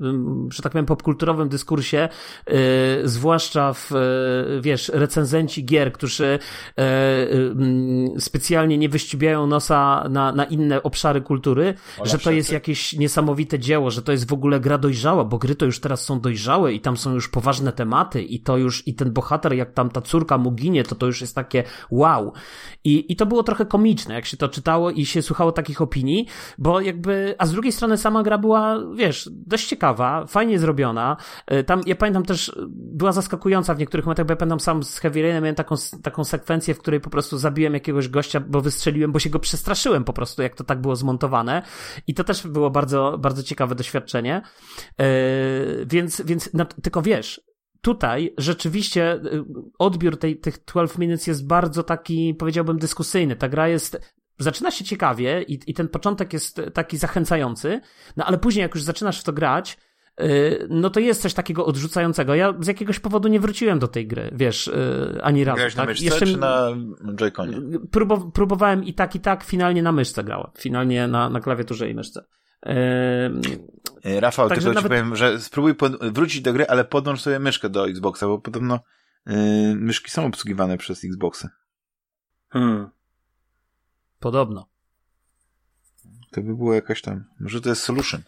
[0.51, 2.09] że tak powiem, popkulturowym dyskursie,
[2.47, 2.55] yy,
[3.05, 6.39] zwłaszcza w, yy, wiesz, recenzenci gier, którzy
[6.77, 11.75] yy, specjalnie nie wyścibiają nosa na, na inne obszary kultury,
[12.05, 15.39] że to jest jakieś niesamowite dzieło, że to jest w ogóle gra dojrzała, dojrzała, bo
[15.39, 18.89] gry to już teraz są dojrzałe i tam są już poważne tematy i to już,
[18.89, 22.33] i ten bohater, jak tam ta córka mu ginie, to to już jest takie wow.
[22.85, 26.27] I, i to było trochę komiczne, jak się to czytało i się słuchało takich opinii,
[26.59, 31.17] bo jakby, a z drugiej strony sama gra była, wiesz, dość ciekawa, fajnie zrobiona.
[31.47, 34.99] E, tam, ja pamiętam też, była zaskakująca w niektórych momentach, bo ja pamiętam sam z
[34.99, 39.13] Heavy Rainem, miałem taką, taką sekwencję, w której po prostu zabiłem jakiegoś gościa, bo wystrzeliłem,
[39.13, 41.63] bo się go przestraszyłem po prostu, jak to tak było zmontowane.
[42.07, 44.43] I to też było bardzo, bardzo ciekawe doświadczenie.
[45.07, 47.41] E, więc, więc no, tylko wiesz,
[47.81, 49.21] tutaj rzeczywiście e,
[49.79, 53.37] odbiór tej, tych 12 minutes jest bardzo taki, powiedziałbym, dyskusyjny.
[53.37, 57.81] Ta gra jest zaczyna się ciekawie i, i ten początek jest taki zachęcający,
[58.17, 59.79] no ale później jak już zaczynasz w to grać,
[60.17, 60.29] e,
[60.69, 62.35] no to jest coś takiego odrzucającego.
[62.35, 64.71] Ja z jakiegoś powodu nie wróciłem do tej gry, wiesz,
[65.23, 65.57] ani razu.
[65.57, 65.87] Grałeś tak?
[65.87, 66.27] na myszce Jeszcze...
[66.27, 66.71] czy na
[67.15, 67.61] Joy-Conie?
[68.33, 70.51] próbowałem i tak, i tak, finalnie na myszce grałem.
[70.59, 72.25] Finalnie na, na klawiaturze i myszce.
[72.67, 72.73] Yy,
[74.07, 74.83] Rafał, tylko nawet...
[74.83, 76.13] ci powiem, że spróbuj pod...
[76.13, 78.81] wrócić do gry, ale podłącz sobie myszkę do Xboxa, bo podobno
[79.27, 79.37] yy,
[79.77, 81.49] myszki są obsługiwane przez Xboxy.
[82.49, 82.91] Hmm.
[84.19, 84.69] Podobno.
[86.31, 87.25] To by było jakaś tam.
[87.41, 88.23] Może to jest solution.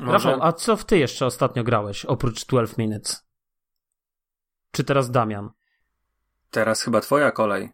[0.00, 0.12] Może...
[0.12, 3.26] Rafał, a co w ty jeszcze ostatnio grałeś, oprócz 12 Minutes?
[4.70, 5.50] Czy teraz Damian?
[6.50, 7.72] Teraz chyba twoja kolej.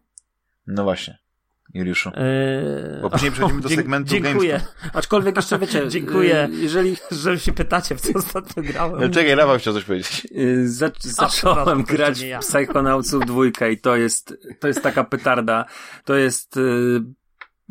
[0.67, 1.26] No właśnie.
[1.73, 2.11] Juliuszu.
[2.15, 3.01] Eee...
[3.01, 4.51] Bo później przechodzimy do segmentu Dziękuję.
[4.51, 4.95] GameStop.
[4.95, 5.89] Aczkolwiek jeszcze wiecie...
[5.89, 6.97] Dziękuję, yy, jeżeli...
[7.11, 9.01] że się pytacie, w co ostatnio grałem.
[9.01, 10.27] No czekaj, Rafał chciał coś powiedzieć.
[10.31, 15.65] Yy, zac zacząłem grać w Psychonautsów dwójkę i to jest, to jest taka petarda.
[16.05, 16.55] To jest...
[16.55, 17.03] Yy,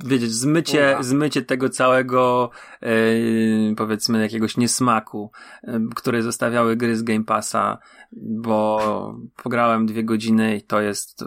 [0.05, 2.51] wiedzieć, zmycie, zmycie tego całego,
[2.82, 5.31] yy, powiedzmy, jakiegoś niesmaku,
[5.62, 7.78] yy, które zostawiały gry z Game Passa,
[8.12, 11.24] bo pograłem dwie godziny i to jest,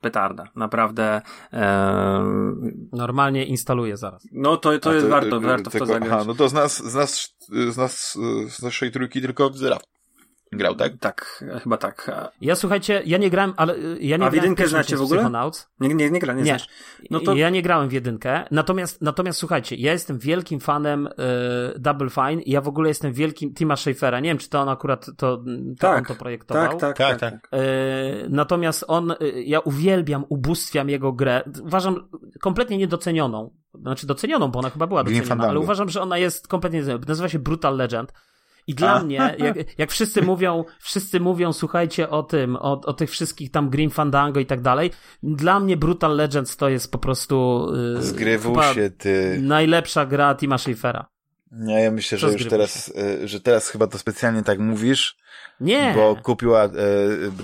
[0.00, 0.44] petarda.
[0.54, 1.22] Naprawdę.
[1.52, 2.24] E...
[2.92, 4.26] Normalnie instaluję zaraz.
[4.32, 6.12] No to, to jest warto, warto tylko, w to zagrać.
[6.12, 7.36] Aha, no to z nas, z nas,
[7.68, 8.18] z nas,
[8.48, 9.78] z naszej trójki tylko Zera
[10.52, 10.92] grał, tak?
[11.00, 12.10] Tak, chyba tak.
[12.40, 15.30] Ja słuchajcie, ja nie grałem, ale ja nie A w jedynkę znacie w ogóle?
[15.80, 16.56] Nie, nie, nie gra, nie, nie.
[17.10, 17.34] No to...
[17.34, 21.10] Ja nie grałem w jedynkę, natomiast, natomiast słuchajcie, ja jestem wielkim fanem y,
[21.78, 24.20] Double Fine i ja w ogóle jestem wielkim Tima Schafera.
[24.20, 25.44] Nie wiem, czy to on akurat to, to
[25.78, 26.68] tak, on to projektował.
[26.68, 27.20] Tak, tak, tak.
[27.20, 27.60] tak, tak.
[27.60, 31.42] Y, natomiast on, y, ja uwielbiam, ubóstwiam jego grę.
[31.62, 32.08] Uważam
[32.40, 33.50] kompletnie niedocenioną.
[33.74, 37.38] Znaczy docenioną, bo ona chyba była doceniona, ale uważam, że ona jest kompletnie Nazywa się
[37.38, 38.12] Brutal Legend.
[38.66, 39.02] I dla A?
[39.02, 43.70] mnie, jak, jak wszyscy mówią, wszyscy mówią, słuchajcie o tym, o, o tych wszystkich tam
[43.70, 44.90] Green Fandango i tak dalej,
[45.22, 47.66] dla mnie Brutal Legends to jest po prostu
[48.18, 49.38] yy, się ty.
[49.42, 51.06] najlepsza gra Tima Schafera.
[51.52, 55.16] Nie, ja myślę, że już teraz, y, że teraz chyba to specjalnie tak mówisz.
[55.60, 55.92] Nie.
[55.96, 56.70] Bo kupiła, e,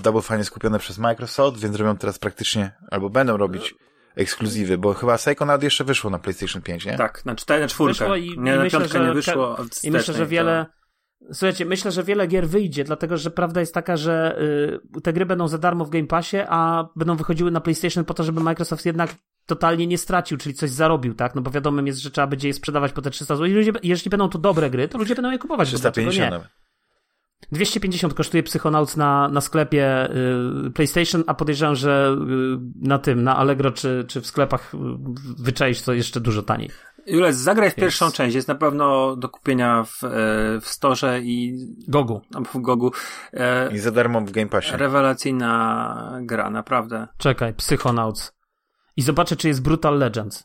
[0.03, 3.75] Double Fine jest kupione przez Microsoft, więc robią teraz praktycznie, albo będą robić
[4.17, 6.97] ekskluzywy, bo chyba Psychonaut jeszcze wyszło na PlayStation 5, nie?
[6.97, 7.89] Tak, na 4, na 4.
[7.89, 9.57] Wyszło i, nie, i na myślę, że, nie wyszło.
[9.83, 10.67] I myślę, że wiele...
[10.69, 10.82] To...
[11.33, 14.39] Słuchajcie, myślę, że wiele gier wyjdzie, dlatego że prawda jest taka, że
[14.97, 18.15] y, te gry będą za darmo w Game Passie, a będą wychodziły na PlayStation po
[18.15, 19.15] to, żeby Microsoft jednak
[19.47, 21.35] totalnie nie stracił, czyli coś zarobił, tak?
[21.35, 23.51] No bo wiadomym jest, że trzeba będzie je sprzedawać po te 300 zł.
[23.51, 25.69] I ludzie, jeżeli będą to dobre gry, to ludzie będą je kupować.
[25.69, 26.49] 350 nawet.
[27.53, 30.09] 250 kosztuje Psychonauts na, na sklepie
[30.67, 32.17] y, PlayStation, a podejrzewam, że
[32.85, 34.79] y, na tym, na Allegro czy, czy w sklepach y,
[35.39, 36.71] wyczaisz to jeszcze dużo taniej.
[37.07, 37.81] Jules, zagraj w Więc...
[37.81, 38.35] pierwszą część.
[38.35, 40.09] Jest na pewno do kupienia w, e,
[40.61, 41.67] w Storze i...
[41.89, 42.21] Gogu.
[42.53, 42.93] W Gogu.
[43.33, 44.77] E, I za darmo w Game Passie.
[44.77, 47.09] Rewelacyjna gra, naprawdę.
[47.19, 48.33] Czekaj, Psychonauts.
[48.97, 50.45] I zobaczę, czy jest Brutal Legends.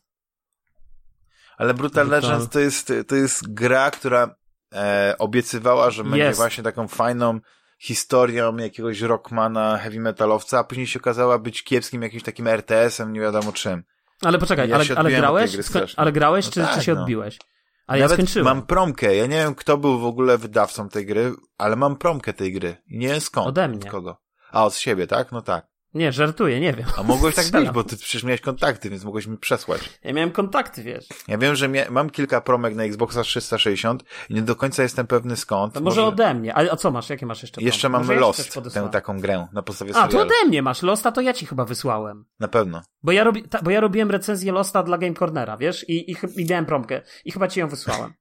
[1.57, 2.21] Ale Brutal, Brutal...
[2.21, 4.35] Legends to jest, to jest gra, która
[4.73, 6.39] e, obiecywała, że będzie jest.
[6.39, 7.39] właśnie taką fajną
[7.79, 13.19] historią jakiegoś rockmana, heavy metalowca, a później się okazała być kiepskim jakimś takim RTS-em, nie
[13.19, 13.84] wiadomo czym.
[14.22, 15.57] Ale poczekaj, ja ale, ale grałeś?
[15.95, 17.02] Ale grałeś, no czy, tak, czy się no.
[17.02, 17.39] odbiłeś?
[17.88, 18.45] A ja skończyłem.
[18.45, 19.15] mam promkę.
[19.15, 22.77] Ja nie wiem, kto był w ogóle wydawcą tej gry, ale mam promkę tej gry.
[22.89, 23.48] Nie skąd.
[23.48, 23.85] Ode mnie.
[23.85, 24.18] Od kogo.
[24.52, 25.31] A, od siebie, tak?
[25.31, 25.68] No tak.
[25.93, 26.85] Nie, żartuję, nie wiem.
[26.97, 29.81] A mogłeś tak być, bo ty przecież miałeś kontakty, więc mogłeś mi przesłać.
[30.03, 31.07] Ja miałem kontakty, wiesz.
[31.27, 35.38] Ja wiem, że mam kilka promek na Xboxa 360 i nie do końca jestem pewny
[35.38, 35.73] skąd.
[35.73, 36.14] To może, może...
[36.14, 36.55] ode mnie.
[36.55, 37.09] A, a co masz?
[37.09, 37.61] Jakie masz jeszcze?
[37.61, 41.22] Jeszcze mam Lost, tę taką grę na podstawie A, to ode mnie masz Losta, to
[41.22, 42.26] ja ci chyba wysłałem.
[42.39, 42.81] Na pewno.
[43.03, 45.89] Bo ja, robi, ta, bo ja robiłem recenzję Losta dla Game Cornera, wiesz?
[45.89, 47.01] I, i, i miałem promkę.
[47.26, 48.14] I chyba ci ją wysłałem.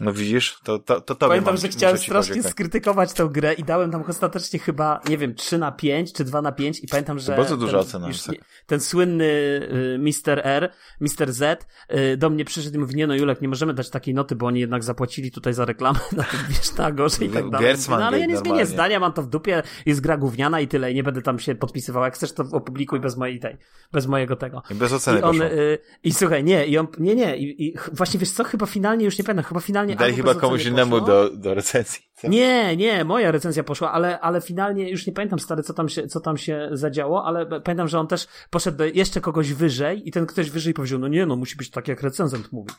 [0.00, 3.64] No widzisz, to, to, to tobie Pamiętam, mam, że chciałem strasznie skrytykować tę grę i
[3.64, 7.18] dałem tam ostatecznie chyba, nie wiem, 3 na 5 czy 2 na 5 i pamiętam,
[7.18, 7.32] że...
[7.32, 8.08] To bardzo duża ocena.
[8.08, 8.18] Już,
[8.66, 10.40] ten słynny y, Mr.
[10.44, 11.32] R, Mr.
[11.32, 14.36] Z y, do mnie przyszedł i mówi, nie no Julek, nie możemy dać takiej noty,
[14.36, 17.74] bo oni jednak zapłacili tutaj za reklamę na tym, wiesz, na gorzej i tak dalej.
[17.88, 20.92] No ale ja nie zmienię zdania, mam to w dupie, jest gra gówniana i tyle
[20.92, 22.04] i nie będę tam się podpisywał.
[22.04, 23.56] Jak chcesz, to opublikuj bez mojej tej,
[23.92, 24.62] bez mojego tego.
[24.70, 27.74] I bez oceny I on, y, I słuchaj, nie, i on, nie, nie, i, i
[27.92, 29.89] właśnie wiesz co, chyba finalnie, już nie pamiętam, chyba finalnie...
[29.96, 32.04] Daj chyba komuś innemu do, do recenzji.
[32.14, 32.28] Co?
[32.28, 36.06] Nie, nie, moja recenzja poszła, ale, ale finalnie już nie pamiętam stary, co tam, się,
[36.06, 40.12] co tam się zadziało, ale pamiętam, że on też poszedł do jeszcze kogoś wyżej i
[40.12, 42.70] ten ktoś wyżej powiedział, no nie, no musi być tak jak recenzent mówi.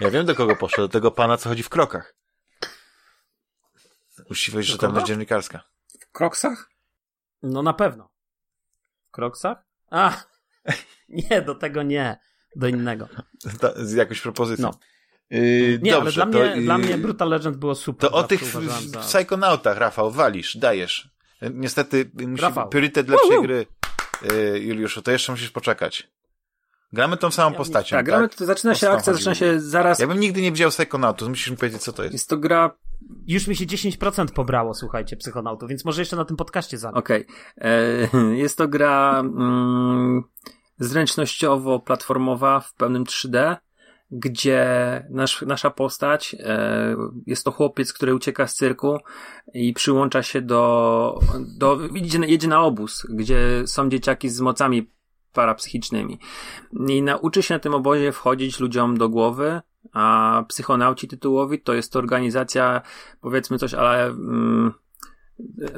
[0.00, 2.14] Ja wiem do kogo poszedł, do tego pana, co chodzi w krokach.
[4.30, 5.62] Uczciwość rzetelność dziennikarska.
[6.00, 6.70] W kroksach?
[7.42, 8.10] No na pewno.
[9.08, 9.58] W kroksach?
[9.90, 10.22] A,
[11.08, 12.18] nie, do tego nie.
[12.56, 13.08] Do innego.
[13.76, 14.70] z jakąś propozycją.
[14.70, 14.78] No.
[15.30, 18.10] Yy, nie, dobrze, ale dla, to, mnie, yy, dla mnie Brutal Legend było super.
[18.10, 19.00] To o tych za...
[19.00, 21.10] psychonautach, Rafał, walisz, dajesz.
[21.54, 22.68] Niestety musi Rafał.
[22.68, 23.66] priorytet lepszej gry,
[24.32, 26.08] yy, Juliuszu, to jeszcze musisz poczekać.
[26.92, 27.96] Gramy tą samą ja postacią.
[27.96, 29.98] Tak, gramy, to zaczyna się akcja, zaczyna się zaraz.
[29.98, 32.12] Ja bym nigdy nie widział Psychonautów, musisz mi powiedzieć, co to jest.
[32.12, 32.76] Jest to gra.
[33.26, 36.98] Już mi się 10% pobrało, słuchajcie, Psychonautów, więc może jeszcze na tym podcaście zagram.
[36.98, 37.26] Okej.
[37.26, 37.70] Okay.
[37.70, 40.22] E, jest to gra mm,
[40.80, 43.56] zręcznościowo-platformowa w pełnym 3D
[44.10, 44.66] gdzie
[45.10, 46.96] nasz, nasza postać e,
[47.26, 48.98] jest to chłopiec, który ucieka z cyrku
[49.54, 51.20] i przyłącza się do,
[51.58, 54.90] do jedzie, jedzie na obóz, gdzie są dzieciaki z mocami
[55.32, 56.18] parapsychicznymi.
[56.88, 59.60] I nauczy się na tym obozie wchodzić ludziom do głowy,
[59.92, 62.82] a psychonauci tytułowi to jest to organizacja,
[63.20, 64.72] powiedzmy coś, ale mm,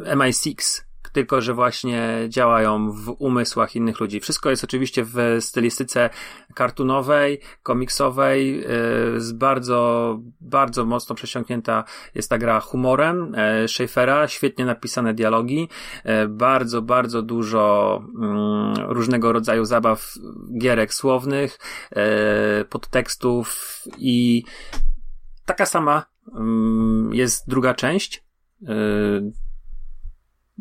[0.04, 0.82] MI6,
[1.18, 4.20] tylko że właśnie działają w umysłach innych ludzi.
[4.20, 6.10] Wszystko jest oczywiście w stylistyce
[6.54, 11.84] kartunowej, komiksowej, yy, z bardzo, bardzo mocno przesiąknięta
[12.14, 15.68] jest ta gra humorem yy, Schaeffera, świetnie napisane dialogi,
[16.04, 20.14] yy, bardzo, bardzo dużo mm, różnego rodzaju zabaw,
[20.60, 21.58] gierek słownych,
[22.70, 24.44] podtekstów i
[25.44, 28.24] taka sama mm, jest druga część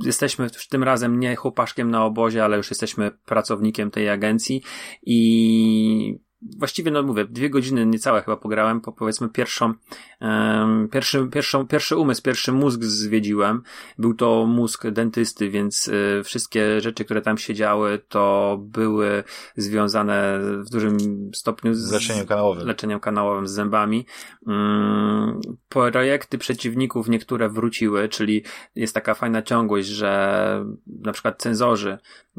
[0.04, 4.62] jesteśmy tym razem nie chłopaszkiem na obozie, ale już jesteśmy pracownikiem tej agencji
[5.02, 9.74] i właściwie, no mówię, dwie godziny niecałe chyba pograłem, po powiedzmy pierwszą,
[10.22, 13.62] um, pierwszy, pierwszą, pierwszy umysł, pierwszy mózg zwiedziłem.
[13.98, 19.24] Był to mózg dentysty, więc y, wszystkie rzeczy, które tam się działy, to były
[19.56, 20.98] związane w dużym
[21.36, 22.68] stopniu z, z leczeniem kanałowym.
[22.68, 24.06] leczeniem kanałowym z zębami.
[24.46, 28.44] Um, projekty przeciwników niektóre wróciły, czyli
[28.76, 31.98] jest taka fajna ciągłość, że na przykład cenzorzy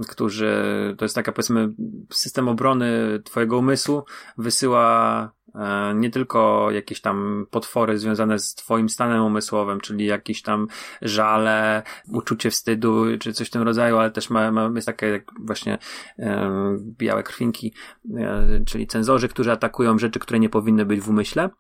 [0.09, 0.55] którzy,
[0.99, 1.69] to jest taka powiedzmy
[2.13, 4.05] system obrony twojego umysłu,
[4.39, 10.67] wysyła e, nie tylko jakieś tam potwory związane z twoim stanem umysłowym, czyli jakieś tam
[11.03, 15.79] żale, uczucie wstydu, czy coś w tym rodzaju, ale też ma, ma jest takie właśnie
[16.19, 16.51] e,
[16.81, 17.75] białe krwinki,
[18.17, 21.51] e, czyli cenzorzy, którzy atakują rzeczy, które nie powinny być w umyśle.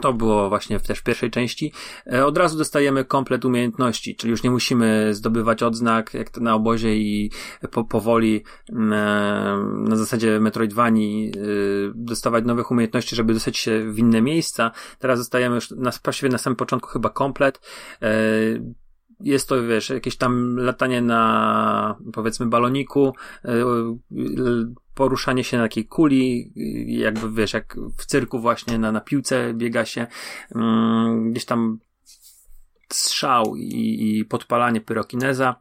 [0.00, 1.72] To było właśnie też w pierwszej części.
[2.12, 6.54] E, od razu dostajemy komplet umiejętności, czyli już nie musimy zdobywać odznak jak to na
[6.54, 7.30] obozie i
[7.70, 11.32] po, powoli mm, e, na zasadzie Metroidvanii e,
[11.94, 14.70] dostawać nowych umiejętności, żeby dostać się w inne miejsca.
[14.98, 17.60] Teraz dostajemy już na, właściwie na samym początku chyba komplet
[19.20, 23.14] jest to, wiesz, jakieś tam latanie na, powiedzmy, baloniku,
[24.94, 26.52] poruszanie się na takiej kuli,
[26.86, 30.06] jakby wiesz, jak w cyrku właśnie na, na piłce biega się,
[30.54, 31.78] mm, gdzieś tam
[32.92, 35.56] strzał i, i podpalanie pyrokineza.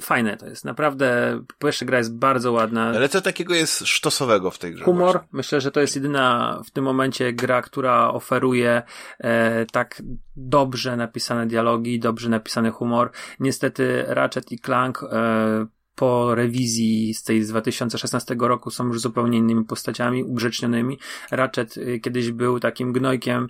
[0.00, 1.40] Fajne to jest, naprawdę.
[1.58, 2.86] Pierwsza gra jest bardzo ładna.
[2.86, 4.84] Ale co takiego jest sztosowego w tej grze?
[4.84, 5.12] Humor.
[5.12, 5.28] Właśnie?
[5.32, 8.82] Myślę, że to jest jedyna w tym momencie gra, która oferuje
[9.18, 10.02] e, tak
[10.36, 13.10] dobrze napisane dialogi, dobrze napisany humor.
[13.40, 15.66] Niestety Ratchet i Clank e,
[15.96, 20.98] po rewizji z tej z 2016 roku są już zupełnie innymi postaciami, ugrzecznionymi.
[21.30, 23.48] Ratchet y, kiedyś był takim gnojkiem,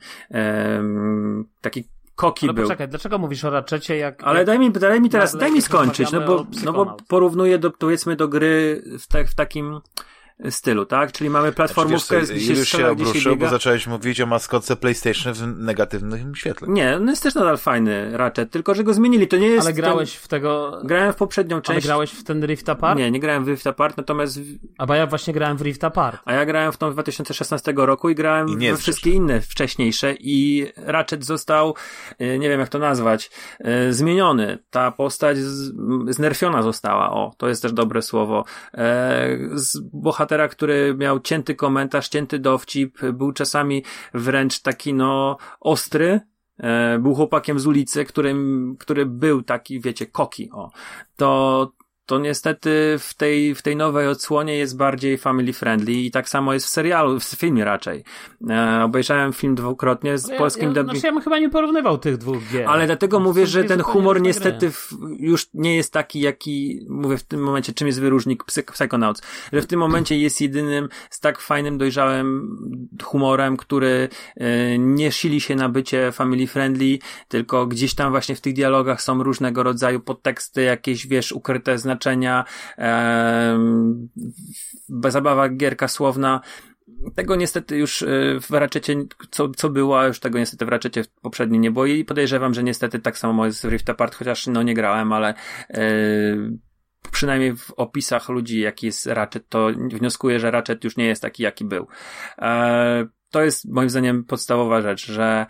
[1.60, 1.84] taki
[2.16, 2.64] koki Ale był.
[2.64, 4.24] Poczekaj, dlaczego mówisz o Ratchetie jak...
[4.24, 7.70] Ale daj mi, daj mi teraz, daj mi skończyć, no bo, no bo porównuję do,
[7.70, 9.80] powiedzmy do gry w, te, w takim
[10.50, 11.12] stylu, tak?
[11.12, 15.58] Czyli mamy platformówkę, znaczy, gdzie już się obruszył, bo zacząłeś mówić o maskotce PlayStation w
[15.58, 16.68] negatywnym świetle.
[16.68, 19.66] Nie, on jest też nadal fajny Ratchet, tylko że go zmienili, to nie jest...
[19.66, 20.22] Ale grałeś ten...
[20.22, 20.80] w tego...
[20.84, 21.70] Grałem w poprzednią część.
[21.70, 22.98] Ale grałeś w ten Rift Apart?
[22.98, 24.40] Nie, nie grałem w Rift Apart, natomiast...
[24.78, 26.20] A bo ja właśnie grałem w Rift Apart.
[26.24, 30.66] A ja grałem w tą 2016 roku i grałem I we wszystkie inne wcześniejsze i
[30.76, 31.74] Ratchet został,
[32.20, 33.30] y, nie wiem jak to nazwać,
[33.88, 34.58] y, zmieniony.
[34.70, 35.72] Ta postać z,
[36.08, 38.44] znerfiona została, o, to jest też dobre słowo.
[38.74, 43.84] E, z bohaterem bohatera, który miał cięty komentarz, cięty dowcip, był czasami
[44.14, 46.20] wręcz taki no ostry,
[46.58, 50.70] e, był chłopakiem z ulicy, którym, który był taki, wiecie, koki, o.
[51.16, 51.72] To,
[52.06, 56.52] to niestety w tej, w tej nowej odsłonie jest bardziej family friendly i tak samo
[56.52, 58.04] jest w serialu, w filmie raczej.
[58.50, 60.94] E, obejrzałem film dwukrotnie z ja, polskim ja, dubbingiem.
[60.96, 62.68] Znaczy ja bym chyba nie porównywał tych dwóch gier.
[62.68, 67.22] Ale dlatego mówię, że ten humor niestety w, już nie jest taki, jaki mówię w
[67.22, 69.22] tym momencie, czym jest wyróżnik Psychonauts,
[69.52, 72.56] że w tym momencie jest jedynym z tak fajnym, dojrzałym
[73.02, 78.40] humorem, który e, nie sili się na bycie family friendly, tylko gdzieś tam właśnie w
[78.40, 82.44] tych dialogach są różnego rodzaju podteksty, jakieś wiesz, ukryte znaczenia znaczenia,
[82.78, 83.58] e,
[85.08, 86.40] zabawa gierka słowna.
[87.14, 88.06] Tego niestety już e,
[88.40, 88.96] w raczecie,
[89.30, 92.98] co, co było, już tego niestety w raczecie poprzednim nie było i podejrzewam, że niestety
[92.98, 95.34] tak samo jest w Rift Apart, chociaż no nie grałem, ale
[95.70, 95.84] e,
[97.12, 101.42] przynajmniej w opisach ludzi, jaki jest Ratchet, to wnioskuję, że Ratchet już nie jest taki,
[101.42, 101.86] jaki był.
[102.38, 105.46] E, to jest moim zdaniem podstawowa rzecz, że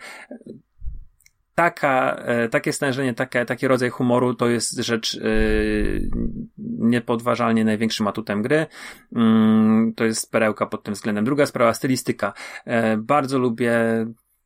[1.57, 6.09] taka, e, takie stężenie, takie, taki rodzaj humoru to jest rzecz yy,
[6.57, 8.65] niepodważalnie największym atutem gry.
[9.11, 9.21] Yy,
[9.95, 11.25] to jest perełka pod tym względem.
[11.25, 12.33] Druga sprawa, stylistyka.
[12.65, 13.73] Yy, bardzo lubię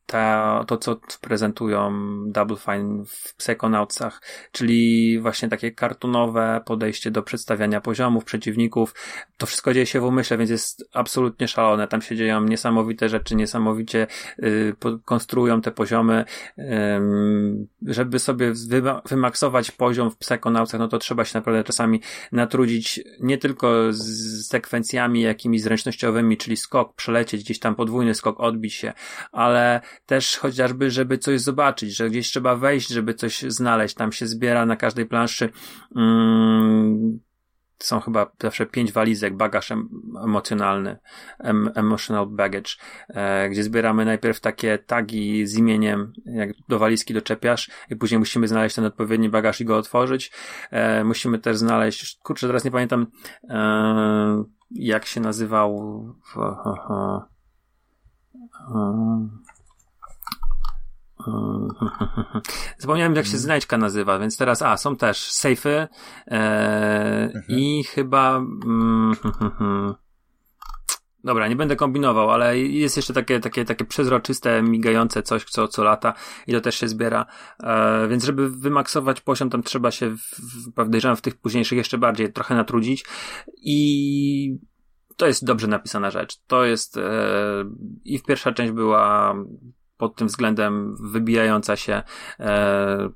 [0.06, 1.92] ta, to, co prezentują
[2.28, 4.22] Double Fine w Psychonautsach,
[4.52, 8.94] czyli właśnie takie kartunowe podejście do przedstawiania poziomów, przeciwników.
[9.38, 11.88] To wszystko dzieje się w umyśle, więc jest absolutnie szalone.
[11.88, 14.08] Tam się dzieją niesamowite rzeczy, niesamowicie
[14.44, 14.76] y,
[15.06, 16.26] konstruują te poziomy.
[16.58, 16.64] Y,
[17.82, 18.54] żeby sobie
[19.10, 22.02] wymaksować poziom w Psychonautsach, no to trzeba się naprawdę czasami
[22.32, 28.74] natrudzić nie tylko z sekwencjami jakimiś zręcznościowymi, czyli skok, przelecieć gdzieś tam podwójny skok, odbić
[28.74, 28.94] się,
[29.32, 33.96] ale też chociażby, żeby coś zobaczyć, że gdzieś trzeba wejść, żeby coś znaleźć.
[33.96, 35.50] Tam się zbiera na każdej planszy.
[35.96, 37.20] Mm,
[37.84, 39.72] są chyba zawsze pięć walizek, bagaż
[40.24, 40.98] emocjonalny,
[41.76, 42.72] emotional baggage,
[43.10, 48.48] e, gdzie zbieramy najpierw takie tagi z imieniem, jak do walizki doczepiasz i później musimy
[48.48, 50.32] znaleźć ten odpowiedni bagaż i go otworzyć.
[50.72, 53.08] E, musimy też znaleźć, kurczę, teraz nie pamiętam,
[53.50, 56.06] e, jak się nazywał,
[62.78, 63.44] Zapomniałem, jak się mhm.
[63.44, 65.88] znajdźka nazywa, więc teraz, a, są też sejfy e,
[67.24, 67.60] mhm.
[67.60, 68.38] i chyba.
[68.38, 69.16] Mm,
[71.24, 75.84] Dobra, nie będę kombinował, ale jest jeszcze takie, takie, takie przezroczyste, migające coś, co, co
[75.84, 76.14] lata
[76.48, 77.26] i to też się zbiera.
[77.64, 82.34] E, więc żeby wymaksować poziom, tam trzeba się, w, podejrzewam, w tych późniejszych jeszcze bardziej
[82.34, 83.06] trochę natrudzić
[83.58, 84.58] i
[85.18, 86.38] to jest dobrze napisana rzecz.
[86.48, 87.02] To jest e,
[88.06, 89.36] i w pierwsza część była
[90.02, 92.04] pod tym względem wybijająca się.
[92.40, 93.10] E,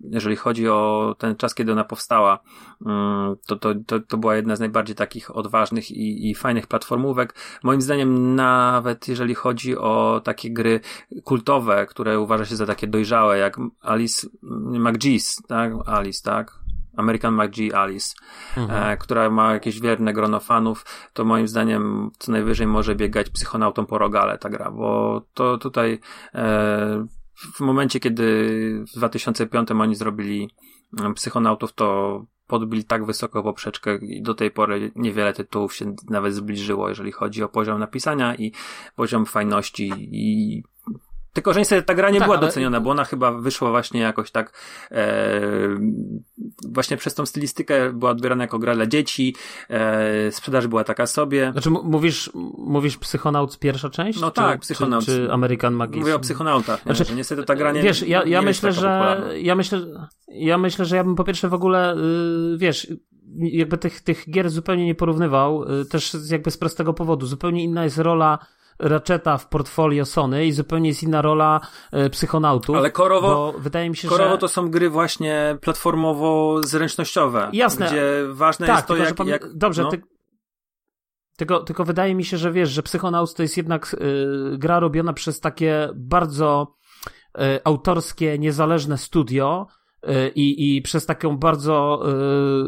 [0.00, 2.38] jeżeli chodzi o ten czas, kiedy ona powstała,
[2.86, 7.34] mm, to, to, to, to była jedna z najbardziej takich odważnych i, i fajnych platformówek.
[7.62, 10.80] Moim zdaniem, nawet jeżeli chodzi o takie gry
[11.24, 14.28] kultowe, które uważa się za takie dojrzałe, jak Alice
[14.72, 15.72] McGee's, tak?
[15.86, 16.63] Alice, tak?
[16.96, 18.14] American McGee Alice,
[18.56, 18.92] mhm.
[18.92, 23.86] e, która ma jakieś wierne grono fanów, to moim zdaniem co najwyżej może biegać psychonautą
[23.86, 25.98] po rogale ta gra, bo to tutaj
[26.34, 27.06] e,
[27.54, 28.24] w momencie, kiedy
[28.94, 30.50] w 2005 oni zrobili
[31.00, 36.34] mm, psychonautów, to podbili tak wysoko poprzeczkę i do tej pory niewiele tytułów się nawet
[36.34, 38.52] zbliżyło, jeżeli chodzi o poziom napisania i
[38.96, 40.62] poziom fajności i
[41.34, 42.46] tylko, że niestety ta gra nie tak, była ale...
[42.46, 44.52] doceniona, bo ona chyba wyszła właśnie jakoś tak
[44.90, 45.40] e,
[46.68, 49.36] właśnie przez tą stylistykę była odbierana jako gra dla dzieci,
[49.70, 51.52] e, sprzedaż była taka sobie.
[51.52, 54.20] Znaczy mówisz, mówisz Psychonaut pierwsza część?
[54.20, 55.04] No czy, tak, Psychonaut.
[55.04, 56.00] Czy, czy American Magician?
[56.00, 59.54] Mówię o Psychonautach, znaczy, że niestety ta gra nie Wiesz, ja, ja myślę, że ja
[59.54, 59.80] myślę,
[60.28, 62.86] ja myślę, że ja bym po pierwsze w ogóle, yy, wiesz,
[63.38, 67.26] jakby tych, tych gier zupełnie nie porównywał, yy, też jakby z prostego powodu.
[67.26, 68.38] Zupełnie inna jest rola
[68.78, 71.60] Ratcheta w portfolio Sony i zupełnie jest inna rola
[71.92, 72.76] e, psychonautów.
[72.76, 74.38] Ale korowo, wydaje mi się, korowo że...
[74.38, 77.48] to są gry właśnie platformowo-zręcznościowe.
[77.52, 77.86] Jasne.
[77.86, 79.28] Gdzie ważne tak, jest to, jak, pan...
[79.28, 79.54] jak...
[79.54, 79.90] Dobrze, no.
[79.90, 80.02] ty...
[81.36, 85.12] Tylko, tylko wydaje mi się, że wiesz, że Psychonauts to jest jednak y, gra robiona
[85.12, 86.76] przez takie bardzo
[87.38, 89.66] y, autorskie, niezależne studio,
[90.34, 92.02] i, i przez taką bardzo,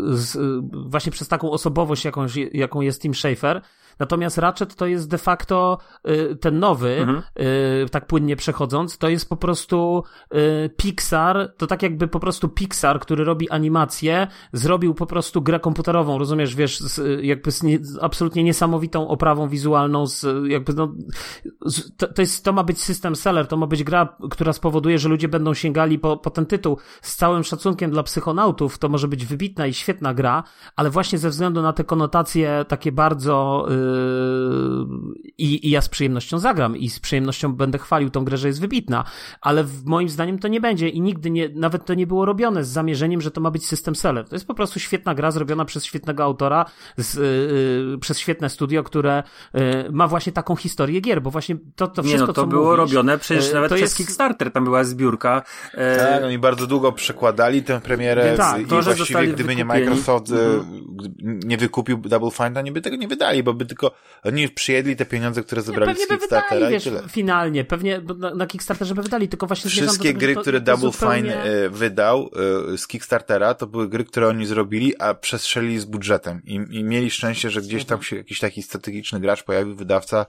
[0.08, 0.38] z,
[0.72, 3.62] właśnie przez taką osobowość, jakąś, jaką jest Tim Schafer,
[3.98, 5.78] Natomiast Ratchet to jest de facto
[6.08, 7.22] y, ten nowy, mhm.
[7.40, 10.02] Y, tak płynnie przechodząc, to jest po prostu
[10.34, 15.60] y, Pixar, to tak jakby po prostu Pixar, który robi animację, zrobił po prostu grę
[15.60, 20.94] komputerową, rozumiesz, wiesz, z, jakby z, nie, z absolutnie niesamowitą oprawą wizualną, z, jakby no,
[21.66, 24.98] z, to, to, jest, to ma być system seller, to ma być gra, która spowoduje,
[24.98, 29.08] że ludzie będą sięgali po, po ten tytuł z całym szacunkiem dla psychonautów, to może
[29.08, 30.42] być wybitna i świetna gra,
[30.76, 33.85] ale właśnie ze względu na te konotacje takie bardzo yy,
[35.38, 38.60] i, I ja z przyjemnością zagram i z przyjemnością będę chwalił tą grę, że jest
[38.60, 39.04] wybitna,
[39.40, 42.64] ale w, moim zdaniem to nie będzie i nigdy nie, nawet to nie było robione
[42.64, 44.28] z zamierzeniem, że to ma być system seller.
[44.28, 46.64] To jest po prostu świetna gra zrobiona przez świetnego autora,
[46.96, 47.14] z,
[47.92, 49.22] yy, przez świetne studio, które
[49.54, 52.46] yy, ma właśnie taką historię gier, bo właśnie to, to wszystko, nie, no, to co
[52.46, 53.96] było mówisz, robione przecież nawet przez jest...
[53.96, 55.42] Kickstarter, tam była zbiórka.
[55.74, 55.96] E...
[55.96, 61.40] Tak, oni bardzo długo przekładali tę premierę tak, i to, właściwie gdyby nie Microsoft mhm.
[61.44, 64.96] nie wykupił Double Fine, to nie by tego nie wydali, bo by tylko oni przyjedli
[64.96, 67.02] te pieniądze, które zebrali nie, z Kickstartera wydali, wiesz, i tyle.
[67.08, 70.92] Finalnie, pewnie na, na Kickstarterze by wydali, tylko właśnie Wszystkie tego, gry, to, które Double
[70.92, 71.20] zupełnie...
[71.20, 72.30] Fine e, wydał
[72.74, 76.42] e, z Kickstartera, to były gry, które oni zrobili, a przestrzelili z budżetem.
[76.44, 80.26] I, i mieli szczęście, że gdzieś tam się jakiś taki strategiczny gracz pojawił, wydawca,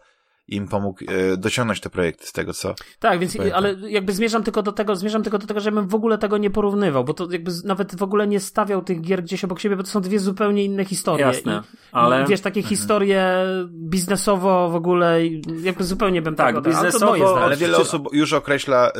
[0.47, 2.75] im pomógł e, dociągnąć te projekty z tego, co.
[2.99, 6.17] Tak, więc, ale jakby zmierzam tylko do tego, zmierzam tylko do tego, żebym w ogóle
[6.17, 9.59] tego nie porównywał, bo to jakby nawet w ogóle nie stawiał tych gier gdzieś obok
[9.59, 11.25] siebie, bo to są dwie zupełnie inne historie.
[11.25, 12.23] Jasne, I, ale...
[12.23, 12.69] I, wiesz, takie mhm.
[12.69, 15.19] historie biznesowo w ogóle,
[15.61, 18.91] jakby zupełnie bym tak, tego biznesowo, ale, ale wiele osób już określa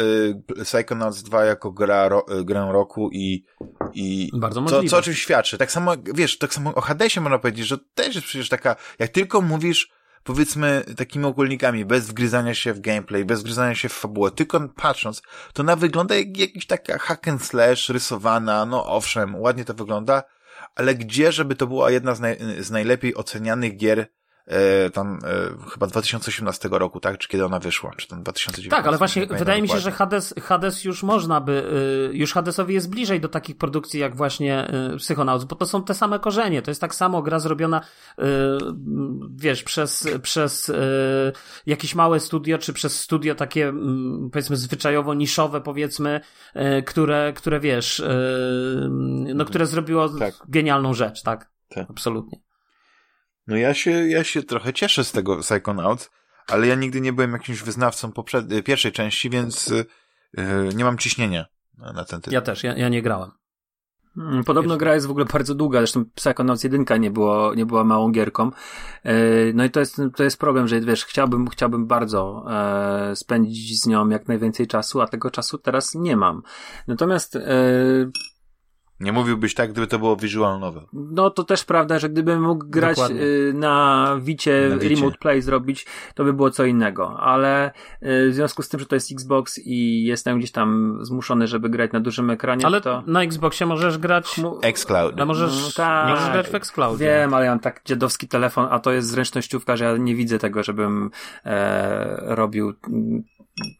[0.57, 3.43] y, Psychonauts 2 jako gra, ro, y, grę roku i,
[3.93, 4.83] i Bardzo możliwe.
[4.83, 5.57] co, co o czym świadczy.
[5.57, 9.09] Tak samo, wiesz, tak samo o Hadesie można powiedzieć, że też jest przecież taka, jak
[9.09, 9.96] tylko mówisz
[10.27, 15.21] powiedzmy takimi ogólnikami, bez wgryzania się w gameplay, bez wgryzania się w fabułę, tylko patrząc,
[15.53, 20.23] to ona wygląda jak jakiś taka hack and slash rysowana, no owszem, ładnie to wygląda,
[20.75, 24.07] ale gdzie, żeby to była jedna z, naj, z najlepiej ocenianych gier
[24.93, 27.17] tam e, chyba 2018 roku, tak?
[27.17, 27.91] Czy kiedy ona wyszła?
[27.97, 28.69] Czy tam 2019?
[28.69, 31.63] Tak, ale właśnie wydaje mi się, że Hades, Hades już można by,
[32.13, 35.83] y, już Hadesowi jest bliżej do takich produkcji jak właśnie y, Psychonauts, bo to są
[35.83, 36.61] te same korzenie.
[36.61, 37.81] To jest tak samo gra zrobiona,
[38.19, 38.23] y,
[39.35, 40.71] wiesz, przez, przez
[41.65, 46.21] jakieś małe studio, czy przez studio takie, mm, powiedzmy, zwyczajowo niszowe, powiedzmy,
[46.85, 48.03] które, które wiesz,
[49.35, 50.35] no, które zrobiło tak.
[50.47, 51.51] genialną rzecz, tak?
[51.69, 51.89] Tak.
[51.89, 52.46] Absolutnie.
[53.47, 56.09] No ja się, ja się trochę cieszę z tego Psychonauts,
[56.47, 58.51] ale ja nigdy nie byłem jakimś wyznawcą poprzed...
[58.51, 59.67] Y, pierwszej części, więc
[60.37, 61.45] yy, nie mam ciśnienia
[61.77, 62.33] na, na ten tytuł.
[62.33, 63.31] Ja też, ja, ja nie grałem.
[64.17, 67.83] Hmm, podobno gra jest w ogóle bardzo długa, zresztą Psychonauts 1 nie, było, nie była
[67.83, 68.51] małą gierką.
[69.03, 69.13] E,
[69.53, 73.87] no i to jest, to jest problem, że wiesz, chciałbym, chciałbym bardzo e, spędzić z
[73.87, 76.41] nią jak najwięcej czasu, a tego czasu teraz nie mam.
[76.87, 77.41] Natomiast e,
[78.99, 80.83] nie mówiłbyś tak, gdyby to było visual novel.
[80.93, 85.85] No to też prawda, że gdybym mógł grać y, na Wicie, na Remote Play zrobić,
[86.15, 89.59] to by było co innego, ale y, w związku z tym, że to jest Xbox
[89.65, 93.03] i jestem gdzieś tam zmuszony, żeby grać na dużym ekranie, ale to...
[93.07, 94.41] na Xboxie możesz grać...
[94.61, 95.15] Xcloud.
[95.17, 96.99] No możesz, no, tak, możesz grać w Xcloud.
[96.99, 100.39] Wiem, ale ja mam tak dziadowski telefon, a to jest zręcznościówka, że ja nie widzę
[100.39, 101.11] tego, żebym
[101.45, 102.73] e, robił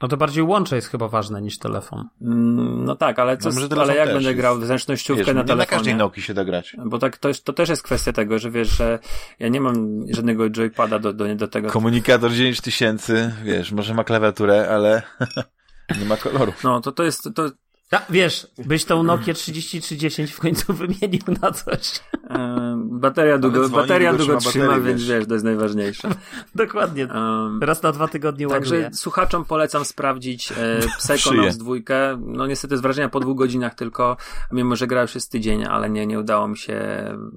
[0.01, 2.09] No to bardziej łącze jest chyba ważne niż telefon.
[2.21, 5.55] Mm, No tak, ale, co, No ale jak będę grał w zręcznościówkę Wiesz, na nie
[5.55, 5.95] na każdej telefonie?
[5.95, 6.75] Nokii się da grać.
[6.85, 8.99] Bo tak to, jest- to też jest kwestia tego, że wiesz, że
[9.39, 11.69] ja nie mam żadnego joypada do, do, do tego.
[11.69, 15.01] Komunikator 9000, wiesz, może ma klawiaturę, ale
[15.99, 16.53] nie ma koloru.
[16.63, 17.51] No, to to jest, to,
[17.91, 22.01] Ja, wiesz, byś tą Nokia 3310 w końcu wymienił na coś.
[22.29, 25.27] e, bateria długo, dzwoni, bateria długo długo trzyma trzyma, baterię, więc wiesz.
[25.27, 26.09] to jest najważniejsze.
[26.55, 27.07] Dokładnie.
[27.07, 28.61] Um, Raz na dwa tygodnie ładuje.
[28.83, 30.55] Także słuchaczom polecam sprawdzić e,
[30.99, 31.75] Psychonauts 2.
[32.19, 34.17] No niestety z wrażenia po dwóch godzinach tylko,
[34.51, 36.79] mimo że się z tydzień, ale nie, nie udało mi się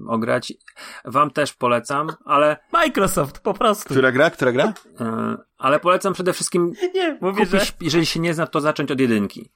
[0.07, 0.53] ograć.
[1.05, 3.89] Wam też polecam, ale, Microsoft, po prostu.
[3.89, 4.29] Która gra?
[4.29, 4.73] Która gra?
[4.99, 7.59] e, ale polecam przede wszystkim Nie, mówię, że...
[7.59, 9.49] kupić, jeżeli się nie zna, to zacząć od jedynki.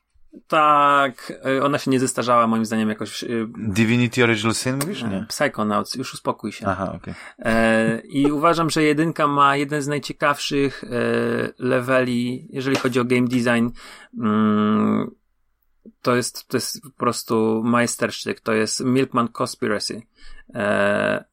[0.48, 3.24] Tak, e, ona się nie zestarzała moim zdaniem jakoś.
[3.24, 5.04] e, Divinity Original Sin mówisz?
[5.04, 5.26] Nie.
[5.30, 6.68] Psychonauts, już uspokój się.
[6.68, 7.14] Aha, okej.
[7.40, 10.88] E, I uważam, że jedynka ma jeden z najciekawszych e,
[11.60, 13.70] leveli, jeżeli chodzi o game design.
[14.20, 15.12] Mm,
[16.02, 18.40] to jest, to jest po prostu majstersztyk.
[18.40, 20.02] To jest Milkman Conspiracy.
[20.56, 21.26] E,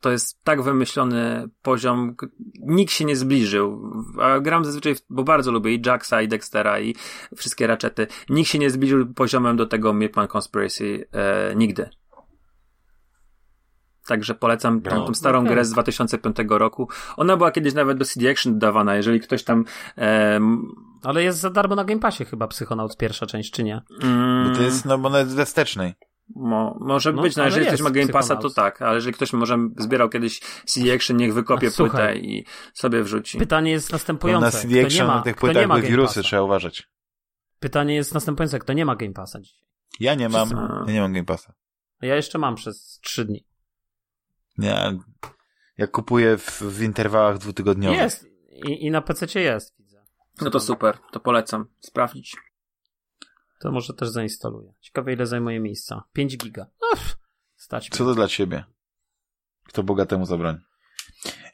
[0.00, 2.14] to jest tak wymyślony poziom,
[2.60, 3.92] nikt się nie zbliżył.
[4.22, 6.94] A gram zazwyczaj, w- bo bardzo lubię i Jacksa, i Dextera, i
[7.36, 8.06] wszystkie raczety.
[8.28, 11.88] Nikt się nie zbliżył poziomem do tego Milkman Conspiracy e, nigdy.
[14.06, 15.06] Także polecam tą, Brawo.
[15.06, 15.52] tą starą Okej.
[15.52, 16.88] grę z 2005 roku.
[17.16, 19.64] Ona była kiedyś nawet do CD Action dodawana, jeżeli ktoś tam
[19.96, 20.66] em,
[21.02, 23.82] Ale jest za darmo na Game Passie chyba Psychonauts pierwsza część, czy nie?
[24.02, 25.94] mm, Bo to jest, no bo ona jest wstecznej.
[26.36, 29.32] Mo, może No, być, no jeżeli ktoś ma Game Passa, to tak, ale jeżeli ktoś
[29.32, 32.12] może zbierał kiedyś CD Action, niech wykopie A, słuchaj.
[32.14, 32.44] płytę i
[32.74, 33.38] sobie wrzuci.
[33.38, 34.50] Pytanie jest na następujące.
[34.50, 36.88] CD Kto nie Action ma, na tych płytach były Game wirusy, trzeba uważać.
[37.60, 38.58] Pytanie jest następujące.
[38.58, 39.62] Kto nie ma Game Passa dzisiaj?
[40.00, 41.52] Ja nie mam, Wszyscy- ja nie mam Game Passa.
[42.02, 43.46] Ja jeszcze mam przez trzy dni.
[44.58, 44.98] Nie,
[45.78, 47.98] ja kupuję w, w interwałach dwutygodniowych.
[47.98, 48.26] Jest.
[48.50, 50.04] I, I na PC jest, widzę.
[50.40, 52.36] No to super, to polecam sprawdzić.
[53.58, 54.72] To może też zainstaluję.
[54.80, 56.04] Ciekawe ile zajmuje miejsca.
[56.12, 56.66] 5 giga.
[56.90, 57.16] Pff,
[57.56, 58.64] stać Co to dla ciebie?
[59.64, 60.58] Kto bogatemu zabroni?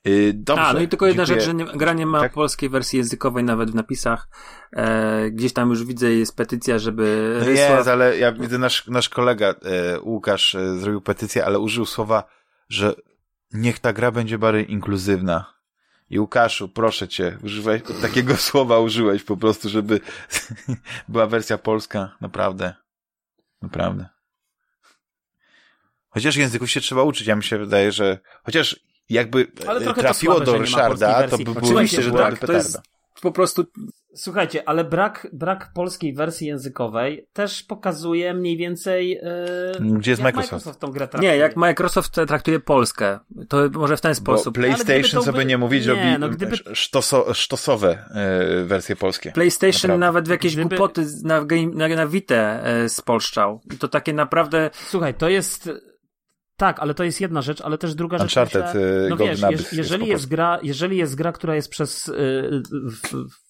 [0.04, 0.62] Yy, dobrze.
[0.62, 1.46] A, no i tylko jedna dziękuję.
[1.46, 2.32] rzecz, że nie, gra nie ma Tak?
[2.32, 4.28] polskiej wersji językowej nawet w napisach.
[4.72, 7.70] E, gdzieś tam już widzę, jest petycja, żeby No Rysław...
[7.70, 12.24] jest, ale ja widzę, nasz, nasz kolega e, Łukasz e, zrobił petycję, ale użył słowa,
[12.68, 12.94] że
[13.52, 15.53] niech ta gra będzie bardziej inkluzywna.
[16.14, 20.00] I Łukaszu, proszę cię, używaj, takiego słowa użyłeś po prostu, żeby
[21.08, 22.16] była wersja polska.
[22.20, 22.74] Naprawdę.
[23.62, 24.06] Naprawdę.
[26.08, 27.26] Chociaż języków się trzeba uczyć.
[27.26, 31.58] Ja mi się wydaje, że chociaż jakby e, trafiło słabe, do Ryszarda, to by było
[31.62, 32.80] Oczywiście, że tak, to jest
[33.22, 33.64] po prostu
[34.16, 39.10] Słuchajcie, ale brak, brak polskiej wersji językowej też pokazuje mniej więcej.
[39.80, 40.80] Yy, Gdzie jest jak Microsoft?
[40.80, 41.32] tą grę traktuje.
[41.32, 43.18] Nie, jak Microsoft traktuje Polskę,
[43.48, 44.58] to może w ten Bo sposób.
[44.58, 49.32] Ale PlayStation, co by nie mówić, nie, robi no gdyby- sztoso, sztosowe e, wersje polskie.
[49.32, 50.06] PlayStation Naprawdę.
[50.06, 53.60] nawet w jakieś Gdyby- głupoty na, na, na Vita e, spolszczał.
[53.74, 54.70] I to takie naprawdę...
[54.72, 55.70] Słuchaj, to jest.
[56.56, 58.36] Tak, ale to jest jedna rzecz, ale też druga rzecz.
[58.36, 60.30] Uncharted, myślę, no wiesz, jest jeżeli jest, polsku.
[60.30, 62.12] gra, jeżeli jest gra, która jest przez y,
[62.90, 63.43] w, w,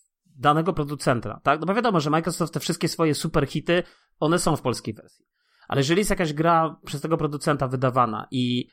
[0.44, 1.60] danego producenta, tak?
[1.60, 3.82] No bo wiadomo, że Microsoft te wszystkie swoje super hity,
[4.20, 5.24] one są w polskiej wersji.
[5.68, 8.68] Ale jeżeli jest jakaś gra przez tego producenta wydawana i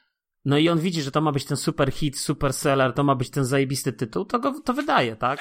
[0.46, 3.16] no i on widzi, że to ma być ten super hit, super seller, to ma
[3.16, 5.40] być ten zajebisty tytuł, to go to wydaje, tak?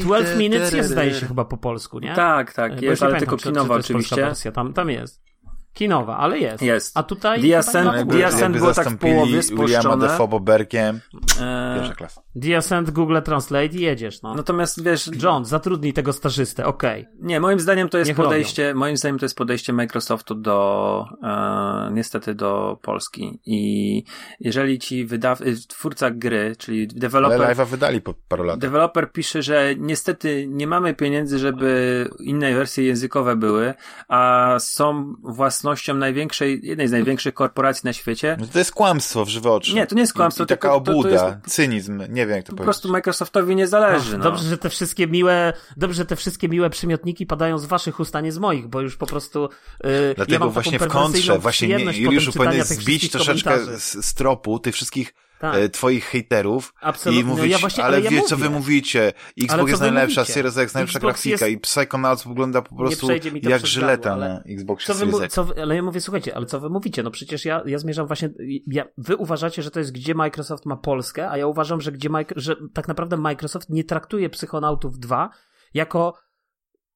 [0.00, 2.14] Y, 12 Minutes jest zdaje się chyba po polsku, nie?
[2.14, 4.16] Tak, tak, jest, ale tylko kinowa to jest polska oczywiście.
[4.16, 5.29] wersja, tam, tam jest.
[5.74, 6.62] Kinowa, ale jest.
[6.62, 6.98] Jest.
[6.98, 7.40] A tutaj...
[7.42, 8.10] The Ascent-.
[8.10, 10.08] The Ascent było tak w połowie spolszczone.
[10.08, 11.00] Defoe Boberkiem.
[11.40, 12.22] E, Pierwsza klasa.
[12.42, 14.34] The Ascent, Google Translate i jedziesz, no.
[14.34, 17.06] natomiast wiesz, John, zatrudnij tego stażystę, okej.
[17.20, 21.90] nie, moim zdaniem to jest Niech podejście, moim zdaniem to jest podejście Microsoftu do, e,
[21.92, 23.40] niestety do Polski.
[23.46, 24.04] I
[24.40, 28.60] jeżeli ci wydaw, y, twórca gry, czyli Ale deweloper, live'a wydali po paru latach.
[28.60, 33.74] Deweloper pisze, że niestety nie mamy pieniędzy, żeby inne wersje językowe były,
[34.08, 35.14] a są
[35.60, 38.36] własnością największej, jednej z największych korporacji na świecie.
[38.40, 39.74] No to jest kłamstwo w żywe oczy.
[39.74, 41.10] Nie, to nie jest kłamstwo, I, i taka tylko to- to obłuda,
[41.44, 42.64] jest- cynizm, nie wiem jak to Po powiedzieć.
[42.64, 44.18] prostu Microsoftowi nie zależy.
[44.18, 44.24] No.
[44.24, 48.16] Dobrze, że te wszystkie miłe, dobrze, że te wszystkie miłe przymiotniki padają z waszych ust,
[48.16, 49.48] a nie z moich, bo już po prostu
[49.84, 53.10] yy, ja Dlatego mam właśnie taką w kontrze, właśnie nie, Juliuszu czytania powinien tych zbić
[53.10, 55.54] troszeczkę z, z tropu tych wszystkich Tak.
[55.56, 57.22] e, twoich hejterów Absolutnie.
[57.22, 59.12] i No mówić, ja właśnie- ale ale ja wie co wy mówicie,
[59.42, 60.32] Xbox jest najlepsza, mówicie?
[60.34, 63.08] Series X najlepsza Xbox grafika jest- i Psychonauts wygląda po prostu
[63.42, 64.42] jak żyleta na
[64.84, 65.34] Co wy, Series X.
[65.34, 67.02] co wy, ale ja mówię, słuchajcie, ale co wy mówicie?
[67.02, 68.30] No przecież ja, ja zmierzam właśnie,
[68.66, 72.08] ja, wy uważacie, że to jest gdzie Microsoft ma Polskę, a ja uważam, że gdzie
[72.36, 75.30] że tak naprawdę Microsoft nie traktuje Psychonautów 2
[75.74, 76.14] jako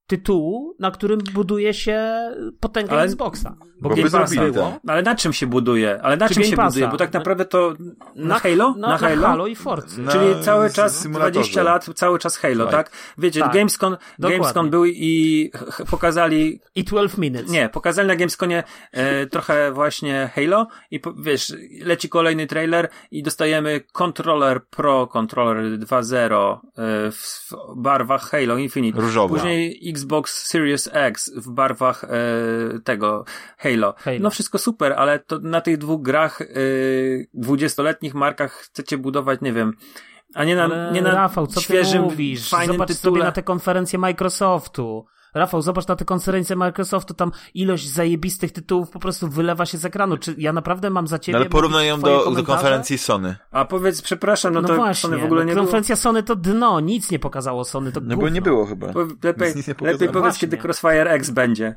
[0.07, 2.05] tytułu, na którym buduje się
[2.61, 3.57] potęga Ale- Xboxa.
[3.81, 4.55] Bo Game by Passa było.
[4.55, 4.81] to.
[4.87, 6.03] Ale na czym się buduje?
[6.03, 6.69] Ale na Czy czym Game się Passa?
[6.69, 6.89] buduje?
[6.89, 7.75] Bo tak naprawdę to
[8.17, 8.75] na, Halo?
[8.79, 9.27] Na, Na, Halo?
[9.27, 10.01] Halo i Forcy.
[10.01, 11.33] Na- Czyli cały czas, symulatorze.
[11.33, 12.73] 20 lat, cały czas Halo, Tak.
[12.73, 12.91] tak?
[13.19, 13.53] Wiecie, Tak.
[13.53, 14.39] Gamescom, Dokładnie.
[14.39, 15.51] Gamescom był i
[15.91, 17.51] pokazali, I 12 Minutes.
[17.51, 18.63] nie, pokazali na Gamesconie
[18.93, 21.53] e, trochę właśnie Halo i po, wiesz,
[21.83, 29.01] leci kolejny trailer i dostajemy Controller Pro, Controller 2.0 e, w, w barwach Halo Infinite.
[29.01, 29.35] Różowa.
[29.35, 32.09] Później Xbox Series X w barwach e,
[32.85, 33.25] tego
[33.59, 33.95] Halo.
[33.99, 34.19] Halo.
[34.21, 39.53] No wszystko super, ale to na tych dwóch grach y, dwudziestoletnich markach chcecie budować, nie
[39.53, 39.73] wiem,
[40.35, 42.51] a nie na, Ale nie na Rafał, co świeżym, ty mówisz?
[42.51, 43.13] fajnym Zobacz tytule.
[43.13, 45.07] sobie na te konferencje Microsoftu.
[45.35, 49.85] Rafał, zobacz na te konferencje Microsoftu, tam ilość zajebistych tytułów po prostu wylewa się z
[49.85, 50.17] ekranu.
[50.17, 51.39] Czy ja naprawdę mam za ciebie...
[51.39, 53.37] No ale porównaj ją do, do konferencji Sony.
[53.51, 55.65] A powiedz, przepraszam, no, No, to właśnie, Sony w ogóle nie było.
[55.65, 58.23] konferencja Sony to dno, nic nie pokazało Sony, to No gówno.
[58.23, 58.93] bo nie było chyba.
[58.93, 59.93] Po- Lepiej, Nic nie pokazało.
[59.93, 60.49] lepiej powiedz, Właśnie.
[60.49, 61.75] kiedy Crossfire X będzie.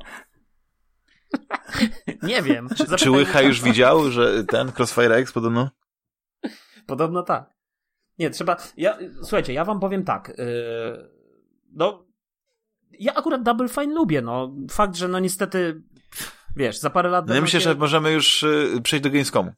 [2.22, 2.68] Nie wiem.
[2.76, 5.70] Czy Zapytaj- Łycha już widział, że ten Crossfire X podobno?
[6.86, 7.50] Podobno tak.
[8.18, 8.56] Nie, trzeba.
[8.76, 10.28] Ja, słuchajcie, ja wam powiem tak.
[10.38, 11.10] Yy,
[11.72, 12.07] no.
[12.98, 14.54] Ja akurat Double Fine lubię, no.
[14.70, 15.82] Fakt, że no niestety.
[16.56, 17.26] Wiesz, za parę lat.
[17.26, 19.52] No ja myślę, że możemy już y, przejść do Gamescomu.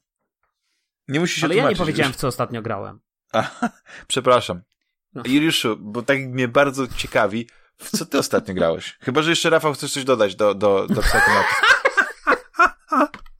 [1.07, 2.17] Nie musisz się Ale ja nie powiedziałem, już.
[2.17, 2.99] w co ostatnio grałem.
[3.33, 3.49] A,
[4.07, 4.61] przepraszam.
[5.13, 5.23] No.
[5.25, 7.47] Juliuszu, bo tak mnie bardzo ciekawi,
[7.77, 8.97] w co ty ostatnio grałeś?
[9.01, 11.49] Chyba, że jeszcze Rafał chcesz coś dodać do, do, do Psychonauts.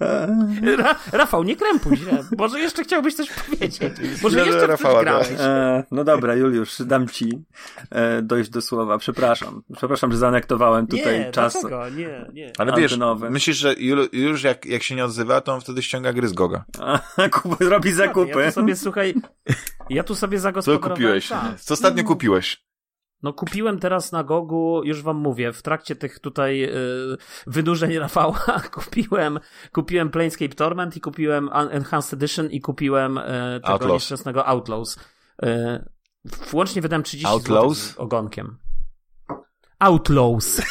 [0.78, 2.24] Ra Rafał, nie krępuj się.
[2.38, 3.78] Może jeszcze chciałbyś coś powiedzieć.
[4.22, 5.28] Może jeszcze Rafała grałeś.
[5.38, 7.44] E, no dobra, Juliusz, dam ci
[7.90, 8.98] e, dojść do słowa.
[8.98, 9.62] Przepraszam.
[9.76, 11.52] Przepraszam, że zanektowałem tutaj nie, czas.
[11.52, 11.88] dlaczego?
[11.90, 12.52] Nie, nie.
[12.58, 12.98] Ale wiesz,
[13.30, 16.32] myślisz, że Jul- już jak, jak się nie odzywa, to on wtedy ściąga gry z
[16.32, 16.64] Goga.
[17.16, 18.38] A, Kup, robi zakupy.
[18.40, 19.14] Ja tu sobie, słuchaj,
[19.90, 21.28] ja tu sobie Co zagospodarowałem kupiłeś?
[21.28, 21.64] czas.
[21.64, 22.65] Co ostatnio kupiłeś?
[23.26, 27.16] No kupiłem teraz na Gogu, już wam mówię, w trakcie tych tutaj y,
[27.46, 29.40] wynurzeń Rafała kupiłem,
[29.72, 33.22] kupiłem Planescape Torment i kupiłem Enhanced Edition i kupiłem y,
[33.60, 33.92] tego Outlaws.
[33.92, 34.98] nieszczęsnego Outlaws.
[35.44, 35.48] Y,
[36.50, 37.78] włącznie wydałem 30 Outlaws?
[37.78, 38.58] zł z ogonkiem.
[39.78, 40.62] Outlaws.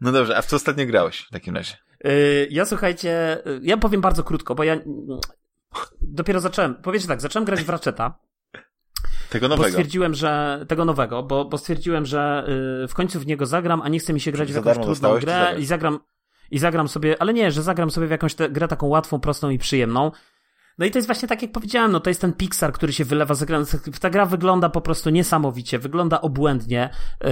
[0.00, 1.76] No dobrze, a w co ostatnio grałeś w takim razie?
[2.06, 4.84] Y, ja słuchajcie, y, ja powiem bardzo krótko, bo ja mm,
[6.00, 8.18] dopiero zacząłem, powiedzcie tak, zacząłem grać w Ratcheta.
[9.34, 9.70] Tego Bo nowego.
[9.70, 12.46] stwierdziłem, że tego nowego, bo, bo stwierdziłem, że
[12.84, 15.18] y, w końcu w niego zagram, a nie chce mi się grać w jakąś trudną
[15.18, 15.98] grę i zagram
[16.50, 19.50] i zagram sobie, ale nie, że zagram sobie w jakąś tę grę taką łatwą, prostą
[19.50, 20.10] i przyjemną.
[20.78, 23.04] No i to jest właśnie tak, jak powiedziałem, no to jest ten Pixar, który się
[23.04, 23.66] wylewa z ekranu.
[24.00, 26.90] Ta gra wygląda po prostu niesamowicie, wygląda obłędnie.
[27.24, 27.30] Yy,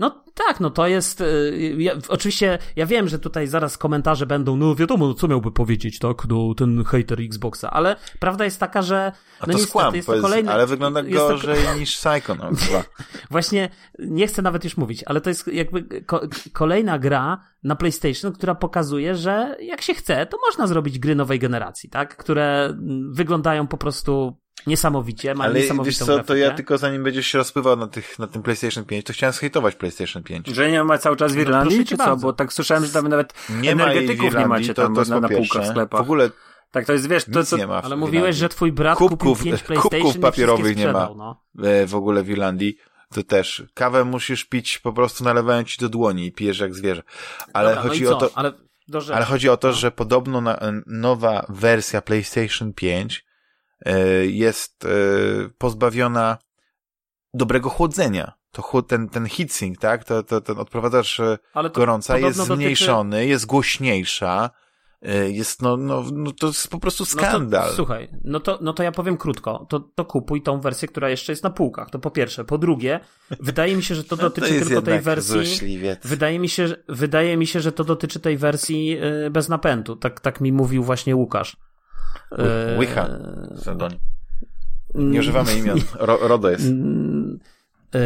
[0.00, 1.20] no tak, no to jest.
[1.20, 5.52] Yy, ja, oczywiście ja wiem, że tutaj zaraz komentarze będą, no wiadomo, no co miałby
[5.52, 9.12] powiedzieć, tak, no ten hater Xboxa, ale prawda jest taka, że.
[9.40, 12.34] A no to niestety, skłam, jest to kolejny, ale wygląda jest to- gorzej niż Psycho,
[12.34, 12.84] no chyba.
[13.30, 16.20] Właśnie nie chcę nawet już mówić, ale to jest jakby ko
[16.52, 21.38] kolejna gra na PlayStation, która pokazuje, że jak się chce, to można zrobić gry nowej
[21.38, 22.16] generacji, tak?
[22.16, 26.38] Które mm, wyglądają po prostu niesamowicie, mają Ale niesamowitą wiesz co, to grafikę.
[26.38, 29.74] ja tylko zanim będziesz się rozpływał na, tych, na tym PlayStation 5, to chciałem zhejtować
[29.74, 30.46] PlayStation 5.
[30.46, 32.04] Że nie ma cały czas w No, Irlandii, proszę czy co?
[32.04, 32.26] bardzo.
[32.26, 35.00] Bo tak słyszałem, że tam nawet Nie ma energetyków nie Irlandii, macie to, tam to
[35.00, 36.00] jest na, na półkach w sklepach.
[36.00, 36.30] W ogóle
[36.70, 37.56] Tak, to jest, wiesz, to co...
[37.56, 40.92] nie ma Ale mówiłeś, że twój brat Kubków- kupił 5 PlayStation kubków i papierowych nie
[40.92, 41.08] ma.
[41.16, 41.42] No.
[41.86, 42.76] w ogóle w Irlandii,
[43.14, 47.02] to też kawę musisz pić po prostu nalewają ci do dłoni i pijesz jak zwierzę.
[47.52, 48.52] Ale Dobra, chodzi no o to, Ale,
[49.14, 49.74] ale chodzi o to, No.
[49.74, 53.24] że podobno na, nowa wersja PlayStation 5
[53.86, 54.88] e, jest e,
[55.58, 56.38] pozbawiona
[57.34, 58.32] dobrego chłodzenia.
[58.52, 60.04] To chłod, ten, ten heatsink, tak?
[60.04, 64.50] To, to, ten odprowadzacz e, ale to gorąca jest dotyczy- zmniejszony, jest głośniejsza,
[65.28, 67.62] jest no, no, no to jest po prostu skandal.
[67.64, 69.66] No to, słuchaj, no to, no to ja powiem krótko.
[69.68, 71.90] To, to kupuj tą wersję, która jeszcze jest na półkach.
[71.90, 72.44] To po pierwsze.
[72.44, 73.00] Po drugie,
[73.40, 75.32] wydaje mi się, że to No dotyczy jest tylko tej wersji.
[75.32, 76.06] złośliwiec.
[76.06, 79.96] Wydaje mi, się, wydaje mi się, że to dotyczy tej wersji yy, bez napędu.
[79.96, 81.56] Tak, tak mi mówił właśnie Łukasz.
[82.32, 83.08] Yy, Łycha.
[84.94, 85.78] Mm, Nie używamy imion.
[85.98, 86.66] Ro, RODO jest.
[86.66, 87.38] Mm,
[87.94, 88.00] yy,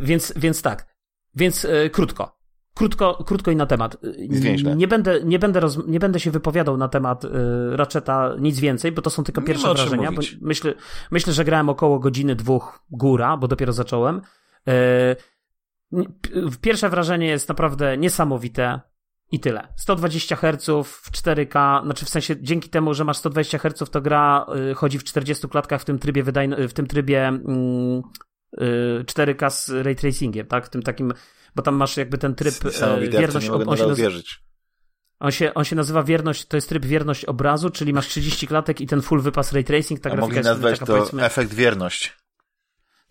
[0.00, 0.94] więc, więc tak.
[1.34, 2.36] Więc yy, krótko.
[2.74, 3.96] Krótko, krótko i na temat.
[4.30, 4.76] Zwięźle.
[4.76, 8.92] Nie będę, nie, będę roz, nie będę się wypowiadał na temat yy, Ratcheta nic więcej,
[8.92, 10.10] bo to są tylko pierwsze wrażenia.
[10.40, 10.74] Myślę,
[11.10, 14.20] myślę, że grałem około godziny, dwóch góra, bo dopiero zacząłem.
[16.20, 16.30] P-
[16.60, 18.80] pierwsze wrażenie jest naprawdę niesamowite.
[19.32, 19.68] I tyle.
[19.76, 24.46] 120 Hz w 4K, znaczy w sensie dzięki temu, że masz 120 Hz, to gra
[24.70, 28.02] y, chodzi w 40 klatkach w tym trybie wydajno, w tym trybie mm,
[28.60, 30.66] y, 4K z ray tracingiem, tak?
[30.66, 31.12] W tym takim,
[31.54, 32.70] bo tam masz jakby ten tryb to
[33.00, 34.42] wierność, nie mogę on, nazywa, wierzyć.
[35.20, 38.80] on, się, on się nazywa wierność, to jest tryb wierność obrazu, czyli masz 30 klatek
[38.80, 41.54] i ten full wypas ray tracing, ta A grafika mogli jest nazwać taka to efekt
[41.54, 42.16] wierność.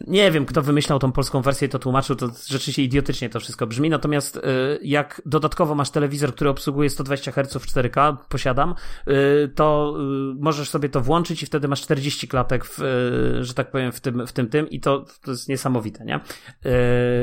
[0.08, 3.68] Nie wiem, kto wymyślał tą polską wersję i to tłumaczył, to rzeczywiście idiotycznie to wszystko
[3.68, 4.42] brzmi, natomiast y,
[4.82, 8.76] jak dodatkowo masz telewizor, który obsługuje 120 Hz w 4K, posiadam,
[9.08, 12.80] y, to y, możesz sobie to włączyć i wtedy masz 40 klatek, w,
[13.42, 16.20] że tak powiem, w tym, w tym, tym i to, to jest niesamowite, nie?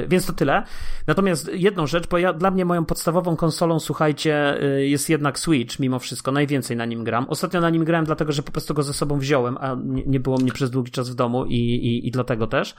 [0.08, 0.62] Więc to tyle.
[1.06, 5.98] Natomiast jedną rzecz, bo ja, dla mnie moją podstawową konsolą, słuchajcie, jest jednak Switch, mimo
[5.98, 7.26] wszystko, najwięcej na nim gram.
[7.28, 10.20] Ostatnio na nim grałem dlatego, że po prostu go ze sobą wziąłem, a nie, nie
[10.20, 12.69] było mnie przez długi czas w domu i, i, i dlatego też.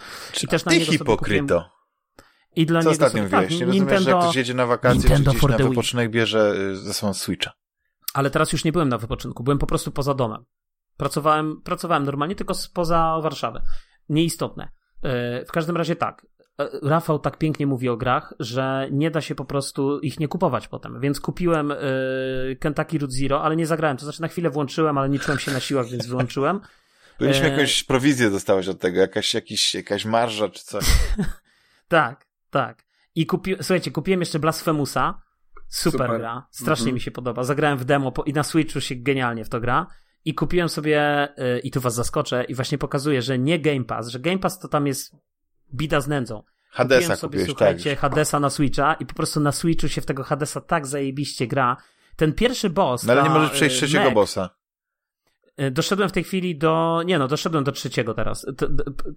[0.43, 1.81] I też na ty niego hipokryto.
[2.55, 4.99] I dla Co niego ostatnio sobie, tak, Nie rozumiesz, że jak ktoś jedzie na wakacje
[4.99, 7.51] Nintendo czy gdzieś na wypoczynek bierze y, ze sobą Switcha.
[8.13, 10.45] Ale teraz już nie byłem na wypoczynku, byłem po prostu poza domem.
[10.97, 13.61] Pracowałem, pracowałem normalnie, tylko spoza Warszawy.
[14.09, 14.69] Nieistotne.
[15.05, 16.25] Y, w każdym razie tak.
[16.61, 20.27] Y, Rafał tak pięknie mówi o grach, że nie da się po prostu ich nie
[20.27, 20.99] kupować potem.
[20.99, 21.73] Więc kupiłem
[22.59, 23.97] Kentucky Root Zero, ale nie zagrałem.
[23.97, 26.61] To znaczy na chwilę włączyłem, ale nie czułem się na siłach, więc wyłączyłem.
[27.21, 27.51] Powinniśmy e...
[27.51, 30.85] jakąś prowizję dostałeś od tego, jakaś, jakiś, jakaś marża czy coś.
[31.87, 32.83] tak, tak.
[33.15, 33.55] I kupi...
[33.55, 35.21] słuchajcie, kupiłem jeszcze Blasphemousa.
[35.67, 36.19] Super, Super.
[36.19, 36.47] gra.
[36.51, 36.93] Strasznie mm -hmm.
[36.93, 37.43] mi się podoba.
[37.43, 38.23] Zagrałem w demo po...
[38.23, 39.87] i na Switchu się genialnie w to gra.
[40.25, 44.07] I kupiłem sobie, yy, i tu was zaskoczę, i właśnie pokazuję, że nie Game Pass,
[44.07, 45.15] że Game Pass to tam jest
[45.73, 46.43] bida z nędzą.
[46.69, 47.99] Hadesa kupiłem sobie, kupiłeś, słuchajcie, tak.
[47.99, 51.77] Hadesa na Switcha i po prostu na Switchu się w tego Hadesa tak zajebiście gra.
[52.15, 53.03] Ten pierwszy boss.
[53.03, 54.49] No ale nie możesz przejść y, trzeciego Mac, bossa.
[55.61, 57.01] E, doszedłem w tej chwili do.
[57.05, 58.45] Nie no, doszedłem do trzeciego teraz.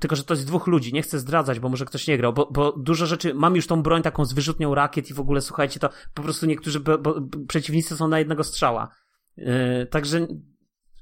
[0.01, 0.93] tylko, że to jest dwóch ludzi.
[0.93, 3.35] Nie chcę zdradzać, bo może ktoś nie grał, bo, bo dużo rzeczy.
[3.35, 6.47] Mam już tą broń taką z wyrzutnią rakiet i w ogóle słuchajcie, to po prostu
[6.47, 8.89] niektórzy bo, bo, przeciwnicy są na jednego strzała.
[9.37, 10.27] Yy, także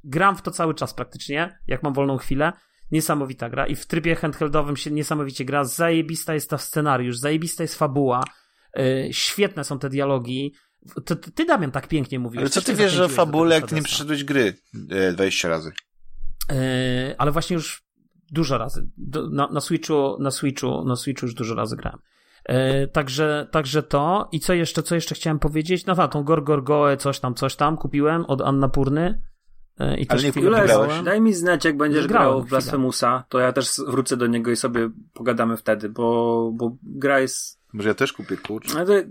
[0.05, 2.53] gram w to cały czas praktycznie, jak mam wolną chwilę.
[2.91, 5.65] Niesamowita gra i w trybie handheldowym się niesamowicie gra.
[5.65, 8.25] Zajebista jest ta scenariusz, zajebista jest fabuła.
[8.77, 10.55] Yy, świetne są te dialogi.
[10.95, 12.41] To, to, ty, Damian, tak pięknie mówisz.
[12.41, 14.55] Ale co ty wiesz, że fabule, jak ty nie przyszedłeś gry
[14.91, 15.73] e, 20 razy?
[16.51, 17.85] E, ale właśnie już
[18.31, 18.89] dużo razy.
[18.97, 21.99] Do, na, na, Switchu, na, Switchu, na Switchu już dużo razy grałem.
[22.45, 24.29] E, także, także to.
[24.33, 25.87] I co jeszcze, co jeszcze chciałem powiedzieć?
[25.87, 29.23] No tak, tą Gorgorgoę, coś tam, coś tam kupiłem od Anna Purny.
[29.79, 31.03] E, I Ale nie grałeś?
[31.05, 34.57] Daj mi znać, jak będziesz grał w Blasphemousa, to ja też wrócę do niego i
[34.57, 37.61] sobie pogadamy wtedy, bo, bo gra jest...
[37.73, 38.79] Może ja też kupię, kurczę.
[38.79, 39.05] Ale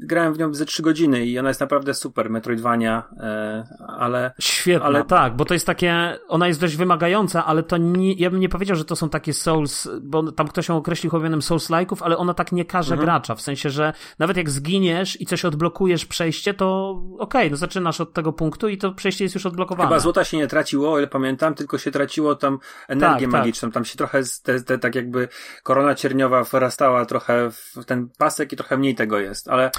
[0.00, 3.66] grałem w nią ze 3 godziny i ona jest naprawdę super, Metroidvania, e,
[3.98, 4.32] ale...
[4.40, 5.04] Świetna, ale...
[5.04, 8.48] tak, bo to jest takie, ona jest dość wymagająca, ale to nie, ja bym nie
[8.48, 12.34] powiedział, że to są takie Souls, bo tam ktoś ją określił chowionym Souls-like'ów, ale ona
[12.34, 13.06] tak nie każe mhm.
[13.06, 17.56] gracza, w sensie, że nawet jak zginiesz i coś odblokujesz przejście, to okej, okay, no
[17.56, 19.88] zaczynasz od tego punktu i to przejście jest już odblokowane.
[19.88, 22.58] Chyba złota się nie traciło, o ile pamiętam, tylko się traciło tam
[22.88, 23.40] energię tak, tak.
[23.40, 23.74] magiczną, tak.
[23.74, 25.28] tam się trochę, te, te, tak jakby
[25.62, 29.70] korona cierniowa wyrastała trochę w ten pasek i trochę mniej tego jest, ale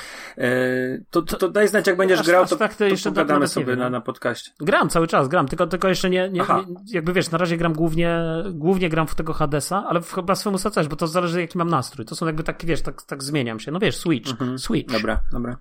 [1.10, 3.76] to, to, to daj znać, jak będziesz aż, grał, to, tak to, jeszcze pogadamy sobie
[3.76, 4.52] na, na podcaście.
[4.60, 7.74] Gram cały czas, gram, tylko, tylko jeszcze nie, nie, nie, jakby wiesz, na razie gram
[7.74, 8.20] głównie,
[8.52, 11.70] głównie gram w tego Hadesa, ale w chyba swemu też, bo to zależy jaki mam
[11.70, 12.06] nastrój.
[12.06, 13.72] To są jakby tak, wiesz, tak, tak zmieniam się.
[13.72, 14.60] No wiesz, Switch, mhm.
[14.60, 14.94] Switch.
[14.94, 15.58] Dobra, dobra.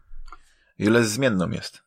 [0.79, 1.83] Ile zmienną jest?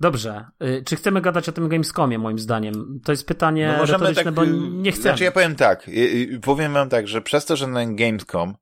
[0.00, 0.44] Dobrze.
[0.62, 3.00] Y, czy chcemy gadać o tym Gamescomie, moim zdaniem?
[3.04, 5.02] To jest pytanie no możemy tak, bo nie chcemy.
[5.02, 5.90] Znaczy ja powiem tak,
[6.42, 8.54] powiem wam tak, że przez to, że na Gamescom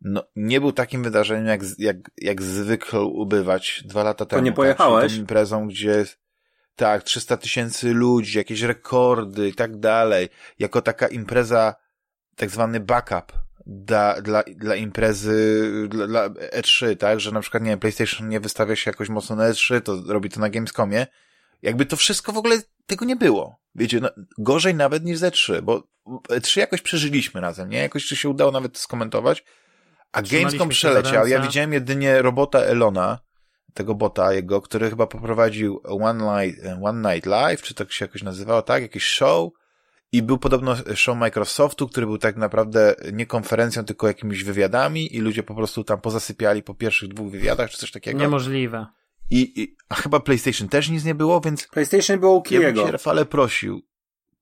[0.00, 4.40] no, nie był takim wydarzeniem, jak, jak, jak zwykle ubywać dwa lata temu.
[4.40, 5.12] To nie tak, pojechałeś?
[5.12, 6.04] Tak, imprezą, gdzie
[6.76, 10.28] tak, 300 tysięcy ludzi, jakieś rekordy i tak dalej.
[10.58, 11.74] Jako taka impreza,
[12.36, 13.32] tak zwany backup
[13.66, 17.20] dla, dla, dla imprezy, dla, dla E3, tak?
[17.20, 20.30] Że na przykład, nie wiem, PlayStation nie wystawia się jakoś mocno na E3, to robi
[20.30, 21.06] to na Gamescomie.
[21.62, 23.60] Jakby to wszystko w ogóle tego nie było.
[23.74, 25.82] Wiecie, no, gorzej nawet niż E3, bo
[26.28, 27.78] E3 jakoś przeżyliśmy razem, nie?
[27.78, 29.44] Jakoś czy się udało nawet to skomentować.
[30.16, 31.26] A Gamescom przeleciał.
[31.26, 33.18] Ja widziałem jedynie robota Elona,
[33.74, 38.22] tego bota jego, który chyba poprowadził One Night, One Night Live, czy tak się jakoś
[38.22, 38.82] nazywało, tak?
[38.82, 39.52] Jakiś show.
[40.12, 45.20] I był podobno show Microsoftu, który był tak naprawdę nie konferencją, tylko jakimiś wywiadami i
[45.20, 48.18] ludzie po prostu tam pozasypiali po pierwszych dwóch wywiadach, czy coś takiego.
[48.18, 48.86] Niemożliwe.
[49.30, 51.68] I, i a chyba PlayStation też nic nie było, więc...
[51.68, 52.66] PlayStation było u Kiriego.
[52.66, 53.82] Ja bym się, Rafale, prosił,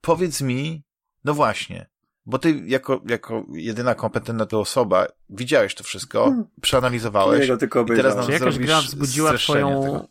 [0.01, 0.85] powiedz mi,
[1.25, 1.87] no właśnie,
[2.27, 6.45] bo ty jako, jako jedyna kompetentna to osoba widziałeś to wszystko, hmm.
[6.61, 9.83] przeanalizowałeś tylko i teraz nam Czy jakaś gra wzbudziła twoją...
[9.83, 10.09] Tego.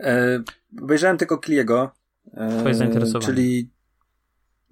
[0.00, 0.42] E,
[0.82, 1.90] obejrzałem tylko Kliego,
[2.34, 3.26] e, Twoje zainteresowanie.
[3.26, 3.70] czyli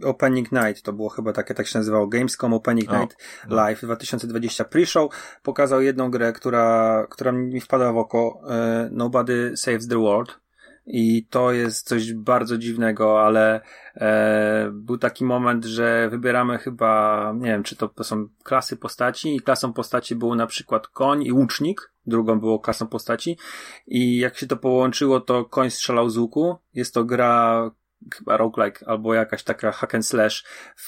[0.05, 3.17] Opening Night, to było chyba takie, tak się nazywało, Gamescom Opening Night
[3.49, 3.57] no.
[3.57, 5.09] Live 2020 pre-show,
[5.43, 10.41] pokazał jedną grę, która, która mi wpadła w oko, e, Nobody Saves the World,
[10.87, 13.61] i to jest coś bardzo dziwnego, ale
[13.95, 19.37] e, był taki moment, że wybieramy chyba, nie wiem, czy to, są klasy postaci.
[19.37, 23.39] I klasą postaci był na przykład koń i łucznik, drugą było klasą postaci.
[23.87, 26.57] I jak się to połączyło, to koń strzelał z łuku.
[26.75, 27.71] Jest to gra
[28.15, 30.45] chyba roguelike albo jakaś taka hack and slash
[30.77, 30.87] w,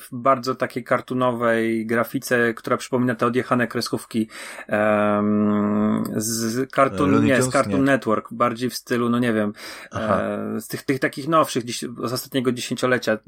[0.00, 4.28] w bardzo takiej kartunowej grafice, która przypomina te odjechane kreskówki
[4.68, 7.84] um, z Cartoon, nie, z Cartoon.
[7.84, 9.52] Network, bardziej w stylu, no nie wiem,
[9.92, 11.64] e, z tych, tych takich nowszych
[12.06, 13.18] z ostatniego dziesięciolecia.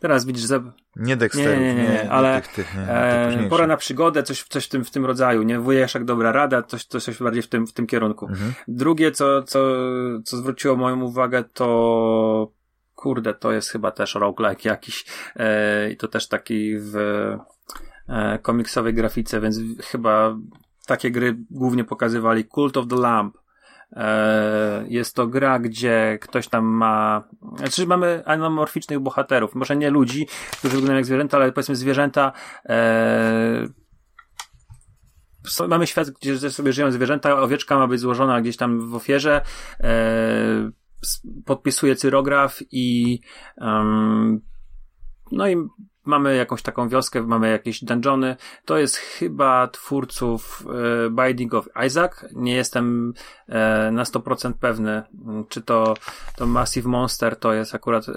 [0.00, 0.60] Teraz widzisz, za...
[0.96, 2.42] nie Dexterów, nie, nie, nie, nie, ale
[2.88, 5.58] e, pora na przygodę, coś, coś w tym, w tym rodzaju, nie?
[5.58, 8.26] Wujesz jak dobra rada, coś, coś bardziej w tym, w tym kierunku.
[8.26, 8.52] Mhm.
[8.68, 9.60] Drugie, co, co,
[10.24, 12.52] co zwróciło moją uwagę, to
[12.94, 15.04] kurde, to jest chyba też roguelike jakiś
[15.36, 16.96] e, i to też taki w
[18.08, 20.36] e, komiksowej grafice, więc chyba
[20.86, 23.38] takie gry głównie pokazywali Cult of the Lamp.
[23.92, 27.24] E, jest to gra, gdzie ktoś tam ma,
[27.56, 30.26] znaczy mamy anamorficznych bohaterów, może nie ludzi,
[30.58, 32.32] którzy wyglądają jak zwierzęta, ale powiedzmy zwierzęta
[35.68, 39.42] mamy świat, gdzie sobie żyją zwierzęta, owieczka ma być złożona gdzieś tam w ofierze,
[39.80, 40.70] e,
[41.44, 43.20] podpisuje cyrograf i
[43.56, 44.40] um,
[45.32, 45.56] no i
[46.04, 48.36] mamy jakąś taką wioskę, mamy jakieś dungeony.
[48.64, 50.66] To jest chyba twórców
[51.06, 52.24] e, Binding of Isaac.
[52.32, 53.14] Nie jestem
[53.48, 55.02] e, na 100% pewny,
[55.48, 55.94] czy to,
[56.36, 58.12] to Massive Monster to jest akurat, e,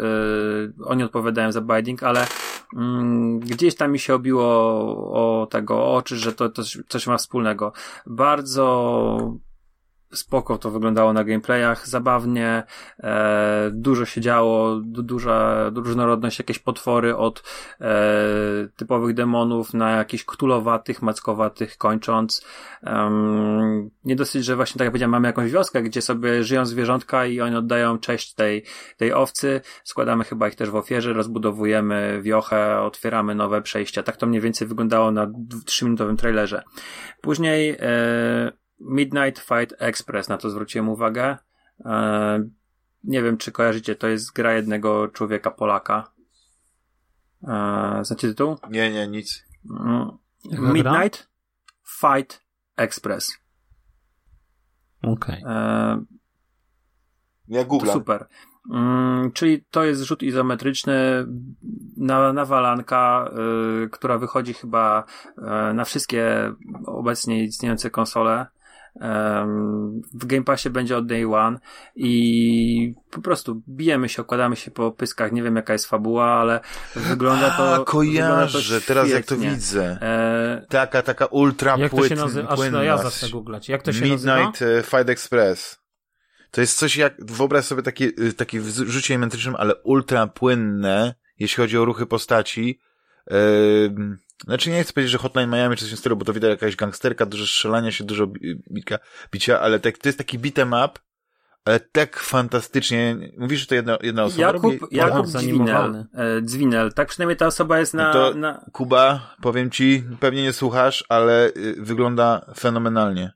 [0.83, 2.27] oni odpowiadają za Binding, ale
[2.75, 4.43] mm, gdzieś tam mi się obiło
[5.41, 7.73] o tego oczy, że to, to coś ma wspólnego.
[8.05, 9.37] Bardzo
[10.13, 12.63] spoko to wyglądało na gameplayach, zabawnie,
[12.99, 17.43] e, dużo się działo, du, duża różnorodność, jakieś potwory od
[17.81, 17.87] e,
[18.75, 22.45] typowych demonów na jakichś ktulowatych, mackowatych kończąc.
[22.83, 27.25] Um, nie dosyć, że właśnie tak jak powiedziałem, mamy jakąś wioskę, gdzie sobie żyją zwierzątka
[27.25, 28.63] i oni oddają cześć tej,
[28.97, 34.03] tej owcy, składamy chyba ich też w ofierze, rozbudowujemy wiochę, otwieramy nowe przejścia.
[34.03, 35.31] Tak to mniej więcej wyglądało na
[35.65, 36.63] trzyminutowym trailerze.
[37.21, 41.37] Później e, Midnight Fight Express, na to zwróciłem uwagę.
[41.85, 42.49] E,
[43.03, 46.11] nie wiem, czy kojarzycie, to jest gra jednego człowieka Polaka.
[47.43, 48.57] E, znacie tytuł?
[48.69, 49.45] Nie, nie, nic.
[49.69, 50.17] Mm.
[50.73, 51.29] Midnight
[51.99, 52.41] Fight
[52.77, 53.37] Express.
[55.03, 55.43] Okej.
[55.43, 55.53] Okay.
[55.53, 56.03] E,
[57.47, 57.91] ja Google.
[57.91, 58.27] Super.
[58.71, 61.25] Mm, czyli to jest rzut izometryczny
[61.97, 63.31] na, nawalanka,
[63.85, 65.03] y, która wychodzi chyba
[65.37, 66.53] y, na wszystkie
[66.85, 68.45] obecnie istniejące konsole
[70.13, 71.59] w Game Passie będzie od day one
[71.95, 76.59] i po prostu bijemy się, okładamy się po pyskach, nie wiem jaka jest fabuła, ale
[76.95, 79.97] wygląda to A, kojarzę, wygląda to teraz jak to widzę.
[80.01, 80.65] E...
[80.69, 82.49] Taka, taka ultra Jak to się nazywa?
[82.49, 83.69] Aż no ja zacznę googlać.
[83.69, 84.37] Jak to się Midnight nazywa?
[84.37, 85.79] Midnight e, Fight Express.
[86.51, 91.57] To jest coś jak, wyobraź sobie takie, takie w rzucie geometrycznym, ale ultra płynne, jeśli
[91.57, 92.79] chodzi o ruchy postaci.
[93.31, 96.49] Yy znaczy nie chcę powiedzieć, że Hotline Miami czy coś w stylu, bo to widać
[96.49, 98.27] jakaś gangsterka, dużo strzelania się, dużo
[98.71, 98.99] bicia,
[99.31, 100.99] bicia ale tak, to jest taki beat'em up,
[101.65, 103.17] ale tak fantastycznie.
[103.37, 104.79] Mówisz, że to jedna, jedna osoba Jakub, robi?
[104.91, 106.93] Jakub Dzwinel, e, Dzwinel.
[106.93, 108.65] Tak przynajmniej ta osoba jest na, to, na...
[108.71, 113.31] Kuba, powiem ci, pewnie nie słuchasz, ale y, wygląda fenomenalnie.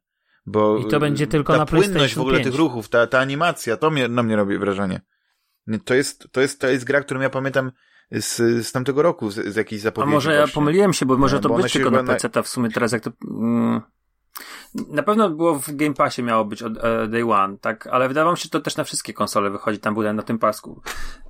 [0.45, 2.48] Bo I to będzie tylko ta na płynność w ogóle 5.
[2.48, 5.02] tych ruchów, ta, ta animacja, to mnie, na mnie robi wrażenie.
[5.86, 7.72] To jest, to jest, to jest gra, którą ja pamiętam
[8.12, 10.12] z, z tamtego roku, z, z jakiejś zapowiedzi.
[10.12, 10.48] A może właśnie.
[10.48, 13.04] ja pomyliłem się, bo może to bo być tylko na PC w sumie teraz jak
[13.04, 13.12] to...
[13.32, 13.82] Mm,
[14.88, 18.32] na pewno było w Game Passie miało być od uh, Day One, tak, ale wydawało
[18.34, 20.82] mi się, że to też na wszystkie konsole wychodzi, tam był na tym pasku.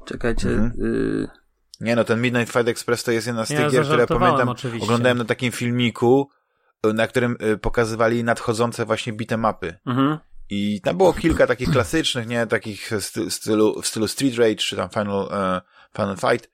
[0.05, 0.49] Czekajcie...
[0.49, 0.71] Mhm.
[0.81, 1.27] Y...
[1.81, 4.49] Nie no, ten Midnight Fight Express to jest jedna z tych ja gier, które pamiętam,
[4.49, 4.83] oczywiście.
[4.85, 6.29] oglądałem na takim filmiku,
[6.93, 9.77] na którym y, pokazywali nadchodzące właśnie bite mapy.
[9.85, 10.17] Mhm.
[10.49, 12.91] I tam było kilka takich klasycznych, nie, takich
[13.27, 15.61] w stylu, w stylu Street Rage, czy tam Final, uh,
[15.95, 16.49] Final Fight,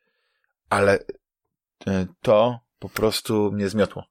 [0.69, 0.99] ale
[1.88, 4.03] e, to po prostu mnie zmiotło.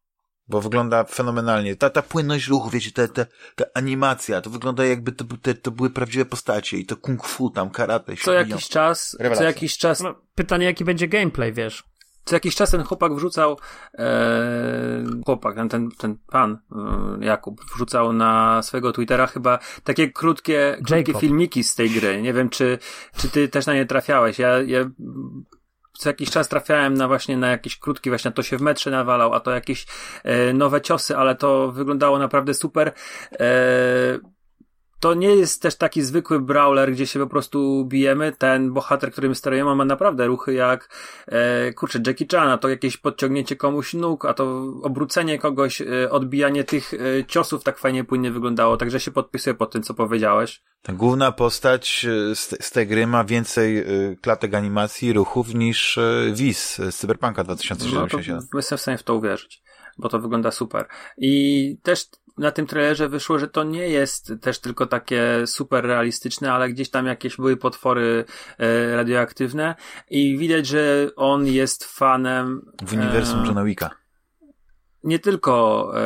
[0.49, 1.77] Bo wygląda fenomenalnie.
[1.77, 3.27] Ta, ta płynność ruchu, wiecie, ta, ta,
[3.57, 7.51] ta animacja, to wygląda jakby to, to, to były prawdziwe postacie i to kung fu
[7.51, 8.16] tam, karate.
[8.16, 9.39] Co jakiś czas, Rewelacja.
[9.39, 10.01] co jakiś czas...
[10.01, 11.85] No, pytanie, jaki będzie gameplay, wiesz?
[12.24, 13.59] Co jakiś czas ten chłopak wrzucał,
[13.99, 16.59] e, chłopak, ten, ten, ten pan,
[17.20, 22.23] e, Jakub, wrzucał na swojego Twittera chyba takie krótkie, krótkie filmiki z tej gry.
[22.23, 22.78] Nie wiem, czy,
[23.16, 24.39] czy ty też na nie trafiałeś.
[24.39, 24.91] Ja, ja
[25.97, 29.35] co jakiś czas trafiałem na właśnie na jakieś krótki, właśnie to się w metrze nawalał,
[29.35, 29.86] a to jakieś
[30.24, 32.93] e, nowe ciosy, ale to wyglądało naprawdę super.
[33.32, 34.36] E,
[35.01, 38.32] to nie jest też taki zwykły brawler, gdzie się po prostu bijemy.
[38.39, 40.89] Ten bohater, którym sterujemy, ma naprawdę ruchy jak,
[41.27, 46.64] e, kurczę, Jackie Chana, to jakieś podciągnięcie komuś nóg, a to obrócenie kogoś, e, odbijanie
[46.64, 50.62] tych e, ciosów tak fajnie płynnie wyglądało, także się podpisuję pod tym, co powiedziałeś.
[50.82, 53.85] Ta główna postać e, z, z tej gry ma więcej e,
[54.23, 58.48] klatek animacji ruchów niż e, Wiz z Cyberpunka 2077.
[58.52, 59.62] No jestem w stanie w to uwierzyć.
[59.98, 60.86] Bo to wygląda super.
[61.18, 62.09] I też
[62.39, 66.90] na tym trailerze wyszło, że to nie jest też tylko takie super realistyczne, ale gdzieś
[66.90, 68.24] tam jakieś były potwory
[68.59, 69.74] e, radioaktywne
[70.10, 73.90] i widać, że on jest fanem w uniwersum e, Johna Wicka.
[75.05, 76.02] Nie tylko e,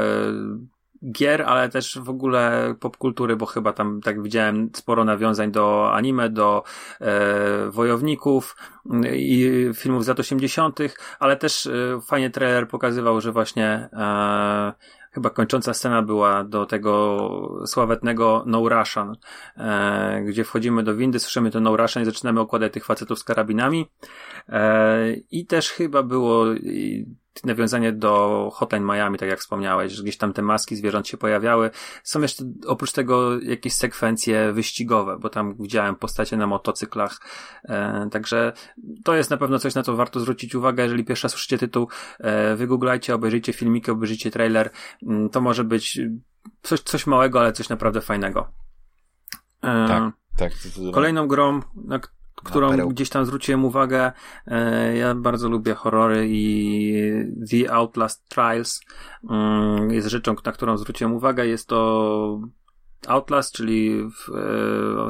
[1.13, 6.29] gier, ale też w ogóle popkultury, bo chyba tam, tak widziałem, sporo nawiązań do anime,
[6.29, 6.63] do
[7.01, 8.57] e, wojowników
[9.13, 10.79] i filmów z lat 80.,
[11.19, 14.73] ale też e, fajnie trailer pokazywał, że właśnie e,
[15.13, 19.17] chyba kończąca scena była do tego sławetnego No Russian,
[19.57, 23.25] e, gdzie wchodzimy do windy, słyszymy to No Russian i zaczynamy okładać tych facetów z
[23.25, 23.91] karabinami.
[24.49, 26.47] E, I też chyba było
[27.45, 31.71] nawiązanie do Hotline Miami, tak jak wspomniałeś, że gdzieś tam te maski zwierząt się pojawiały.
[32.05, 37.21] Są jeszcze oprócz tego jakieś sekwencje wyścigowe, bo tam widziałem postacie na motocyklach.
[37.65, 38.53] E, także
[39.05, 40.83] to jest na pewno coś, na co warto zwrócić uwagę.
[40.83, 41.89] Jeżeli pierwszy raz słyszycie tytuł,
[42.19, 44.71] e, wygooglajcie, obejrzyjcie filmiki, obejrzyjcie trailer.
[45.03, 46.01] Mm, to może być
[46.63, 48.53] coś, coś małego, ale coś naprawdę fajnego.
[49.63, 50.53] E, tak, tak.
[50.93, 52.01] Kolejną grą, na
[52.45, 54.13] którą gdzieś tam zwróciłem uwagę.
[54.47, 56.95] E, ja bardzo lubię horrory i
[57.51, 58.81] The Outlast Trials
[59.31, 61.47] mm, jest rzeczą, na którą zwróciłem uwagę.
[61.47, 62.41] Jest to
[63.07, 64.35] Outlast, czyli w,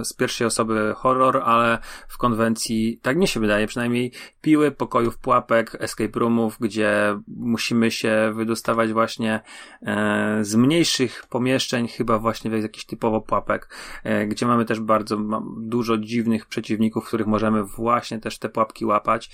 [0.01, 5.19] e, z pierwszej osoby horror, ale w konwencji, tak mi się wydaje, przynajmniej piły, pokojów,
[5.19, 9.41] pułapek, escape roomów, gdzie musimy się wydostawać właśnie
[9.83, 13.69] e, z mniejszych pomieszczeń, chyba właśnie z jakichś typowo pułapek,
[14.05, 15.19] e, gdzie mamy też bardzo
[15.57, 19.31] dużo dziwnych przeciwników, których możemy właśnie też te pułapki łapać.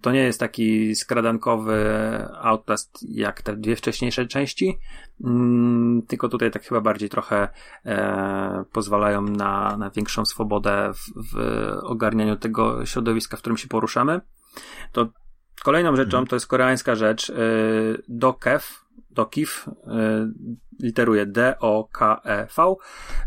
[0.00, 1.84] To nie jest taki skradankowy
[2.40, 4.78] Outlast jak te dwie wcześniejsze części,
[5.24, 7.48] mm, tylko tutaj tak chyba bardziej trochę
[7.86, 11.38] e, pozwalają na, na większą swobodę w, w
[11.82, 14.20] ogarnianiu tego środowiska, w którym się poruszamy.
[14.92, 15.08] To
[15.64, 16.26] kolejną rzeczą mhm.
[16.26, 17.34] to jest koreańska rzecz, e,
[18.08, 18.64] Dokev,
[19.10, 20.30] Dokiv, e,
[20.82, 22.76] literuje D-O-K-E-V,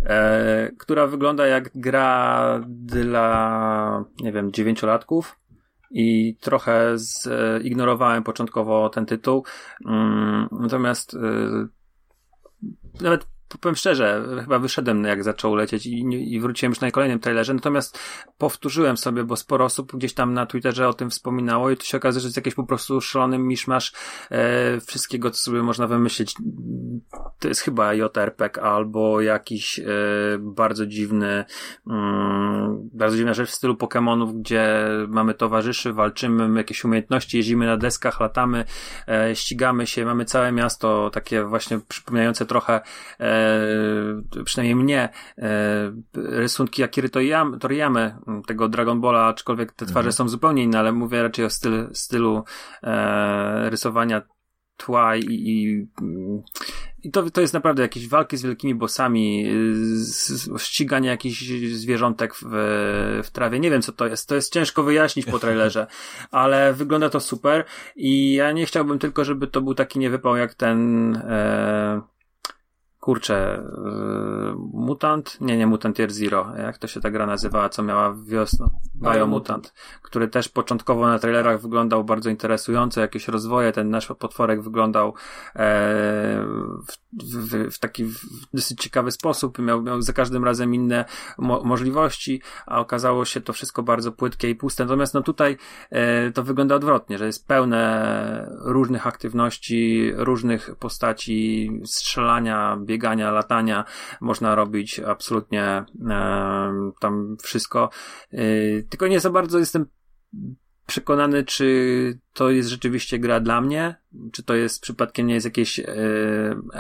[0.06, 5.40] e, która wygląda jak gra dla, nie wiem, dziewięciolatków
[5.92, 6.96] i trochę
[7.62, 9.46] zignorowałem początkowo ten tytuł.
[9.86, 11.20] Mm, natomiast e,
[13.02, 13.26] nawet
[13.58, 18.00] powiem szczerze, chyba wyszedłem jak zaczął lecieć i, i wróciłem już na kolejnym trailerze, natomiast
[18.38, 21.98] powtórzyłem sobie, bo sporo osób gdzieś tam na Twitterze o tym wspominało i to się
[21.98, 23.94] okazuje, że jest jakiś po prostu szalony miszmasz
[24.32, 26.36] e, wszystkiego, co sobie można wymyślić.
[27.40, 29.84] To jest chyba JRPG albo jakiś e,
[30.40, 31.46] bardzo dziwny,
[31.88, 37.78] mm, bardzo dziwna rzecz w stylu Pokémonów, gdzie mamy towarzyszy, walczymy, jakieś umiejętności, jeździmy na
[37.78, 38.66] deskach, latamy,
[39.08, 42.82] e, ścigamy się, mamy całe miasto takie właśnie przypominające trochę
[43.20, 43.43] E,
[44.46, 47.10] przynajmniej mnie, e, rysunki Akiry
[47.60, 48.16] Toriyamy,
[48.48, 50.14] tego Dragon Balla, aczkolwiek te twarze mhm.
[50.14, 52.44] są zupełnie inne, ale mówię raczej o styl, stylu
[52.84, 54.22] e, rysowania
[54.78, 55.88] tła i, i,
[57.04, 59.46] i to, to jest naprawdę jakieś walki z wielkimi bossami,
[60.58, 61.44] ściganie jakichś
[61.74, 62.42] zwierzątek w,
[63.24, 63.60] w trawie.
[63.60, 64.30] Nie wiem, co to jest.
[64.30, 65.88] To jest ciężko wyjaśnić po trailerze,
[66.32, 67.66] ale wygląda to super
[67.96, 72.02] i ja nie chciałbym tylko, żeby to był taki niewypał jak ten e,
[73.04, 75.38] kurczę, yy, Mutant?
[75.42, 76.54] Nie, nie Mutant Year Zero.
[76.58, 78.70] Jak to się ta gra nazywała, co miała wiosną?
[78.96, 85.08] Biomutant, który też początkowo na trailerach wyglądał bardzo interesująco, jakieś rozwoje, ten nasz potworek wyglądał
[85.10, 85.14] e,
[86.88, 88.20] w, w, w, taki w
[88.54, 91.06] dosyć ciekawy sposób, miał, miał za każdym razem inne
[91.38, 94.84] mo możliwości, a okazało się to wszystko bardzo płytkie i puste.
[94.84, 95.58] Natomiast no tutaj
[95.90, 102.78] e, to wygląda odwrotnie, że jest pełne różnych aktywności, różnych postaci, strzelania,
[103.32, 103.86] latania,
[104.22, 105.86] można robić absolutnie e,
[107.00, 107.90] tam wszystko.
[108.32, 108.38] E,
[108.90, 109.86] tylko nie za bardzo jestem
[110.86, 113.96] przekonany, czy to jest rzeczywiście gra dla mnie,
[114.32, 115.86] czy to jest przypadkiem nie jest jakieś e,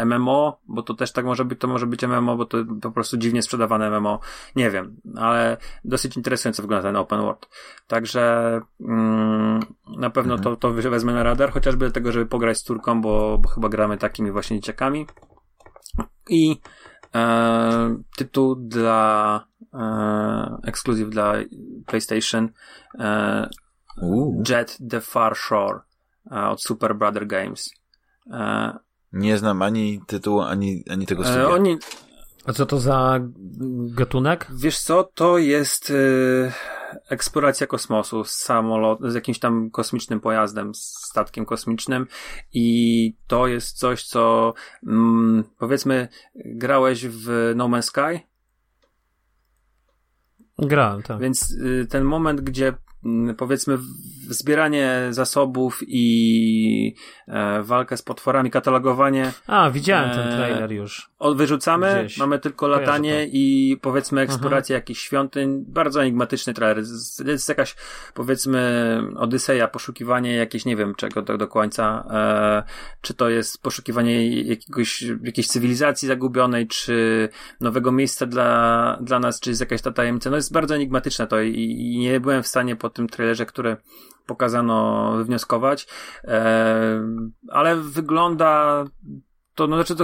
[0.05, 3.17] MMO, bo to też tak może być, to może być MMO, bo to po prostu
[3.17, 4.19] dziwnie sprzedawane MMO,
[4.55, 7.49] nie wiem, ale dosyć interesująco wygląda ten open world.
[7.87, 9.59] Także mm,
[9.97, 10.55] na pewno mhm.
[10.57, 13.97] to, to wezmę na radar, chociażby dlatego, żeby pograć z córką, bo, bo chyba gramy
[13.97, 15.05] takimi właśnie dzieciakami.
[16.29, 16.59] I
[17.15, 21.33] e, tytuł dla e, ekskluzyw dla
[21.85, 22.49] PlayStation
[22.99, 23.49] e,
[24.49, 25.79] Jet the Far Shore
[26.31, 27.69] e, od Super Brother Games.
[28.31, 28.73] E,
[29.13, 31.49] Nie znam ani tytułu, ani, ani tego e, studia.
[31.49, 31.77] Oni,
[32.45, 33.19] a co to za
[33.95, 34.47] gatunek?
[34.51, 35.93] Wiesz co, to jest
[37.09, 42.07] eksploracja kosmosu z samolot, z jakimś tam kosmicznym pojazdem, z statkiem kosmicznym
[42.53, 44.53] i to jest coś, co
[44.87, 46.07] mm, powiedzmy
[46.45, 48.19] grałeś w No Man's Sky?
[50.59, 51.19] Grałem, tak.
[51.19, 52.73] Więc y, ten moment, gdzie
[53.37, 53.77] powiedzmy
[54.29, 56.95] zbieranie zasobów i
[57.27, 59.31] e, walkę z potworami, katalogowanie.
[59.47, 61.09] A, widziałem ten e, trailer już.
[61.35, 62.17] Wyrzucamy, Gdzieś.
[62.17, 65.65] mamy tylko latanie i powiedzmy eksplorację jakichś świątyń.
[65.67, 66.83] Bardzo enigmatyczny trailer.
[67.25, 67.75] Jest jakaś
[68.13, 72.05] powiedzmy odyseja, poszukiwanie jakieś, nie wiem czego do, do końca.
[72.11, 72.63] E,
[73.01, 77.29] czy to jest poszukiwanie jakiegoś, jakiejś cywilizacji zagubionej, czy
[77.61, 80.29] nowego miejsca dla, dla nas, czy jest jakaś ta tajemnica.
[80.29, 83.77] No jest bardzo enigmatyczne to i, i nie byłem w stanie po tym trailerze, który
[84.25, 85.87] pokazano wywnioskować,
[86.23, 87.07] e,
[87.49, 88.83] ale wygląda
[89.55, 90.03] to no, znaczy to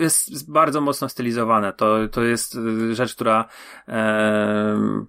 [0.00, 1.72] jest bardzo mocno stylizowane.
[1.72, 2.58] To, to jest
[2.92, 3.44] rzecz, która
[3.88, 5.06] e,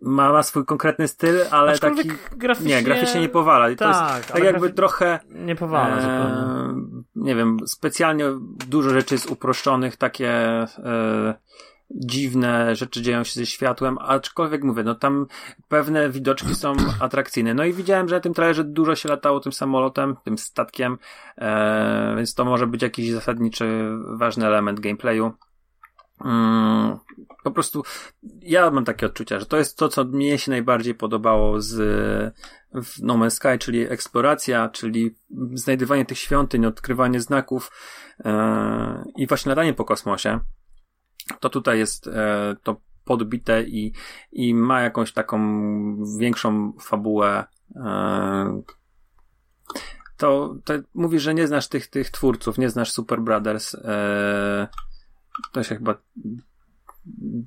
[0.00, 2.10] ma, ma swój konkretny styl, ale taki.
[2.36, 2.74] Graficznie...
[2.74, 3.68] Nie, graficznie nie powala.
[3.68, 5.18] Tak, to jest tak, tak jakby trochę.
[5.28, 7.02] Nie powala e, zupełnie.
[7.14, 8.24] Nie wiem, specjalnie
[8.68, 10.30] dużo rzeczy jest uproszczonych, takie.
[10.32, 11.34] E,
[11.90, 15.26] dziwne rzeczy dzieją się ze światłem, aczkolwiek mówię, no tam
[15.68, 17.54] pewne widoczki są atrakcyjne.
[17.54, 20.98] No i widziałem, że na tym trailerze dużo się latało tym samolotem, tym statkiem,
[21.38, 25.32] e, więc to może być jakiś zasadniczy, ważny element gameplayu.
[26.24, 26.98] Mm,
[27.44, 27.82] po prostu
[28.42, 31.74] ja mam takie odczucia, że to jest to, co mnie się najbardziej podobało z
[32.74, 35.16] w No Man's Sky, czyli eksploracja, czyli
[35.54, 37.70] znajdywanie tych świątyń, odkrywanie znaków
[38.24, 40.40] e, i właśnie latanie po kosmosie
[41.40, 43.92] to tutaj jest e, to podbite i,
[44.32, 45.38] i ma jakąś taką
[46.18, 47.44] większą fabułę.
[47.76, 48.62] E,
[50.16, 53.74] to, to mówisz, że nie znasz tych, tych twórców, nie znasz Super Brothers.
[53.74, 54.68] E,
[55.52, 55.94] to się chyba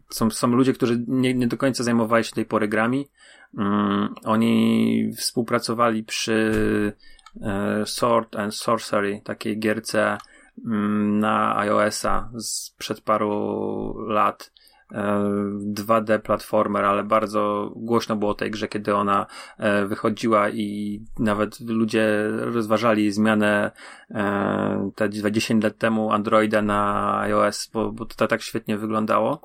[0.10, 3.10] są, są ludzie, którzy nie, nie do końca zajmowali się tej pory grami.
[3.58, 6.54] Um, oni współpracowali przy
[7.86, 10.20] Sword and Sorcery, takiej gierce Mm,
[10.64, 14.50] na iOS-a sprzed paru lat.
[15.74, 19.26] 2D e, platformer, ale bardzo głośno było o tej grze, kiedy ona
[19.58, 23.72] e, wychodziła i nawet ludzie rozważali zmianę
[24.12, 29.42] e, te 20 lat temu Androida na iOS, bo, bo to tak świetnie wyglądało.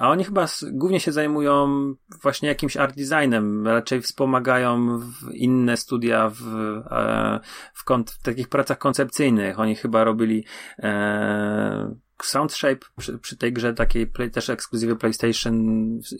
[0.00, 1.68] A oni chyba głównie się zajmują
[2.22, 5.00] właśnie jakimś art designem, raczej wspomagają
[5.32, 6.42] inne studia w,
[7.74, 9.60] w, w takich pracach koncepcyjnych.
[9.60, 10.44] Oni chyba robili
[12.24, 15.54] Soundshape przy, przy tej grze takiej play, też ekskluzywy PlayStation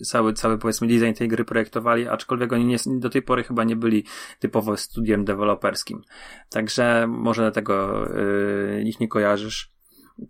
[0.04, 3.76] cały, cały powiedzmy design tej gry projektowali, aczkolwiek oni nie, do tej pory chyba nie
[3.76, 4.04] byli
[4.38, 6.02] typowo studiem deweloperskim.
[6.48, 9.70] Także może dlatego yy, ich nie kojarzysz.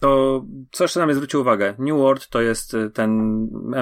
[0.01, 1.75] To co jeszcze na mnie zwrócił uwagę?
[1.79, 3.11] New World to jest y, ten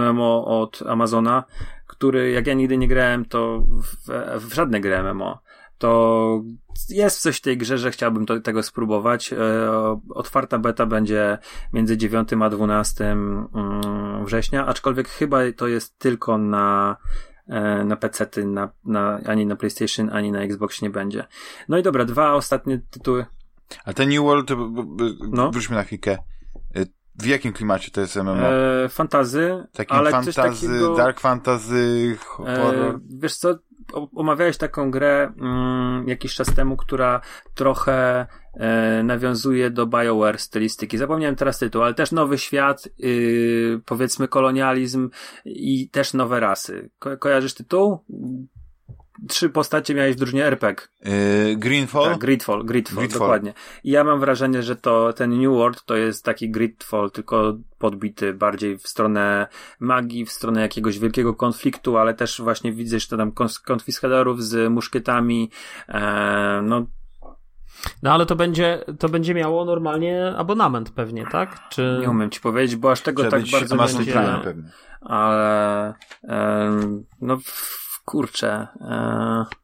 [0.00, 1.44] MMO od Amazona,
[1.86, 4.10] który jak ja nigdy nie grałem, to w,
[4.46, 5.38] w żadne gry MMO
[5.78, 6.42] to
[6.88, 9.32] jest coś w tej grze, że chciałbym to, tego spróbować.
[9.32, 9.36] E,
[10.14, 11.38] otwarta beta będzie
[11.72, 16.96] między 9 a 12 mm, września, aczkolwiek chyba to jest tylko na
[17.48, 21.24] e, na PC, na, na, ani na PlayStation, ani na Xbox nie będzie.
[21.68, 23.26] No i dobra, dwa ostatnie tytuły.
[23.84, 24.50] A ten New World,
[25.30, 25.50] no.
[25.50, 26.18] wróćmy na chwilkę.
[26.76, 28.32] E, w jakim klimacie to jest MMO?
[28.32, 29.66] E, fantazy.
[29.72, 32.94] Takim ale fantazy, takiego, dark fantasy, horror.
[32.94, 33.58] E, wiesz co,
[33.92, 37.20] omawiałeś taką grę mm, jakiś czas temu, która
[37.54, 40.98] trochę e, nawiązuje do BioWare stylistyki.
[40.98, 45.10] Zapomniałem teraz tytuł, ale też nowy świat, yy, powiedzmy kolonializm
[45.44, 46.90] i też nowe rasy.
[46.98, 47.98] Ko kojarzysz tytuł?
[49.28, 50.86] Trzy postacie miałeś w drużynie RPG.
[51.04, 52.04] Yy, Greenfall?
[52.04, 53.54] Tak, Gridfall, Gridfall, Gridfall, dokładnie.
[53.84, 58.34] I ja mam wrażenie, że to ten New World to jest taki Gridfall, tylko podbity
[58.34, 59.46] bardziej w stronę
[59.80, 63.32] magii, w stronę jakiegoś wielkiego konfliktu, ale też właśnie widzę, że to tam
[63.64, 65.50] konfiskadorów z muszkietami,
[65.88, 66.86] e, no
[68.02, 71.68] no ale to będzie, to będzie miało normalnie abonament pewnie, tak?
[71.68, 71.98] Czy...
[72.00, 74.54] Nie umiem ci powiedzieć, bo aż tego Trzeba tak bardzo nie będzie.
[75.00, 76.70] Ale e,
[77.20, 77.38] no
[78.08, 78.68] kurczę.
[78.80, 79.58] E,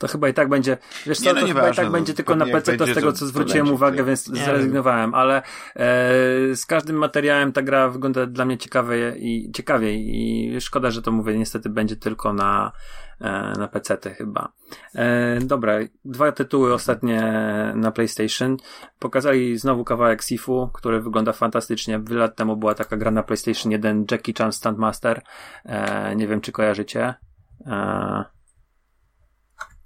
[0.00, 2.36] to chyba i tak będzie, wiesz co, no, to chyba i tak no, będzie tylko
[2.36, 5.42] na PC, to z tego co zwróciłem uwagę, więc nie zrezygnowałem, ale e,
[6.56, 11.12] z każdym materiałem ta gra wygląda dla mnie ciekawie i ciekawiej i szkoda, że to
[11.12, 12.72] mówię, niestety będzie tylko na
[13.20, 14.52] e, na PC chyba.
[14.94, 17.22] E, dobra, dwa tytuły ostatnie
[17.74, 18.56] na PlayStation.
[18.98, 22.00] Pokazali znowu kawałek Sifu, który wygląda fantastycznie.
[22.04, 25.22] Wiele lat temu była taka gra na PlayStation 1 Jackie Chan Standmaster.
[25.64, 27.14] E, nie wiem, czy kojarzycie.
[27.66, 28.24] E,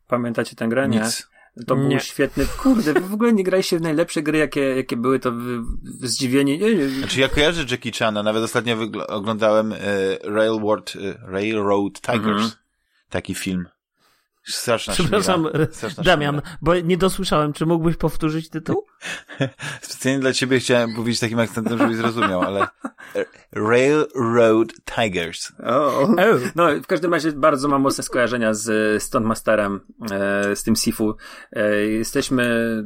[0.09, 0.89] pamiętacie tę grę?
[0.89, 1.01] Nie.
[1.01, 1.29] Nic.
[1.67, 1.89] To nie.
[1.89, 2.47] był świetny.
[2.63, 5.61] Kurde, wy w ogóle nie graliście w najlepsze gry, jakie, jakie były, to wy,
[6.01, 6.59] wy zdziwieni.
[6.59, 6.89] Nie, nie.
[6.89, 8.77] Znaczy, ja kojarzę Jackie Chana, nawet ostatnio
[9.09, 9.77] oglądałem e,
[10.25, 12.43] Railroad, e, Railroad Tigers.
[12.43, 12.51] Mhm.
[13.11, 13.67] Taki film.
[14.47, 15.49] Straszna Przepraszam.
[15.71, 16.57] Straszna Damian, szmira.
[16.63, 17.53] bo nie dosłyszałem.
[17.53, 18.87] Czy mógłbyś powtórzyć tytuł?
[19.83, 22.67] Specjalnie dla ciebie chciałem powiedzieć takim akcentem, żebyś zrozumiał, ale
[23.53, 25.53] Railroad Tigers.
[25.65, 26.15] O, Oh.
[26.55, 29.81] No, w każdym razie bardzo mam mocne skojarzenia z Stone Masterem,
[30.11, 31.17] e, z tym Sifu.
[31.53, 32.85] E, jesteśmy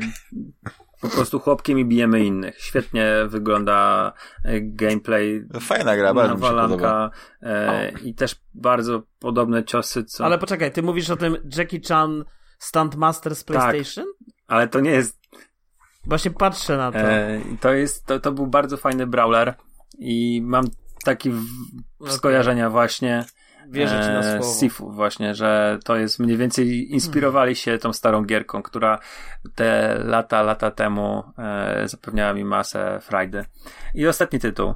[1.00, 2.60] po prostu chłopkiem i bijemy innych.
[2.60, 4.12] Świetnie wygląda
[4.44, 5.44] e, gameplay.
[5.60, 6.62] Fajna gra, bardzo mi się podoba.
[6.62, 7.10] nawalanka
[7.42, 10.24] e, i też bardzo podobne ciosy, co...
[10.24, 12.24] Ale poczekaj, ty mówisz o tym Jackie Chan
[12.58, 14.06] Stuntmaster z PlayStation?
[14.46, 15.18] Ale to nie jest
[16.08, 16.98] Właśnie patrzę na to.
[16.98, 19.54] E, to jest, to, to był bardzo fajny brawler
[19.98, 20.64] i mam
[21.04, 21.30] takie
[22.00, 23.24] w, skojarzenia właśnie
[23.70, 24.60] Wierzę ci na e, słowo.
[24.60, 28.98] Sifu właśnie, że to jest mniej więcej inspirowali się tą starą gierką, która
[29.54, 33.44] te lata, lata temu e, zapewniała mi masę frajdy.
[33.94, 34.74] I ostatni tytuł.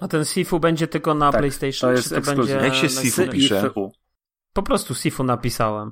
[0.00, 1.90] A ten Sifu będzie tylko na Tak, PlayStation?
[1.90, 3.70] to jest czy to będzie Jak się Sifu pisze?
[4.52, 5.90] Po prostu Sifu napisałem.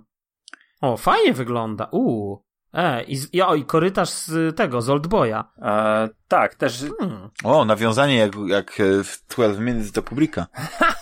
[0.81, 1.89] O, fajnie wygląda.
[1.93, 2.45] Uuu.
[2.75, 5.45] E, i, i, o, i korytarz z tego, z Oldboya.
[5.63, 7.31] E, tak, też Hmm.
[7.45, 10.47] O, nawiązanie jak, jak e, w 12 Minutes do publika.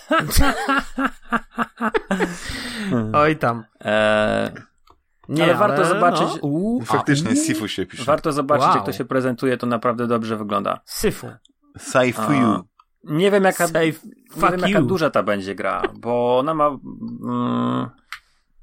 [3.13, 3.63] Oj tam.
[3.85, 4.51] e,
[5.29, 8.03] Nie, Ale warto zobaczyć- No, uu, Faktycznie a, Sifu się pisze.
[8.03, 8.75] warto zobaczyć Wow.
[8.75, 10.79] jak to się prezentuje, to naprawdę dobrze wygląda.
[10.85, 11.27] Syfu.
[11.77, 12.63] Saifuyu.
[13.03, 13.93] Nie wiem jaka, nie wiem,
[14.59, 14.85] jaka you.
[14.85, 16.67] duża ta będzie gra, bo ona ma...
[16.67, 17.89] Mm,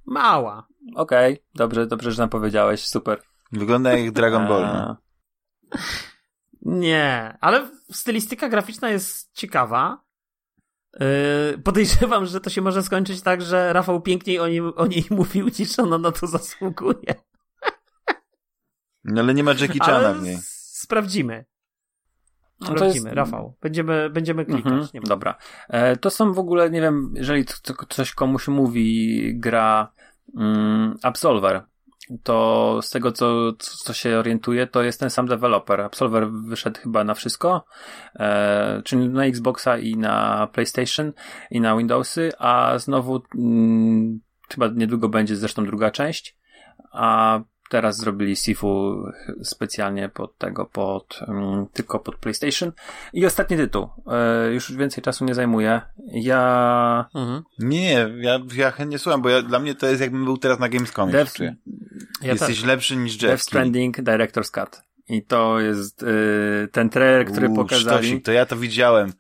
[0.07, 0.67] Mała.
[0.95, 3.23] Okej, dobrze, dobrze, że nam powiedziałeś, super.
[3.53, 4.63] Wygląda jak Dragon Ball.
[4.63, 4.97] No.
[6.63, 10.05] Nie, ale stylistyka graficzna jest ciekawa.
[11.01, 15.05] Yy, podejrzewam, że to się może skończyć tak, że Rafał piękniej o niej, o niej
[15.11, 17.15] mówił, niż ona na to zasługuje.
[19.05, 20.39] no ale nie ma Jackie Chana Ale w niej.
[20.43, 21.45] sprawdzimy.
[22.61, 23.57] No jest- Rafał.
[23.61, 24.73] Będziemy, będziemy klikać.
[24.73, 25.39] mhm, dobra.
[25.69, 29.93] E, to są w ogóle, nie wiem, jeżeli to, to coś komuś mówi gra
[31.03, 31.63] Absolver,
[32.23, 35.81] to z tego, co, co się orientuje, to jest ten sam deweloper.
[35.81, 37.65] Absolver wyszedł chyba na wszystko,
[38.15, 41.13] e, czyli na Xboxa i na PlayStation
[41.51, 46.37] i na Windowsy, a znowu mm, chyba niedługo będzie zresztą druga część,
[46.93, 47.41] a
[47.71, 49.03] teraz zrobili Sifu
[49.43, 52.73] specjalnie pod tego, pod, mm, tylko pod PlayStation.
[53.13, 53.89] I ostatni tytuł.
[54.07, 55.81] E, już więcej czasu nie zajmuję.
[56.13, 56.41] Ja
[57.15, 57.43] Mhm.
[57.59, 60.69] Nie, ja, ja chętnie słucham, bo ja, dla mnie to jest jakbym był teraz na
[60.69, 61.13] Gamescomie.
[61.13, 61.57] Death, czuję.
[62.23, 62.65] Ja Jesteś też.
[62.65, 63.43] lepszy niż Death Jeff.
[63.43, 64.83] Stranding Director's Cut.
[65.09, 68.07] I to jest y, ten trailer, który Uuu, pokazali.
[68.07, 69.13] sztosik, to ja to widziałem,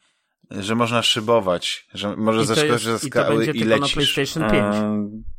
[0.50, 2.14] że można szybować, że
[2.64, 4.14] I jest, ze I to skały będzie i tylko na lecisz.
[4.14, 4.76] PlayStation 5.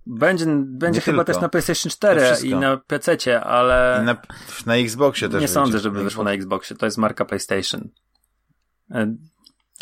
[0.08, 1.34] E, będzie będzie Nie chyba tylko.
[1.34, 2.48] też na PlayStation To 4 wszystko.
[2.48, 4.18] i na PC, ale I na,
[4.66, 6.76] na Xboxie też nie sądzę, żeby wyszło na Xboxie.
[6.76, 7.90] To jest marka PlayStation.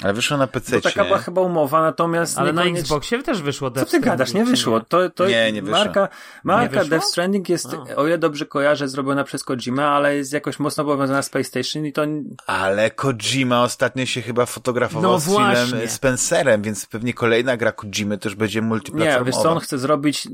[0.04, 0.76] Ale wyszło na PC.
[0.76, 4.34] Bo taka była chyba umowa, natomiast Ale na Xboxie też wyszło Co Death ty gadasz?
[4.34, 4.80] Nie wyszło.
[4.80, 5.78] To, to Nie, nie wyszło.
[5.78, 6.08] Marka,
[6.44, 6.90] marka wyszło?
[6.90, 7.96] Death Stranding jest, A.
[7.96, 11.94] o ile dobrze kojarzę, zrobiona przez Kojima, ale jest jakoś mocno powiązana z PlayStation i
[11.94, 12.06] to
[12.48, 15.90] Ale Kojima ostatnio się chyba fotografował No z filmem.
[15.90, 19.26] Spencerem, więc pewnie kolejna gra Kojimy też będzie nie, multiplatformowa.
[19.26, 20.28] wiesz co on chce zrobić,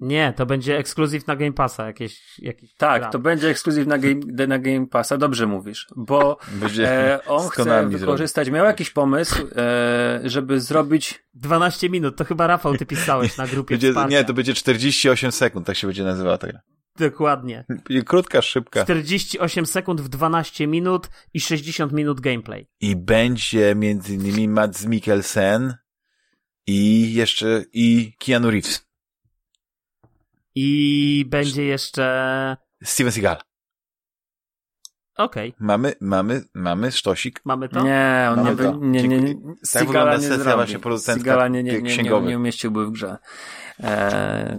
[0.00, 4.46] Nie, to będzie ekskluzyw na Game Passa jakieś, jakiś tak, to będzie ekskluzyw na Game,
[4.46, 10.20] na game Passa, dobrze mówisz, bo Będzie e, on chce wykorzystać, miał jakiś pomysł, e,
[10.24, 14.18] żeby zrobić 12 minut, to chyba Rafał ty pisałeś na grupie Będzie, wsparcia.
[14.18, 16.60] nie, to będzie 48 sekund, tak się będzie nazywała ta gra.
[16.98, 17.64] Dokładnie.
[18.06, 18.84] Krótka, szybka.
[18.84, 22.68] 48 sekund w 12 minut i 60 minut gameplay.
[22.80, 25.74] I będzie między innymi Mads Mikkelsen
[26.66, 28.86] i jeszcze i Keanu Reeves.
[30.54, 32.56] I będzie jeszcze...
[32.84, 33.36] Steven Seagal.
[35.16, 37.40] Okej, Mamy, mamy, mamy sztosik.
[37.44, 37.84] mamy to?
[37.84, 38.72] Nie, on Mamy nie, to.
[38.72, 40.56] by- nie, nie, nie, Tak Sigala wygląda nie sesja zrobi.
[40.56, 43.16] właśnie producencka Sigala nie, nie, nie, nie, nie umieściłby w grze.
[43.80, 44.58] E,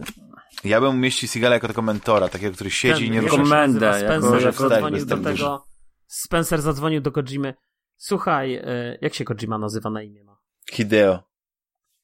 [0.64, 3.42] Ja bym umieścił Seagala jako takiego mentora, takiego, który siedzi i nie rusza się.
[3.44, 5.66] Komendę, Spencer jako- zadzwonił do tego...
[6.08, 7.54] Spencer zadzwonił do Kojimy.
[7.98, 10.38] Słuchaj, e, jak się Kojima nazywa na imię ma?
[10.72, 11.24] Hideo.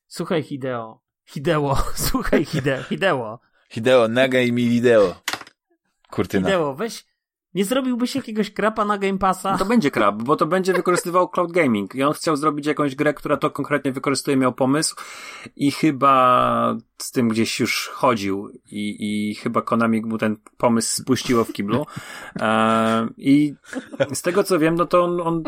[0.07, 1.01] Słuchaj Hideo.
[1.25, 1.77] Hideo,
[2.09, 3.39] słuchaj Hide, Hideo.
[3.69, 5.15] Hideo, nagaj mi wideo.
[6.11, 6.47] Kurtyna.
[6.47, 7.05] Hideo, weź...
[7.55, 9.57] Nie zrobiłbyś jakiegoś krapa na Game Passa?
[9.57, 13.13] To będzie krab, bo to będzie wykorzystywał cloud gaming i on chciał zrobić jakąś grę,
[13.13, 14.95] która to konkretnie wykorzystuje, miał pomysł
[15.55, 21.43] i chyba z tym gdzieś już chodził i, i chyba Konami mu ten pomysł spuściło
[21.43, 21.85] w kiblu.
[22.39, 23.53] E, I
[24.13, 25.43] z tego co wiem, no to on, on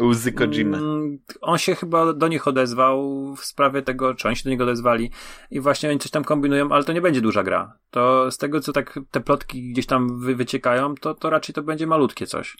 [0.00, 0.76] Łzy Kojimy.
[0.76, 4.64] Mm, On się chyba do nich odezwał w sprawie tego, czy oni się do niego
[4.64, 5.10] odezwali
[5.50, 7.78] i właśnie oni coś tam kombinują, ale to nie będzie duża gra.
[7.90, 11.62] To z tego, co tak te plotki gdzieś tam wy, wyciekają, to, to raczej to
[11.62, 12.56] będzie malutkie coś.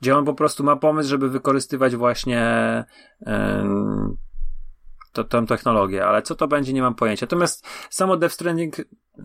[0.00, 2.40] Gdzie on po prostu ma pomysł, żeby wykorzystywać właśnie
[3.26, 4.16] em,
[5.12, 7.26] to, tą technologię, ale co to będzie, nie mam pojęcia.
[7.26, 8.76] Natomiast samo Death Stranding...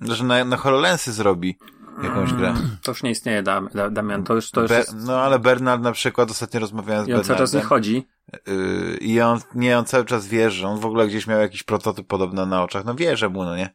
[0.02, 1.58] Że na, na HoloLensy zrobi
[2.04, 2.54] jakąś grę.
[2.84, 4.96] To już nie istnieje, Dam, Damian, to już, to już Be, jest...
[4.96, 8.08] No ale Bernard na przykład, ostatnio rozmawiałem z I on cały czas nie Bernardem chodzi.
[8.48, 12.08] yy, i on, nie, on cały czas wierzy, on w ogóle gdzieś miał jakiś prototyp
[12.08, 13.70] podobno na oczach, no wierzę mu, no nie?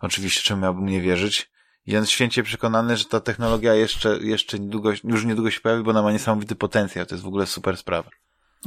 [0.00, 1.50] Oczywiście, czemu miałbym nie wierzyć?
[1.86, 5.90] I on święcie przekonany, że ta technologia jeszcze, jeszcze niedługo, już niedługo się pojawi, bo
[5.90, 8.10] ona ma niesamowity potencjał, to jest w ogóle super sprawa.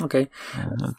[0.03, 0.27] Okej.
[0.57, 0.93] No, no,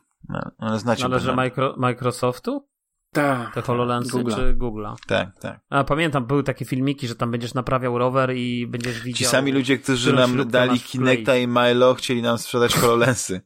[0.76, 1.36] znacie Należy.
[1.36, 2.68] Micro, Microsoftu?
[3.12, 3.54] Tak.
[3.54, 4.34] Te HoloLensy Google'a.
[4.34, 4.94] czy Google'a?
[5.06, 5.60] Tak, tak.
[5.70, 9.30] A pamiętam, były takie filmiki, że tam będziesz naprawiał rower i będziesz Ci widział...
[9.30, 13.40] sami ludzie, którzy nam dali Kinecta i Milo, chcieli nam sprzedać HoloLensy.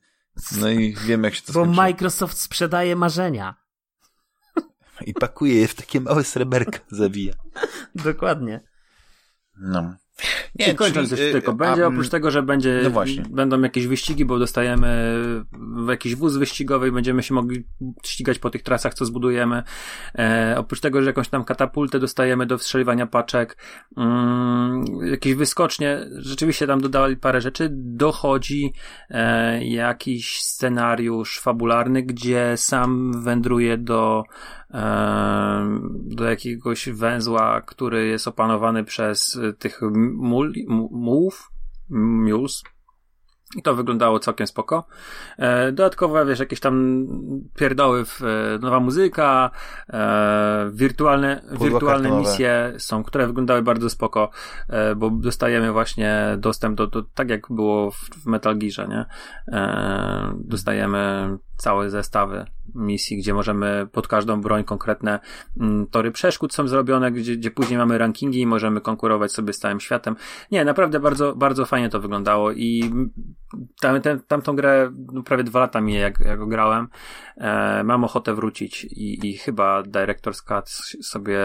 [0.60, 1.76] No i wiem, jak się to Bo skończyło.
[1.76, 3.54] Microsoft sprzedaje marzenia.
[5.06, 7.34] I pakuje je w takie małe sreberka, zawija.
[7.94, 8.60] Dokładnie.
[9.56, 9.94] No.
[10.58, 13.22] Nie, kończąc czyli, jeszcze y, tylko, będzie mm, oprócz tego, że będzie, no właśnie.
[13.30, 14.86] będą jakieś wyścigi, bo dostajemy
[15.86, 17.64] w jakiś wóz wyścigowy i będziemy się mogli
[18.04, 19.62] ścigać po tych trasach, co zbudujemy.
[20.18, 23.56] E, oprócz tego, że jakąś tam katapultę dostajemy do wstrzeliwania paczek,
[23.96, 28.72] mm, jakieś wyskocznie, rzeczywiście tam dodali parę rzeczy, dochodzi
[29.10, 34.24] e, jakiś scenariusz fabularny, gdzie sam wędruje do
[35.92, 39.80] do jakiegoś węzła, który jest opanowany przez y, tych
[40.14, 40.52] mul,
[40.90, 41.52] mułów,
[41.90, 42.62] mules.
[43.56, 44.86] I to wyglądało całkiem spoko.
[45.38, 47.06] E, dodatkowo, wiesz, jakieś tam
[47.54, 49.50] pierdoły, w, e, nowa muzyka,
[49.88, 52.20] e, wirtualne, wirtualne kartonowe.
[52.20, 54.30] misje są, które wyglądały bardzo spoko,
[54.96, 59.04] bo dostajemy właśnie dostęp do, do tak jak było w, w Metal Gearze, nie?
[60.34, 65.20] Dostajemy całe zestawy misji, gdzie możemy pod każdą broń konkretne
[65.60, 69.58] mm, tory przeszkód są zrobione, gdzie, gdzie później mamy rankingi i możemy konkurować sobie z
[69.58, 70.16] całym światem.
[70.50, 72.92] Nie, naprawdę bardzo, bardzo fajnie to wyglądało i
[73.80, 76.88] tam, tam, tamtą grę no, prawie dwa lata minie, jak, jak grałem.
[77.36, 80.68] E, mam ochotę wrócić i, i chyba Director's Cut
[81.04, 81.38] sobie,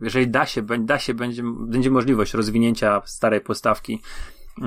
[0.00, 4.00] jeżeli da się, da się, będzie, będzie możliwość rozwinięcia starej postawki,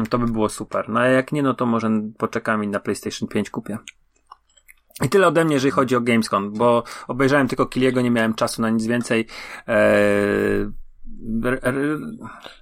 [0.09, 0.89] to by było super.
[0.89, 3.77] No a jak nie, no to może poczekam i na PlayStation 5 kupię.
[5.05, 8.61] I tyle ode mnie, jeżeli chodzi o Gamescom, bo obejrzałem tylko Kiliego, nie miałem czasu
[8.61, 9.27] na nic więcej.
[9.67, 10.71] Eee,
[11.45, 11.99] r- r-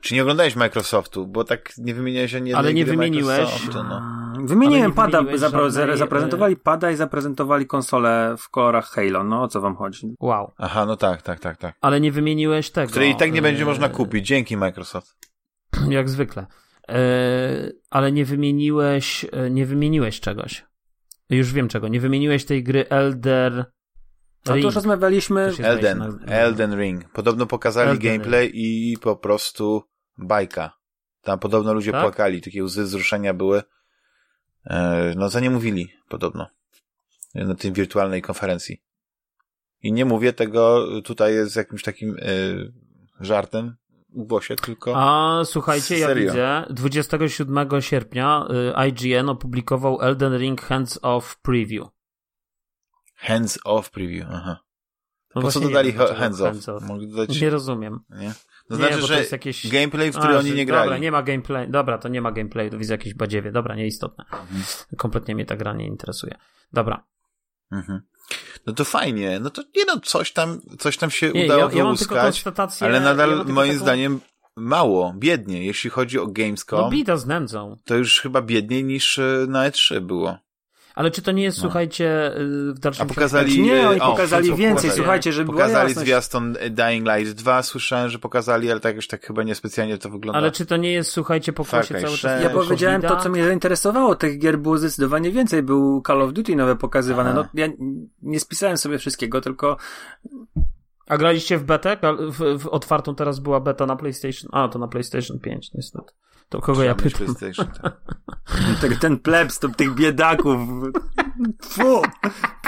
[0.02, 1.28] Czy nie oglądałeś Microsoftu?
[1.28, 3.40] Bo tak nie wymieniłeś ani jednej Ale nie gry wymieniłeś.
[3.40, 4.02] Microsoftu, no.
[4.46, 9.24] Wymieniłem Ale nie pada, żadnej, zaprezentowali pada i zaprezentowali konsolę w kolorach Halo.
[9.24, 10.16] No o co wam chodzi?
[10.20, 10.52] Wow.
[10.58, 11.76] Aha, no tak, tak, tak, tak.
[11.82, 12.90] Ale nie wymieniłeś tego.
[12.92, 14.28] Której i tak nie będzie e, można kupić.
[14.28, 15.16] Dzięki Microsoft.
[15.90, 16.46] Jak zwykle.
[16.90, 16.98] E,
[17.90, 20.66] ale nie wymieniłeś, e, nie wymieniłeś czegoś.
[21.30, 21.88] Już wiem czego.
[21.88, 23.66] Nie wymieniłeś tej gry Elder
[24.44, 24.66] A to Ring.
[24.66, 25.52] już rozmawialiśmy.
[25.64, 27.12] Elden, na- Elden Ring.
[27.12, 29.84] Podobno pokazali Elden gameplay i po prostu
[30.18, 30.78] bajka.
[31.22, 32.02] Tam podobno ludzie Tak?
[32.02, 33.64] płakali, takie łzy wzruszenia były.
[34.66, 36.48] E, no za nie mówili, podobno.
[37.36, 38.82] Na tej wirtualnej konferencji.
[39.82, 42.26] I nie mówię tego tutaj z jakimś takim e,
[43.20, 43.76] żartem
[44.24, 46.32] głosie, tylko A słuchajcie, ja Serio?
[46.32, 48.48] widzę, 27 sierpnia
[48.84, 51.88] y, IGN opublikował Elden Ring Hands Off Preview.
[53.16, 54.26] hands off preview.
[54.32, 54.60] Aha.
[55.36, 56.70] No po co nie dodali wiem, hands off?
[56.70, 56.84] off.
[56.84, 58.00] Mogli dodać, Nie rozumiem.
[58.10, 58.34] nie?
[58.68, 60.84] To Nie, znaczy, to że jest jakieś- gameplay, w który A, oni nie grali.
[60.84, 61.70] Dobra, nie ma gameplay.
[61.72, 63.52] Dobra, to nie ma gameplay, to widzę jakieś badziewie.
[63.52, 64.26] Dobra, nieistotne.
[64.32, 64.64] Mhm.
[64.98, 66.36] Kompletnie mnie ta gra nie interesuje.
[66.74, 67.06] Dobra.
[67.72, 68.02] Mhm.
[68.66, 69.40] No to fajnie.
[69.40, 72.88] No to nie no, coś tam, coś tam się Nie, udało ja, ja wyłuskać, konstatację.
[72.88, 74.20] ale nadal ja moim taką- zdaniem
[74.56, 75.66] mało, biednie.
[75.66, 77.78] Jeśli chodzi o No Gamescom, bida z nędzą.
[77.86, 80.38] to już chyba biedniej niż e, na E3 było.
[80.96, 81.62] Ale czy to nie jest, No.
[81.62, 83.52] słuchajcie, y, w dalszym A pokazali...
[83.52, 84.96] Znaczy nie, oni o, pokazali więcej, pokazali?
[84.96, 86.08] słuchajcie, żeby Pokazali jasność.
[86.08, 90.40] zwiastun Dying Light 2, słyszałem, że pokazali, ale tak już tak chyba niespecjalnie to wygląda.
[90.40, 92.22] Ale czy to nie jest, słuchajcie, pokłosie Cry cały 6.
[92.22, 94.16] czas Ja powiedziałem to, co mnie zainteresowało.
[94.16, 95.64] Tych gier było zdecydowanie więcej.
[95.64, 97.30] Był Call of Duty nowe pokazywane.
[97.30, 97.50] Aha.
[97.54, 97.68] No, ja
[98.22, 99.78] nie spisałem sobie wszystkiego, tylko
[101.08, 101.98] A graliście w betę?
[102.30, 104.50] W, w otwartą teraz była beta na PlayStation.
[104.54, 106.14] A, to na PlayStation 5, niestety.
[106.56, 107.36] To kogo ja Żadnych pytam?
[107.36, 107.94] PlayStation, tak.
[108.82, 110.60] ten, ten plebs, to tych biedaków.
[111.64, 112.02] Fu!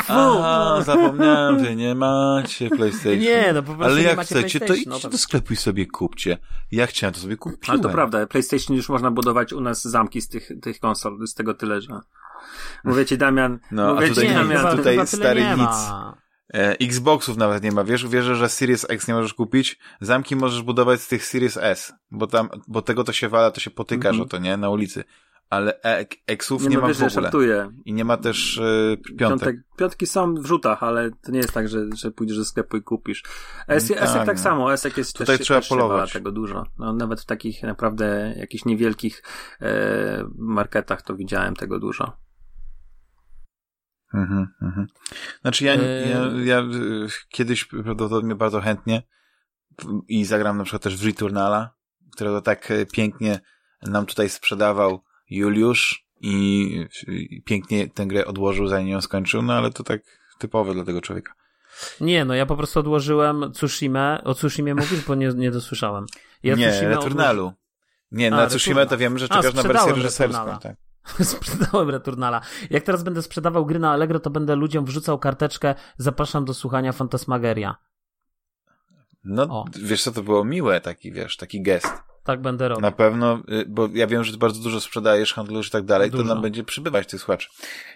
[0.04, 0.14] Fu!
[0.14, 3.20] Aha, zapomniałem, że nie macie PlayStation.
[3.20, 5.54] Nie, no po prostu Ale nie jak macie chcecie, to PlayStation, idźcie no do sklepu
[5.54, 6.38] i sobie kupcie.
[6.72, 7.60] Ja chciałem, to sobie kupiłem.
[7.68, 11.34] Ale to prawda, PlayStation już można budować u nas zamki z tych, tych konsol, z
[11.34, 12.00] tego tyle, że...
[12.84, 15.58] Mówię ci, Damian, No, a mówię tutaj ci, nie, Damian, chyba- tutaj stary nie nic.
[15.60, 16.18] ma.
[16.54, 20.62] E, Xboxów nawet nie ma, wiesz, wierzę, że Series X nie możesz kupić, zamki możesz
[20.62, 24.12] budować z tych Series S, bo tam, bo tego to się wala, to się potykasz
[24.16, 24.22] Mhm.
[24.22, 25.04] o to, nie, na ulicy.
[25.50, 27.70] Ale e Xów nie, nie, ma wiesz, w ogóle.
[27.86, 29.18] I nie ma też e, piątek.
[29.18, 32.78] Piątek, piątki są w rzutach, ale to nie jest tak, że, że pójdziesz do sklepu
[32.78, 33.24] i kupisz.
[33.68, 34.44] Es, Mm, Esek tak, tak no.
[34.44, 36.14] samo, Esek jest Tutaj też, trzeba też polować.
[36.14, 36.66] tego dużo.
[36.80, 39.24] No, nawet w takich naprawdę jakichś niewielkich
[39.62, 42.18] e, marketach to widziałem tego dużo.
[44.18, 44.88] Mhm, mhm.
[45.42, 46.08] Znaczy ja, Yy.
[46.10, 49.04] ja, ja y, kiedyś prawdopodobnie bardzo chętnie
[50.08, 51.74] i zagram na przykład też w Returnala,
[52.16, 53.40] którego tak y, pięknie
[53.82, 59.72] nam tutaj sprzedawał Juliusz i, i pięknie tę grę odłożył, zanim ją skończył, no ale
[59.72, 60.02] to tak
[60.38, 61.34] typowe dla tego człowieka.
[62.02, 64.22] Nie, no ja po prostu odłożyłem Tsushima.
[64.24, 66.06] O Tsushimie mówisz, bo nie, nie dosłyszałem.
[66.44, 67.54] Ja nie, Returnalu.
[68.12, 68.90] Nie, A, na Tsushima Returnal.
[68.90, 70.60] to wiemy, że A, czekasz na wersję reżyserską.
[70.60, 70.76] Tak.
[71.22, 72.42] Sprzedałem Returnala.
[72.70, 76.92] Jak teraz będę sprzedawał gry na Allegro, to będę ludziom wrzucał karteczkę zapraszam do słuchania
[76.92, 77.76] Fantasmageria.
[79.24, 79.66] No, O.
[79.84, 81.88] wiesz co, to było miłe, taki, wiesz, taki gest.
[82.24, 82.82] Tak będę robił.
[82.82, 86.12] Na pewno, y, bo ja wiem, że ty bardzo dużo sprzedajesz, handlujesz i tak dalej,
[86.12, 86.30] to Dużo.
[86.34, 87.50] nam będzie przybywać tych słuchaczy.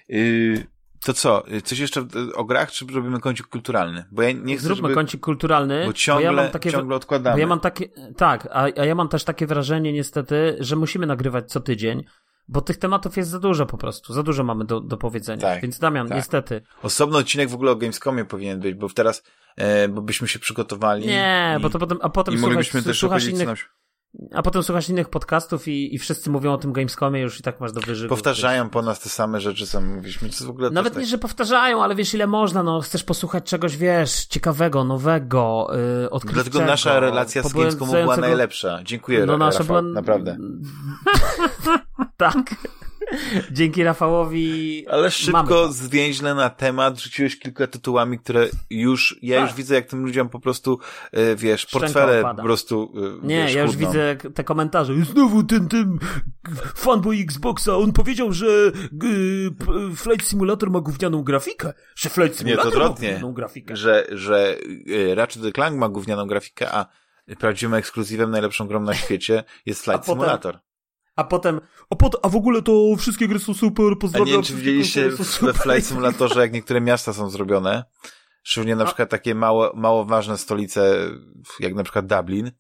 [0.10, 0.66] Yy,
[1.06, 2.06] to co, y, coś jeszcze
[2.36, 4.06] o grach, czy robimy kącik kulturalny?
[4.12, 4.96] Bo ja nie chcę, Zróbmy żeby...
[4.96, 6.72] kącik kulturalny, Bo ciągle, ja mam takie...
[6.72, 7.36] ciągle odkładamy.
[7.36, 11.06] Bo ja mam takie, tak, a, a ja mam też takie wrażenie niestety, że musimy
[11.06, 12.04] nagrywać co tydzień,
[12.48, 15.42] bo tych tematów jest za dużo po prostu, za dużo mamy do, do powiedzenia.
[15.42, 16.18] Tak, Więc Damian, tak.
[16.18, 16.62] niestety.
[16.84, 19.24] Osobny odcinek w ogóle o Gamescomie powinien być, bo teraz,
[19.58, 21.08] e, bo byśmy się przygotowali.
[21.08, 23.70] Nie, i, bo to potem, a potem i słuchasz, moglibyśmy też słuchasz innych.
[24.34, 27.60] A potem słuchasz innych podcastów i, i wszyscy mówią o tym Gamescomie, już i tak
[27.60, 28.10] masz do wyżygu.
[28.10, 30.28] Powtarzają po nas te same rzeczy, co mówiliśmy.
[30.28, 31.02] Jest w ogóle Nawet tak...
[31.04, 35.68] nie, że powtarzają, ale wiesz ile można, no chcesz posłuchać czegoś, wiesz, ciekawego, nowego,
[36.02, 36.50] yy, odkrywczego.
[36.50, 38.80] Dlatego nasza relacja z Gamescomu była najlepsza.
[38.84, 39.94] Dziękuję, No nasza Rafał, była...
[39.94, 40.38] naprawdę.
[42.18, 42.56] tak.
[43.52, 49.48] Dzięki Rafałowi Ale szybko, zwięźle na temat, rzuciłeś kilka tytułami, które już, ja Tak.
[49.50, 50.80] już widzę, jak tym ludziom po prostu,
[51.12, 52.42] e, wiesz, Szczęka portfele opada.
[52.42, 52.94] po prostu,
[53.24, 53.88] e, Nie, wiesz, ja już chudną.
[53.88, 54.94] widzę te komentarze.
[55.06, 56.00] Znowu ten, ten
[56.76, 58.48] fanboy Xboxa, on powiedział, że
[59.04, 61.74] y, Flight Simulator ma gównianą grafikę.
[61.96, 63.76] Że Flight Nie, to Simulator ma odwrotnie, gównianą grafikę.
[63.76, 64.58] że, że
[65.12, 66.86] e, Ratchet Clank ma gównianą grafikę, a
[67.40, 70.60] prawdziwym ekskluzywem, najlepszą grą na świecie jest A Flight potem- Simulator.
[71.22, 74.28] A potem, a, pot, a w ogóle to wszystkie gry są super, A pozdrawiam.
[74.28, 75.24] nie wiem, czy widzieliście w.
[75.64, 77.84] Flight Simulatorze, jak niektóre miasta są zrobione,
[78.44, 81.10] szczególnie na przykład takie mało, mało ważne stolice,
[81.60, 82.52] jak na przykład Dublin,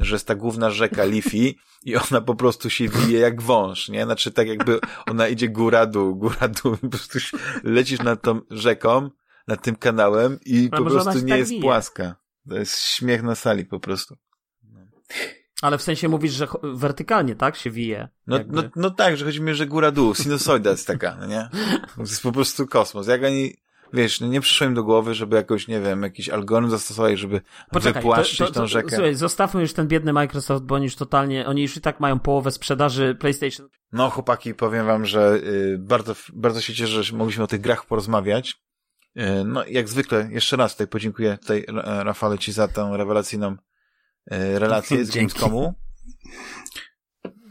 [0.00, 4.04] że jest ta główna rzeka Liffey i ona po prostu się wije jak wąż, nie?
[4.04, 4.80] Znaczy tak jakby
[5.10, 7.18] ona idzie góra-dół, góra-dół, po prostu
[7.64, 9.10] lecisz nad tą rzeką,
[9.48, 11.62] nad tym kanałem i Ale po prostu nie tak jest wije.
[11.62, 12.14] płaska.
[12.48, 14.16] To jest śmiech na sali po prostu.
[15.62, 17.56] Ale w sensie mówisz, że wertykalnie, tak?
[17.56, 18.08] Się wije.
[18.26, 18.56] No, jakby.
[18.56, 21.48] no, no tak, że chodzi mi, że góra-dół, sinusoida jest taka, no nie?
[21.96, 23.06] To jest po prostu kosmos.
[23.06, 23.54] Jak oni,
[23.92, 27.40] wiesz, no nie przyszło im do głowy, żeby jakoś, nie wiem, jakiś algorytm zastosować, żeby
[27.72, 28.96] wypłaszczyć tą rzekę.
[28.96, 32.18] Słuchaj, zostawmy już ten biedny Microsoft, bo oni już totalnie, oni już i tak mają
[32.18, 33.68] połowę sprzedaży PlayStation.
[33.92, 37.86] No, chłopaki, powiem wam, że y, bardzo, bardzo się cieszę, że mogliśmy o tych grach
[37.86, 38.56] porozmawiać.
[39.16, 43.56] Y, no, jak zwykle, jeszcze raz tutaj podziękuję tutaj Rafale ci za tą rewelacyjną
[44.32, 45.10] y, relację z.
[45.16, 45.74] Gamescomu.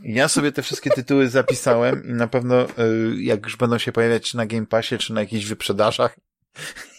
[0.03, 4.29] Ja sobie te wszystkie tytuły zapisałem i na pewno, y, jak już będą się pojawiać
[4.29, 6.19] czy na Game Passie, czy na jakichś wyprzedażach,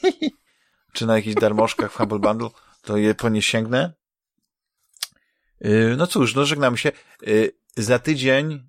[0.95, 2.49] czy na jakichś darmożkach w Humble Bundle,
[2.83, 3.93] to je po nie sięgnę.
[5.65, 6.93] Y, No cóż, no żegnamy się.
[7.77, 8.67] Za tydzień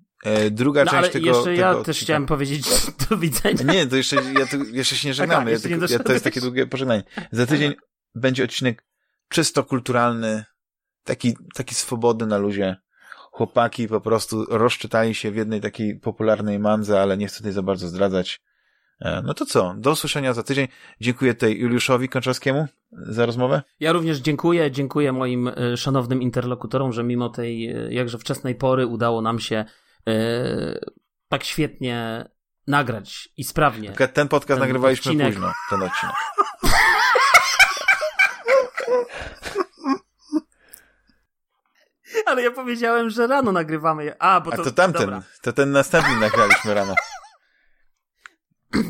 [0.50, 2.04] druga No część ale tego jeszcze tego ja też odcinka.
[2.04, 2.66] chciałem powiedzieć
[3.10, 3.72] do widzenia.
[3.72, 5.44] Nie, to jeszcze, ja tu, jeszcze się nie żegnamy.
[5.44, 7.02] Ja jeszcze nie tylko, ja, to jest takie długie pożegnanie.
[7.32, 7.74] Za tydzień
[8.14, 8.84] będzie odcinek
[9.28, 10.44] czysto kulturalny,
[11.08, 12.76] taki, taki swobodny na luzie.
[13.32, 17.62] Chłopaki po prostu rozczytali się w jednej takiej popularnej mandze, ale nie chcę tutaj za
[17.62, 18.40] bardzo zdradzać.
[19.00, 19.74] E, No to co?
[19.78, 20.68] Do usłyszenia za tydzień.
[21.00, 23.62] Dziękuję tutaj Juliuszowi Konczarskiemu za rozmowę.
[23.80, 28.86] Ja również dziękuję, dziękuję moim e, szanownym interlokutorom, że mimo tej e, jakże wczesnej pory
[28.86, 29.64] udało nam się
[30.08, 30.12] e,
[31.28, 32.24] tak świetnie
[32.66, 33.92] nagrać i sprawnie.
[33.92, 35.34] Ten podcast Ten nagrywaliśmy odcinek.
[35.34, 36.14] późno, ten odcinek.
[42.26, 44.04] Ale ja powiedziałem, że rano nagrywamy.
[44.04, 44.22] je.
[44.22, 45.22] A, bo A to, to tamten, Dobra.
[45.42, 46.94] to ten następny nagraliśmy rano.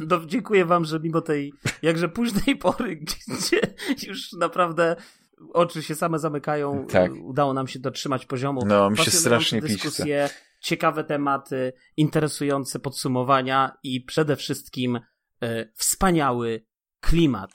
[0.00, 1.52] Do, dziękuję wam, że mimo tej
[1.82, 2.96] jakże późnej pory,
[3.28, 3.60] gdzie
[4.06, 4.96] już naprawdę
[5.52, 7.10] oczy się same zamykają, Tak.
[7.22, 8.62] udało nam się dotrzymać poziomu.
[8.66, 10.30] No, mi się strasznie dyskusje,
[10.60, 15.00] ciekawe tematy, interesujące podsumowania i przede wszystkim
[15.42, 16.64] e, wspaniały
[17.00, 17.50] klimat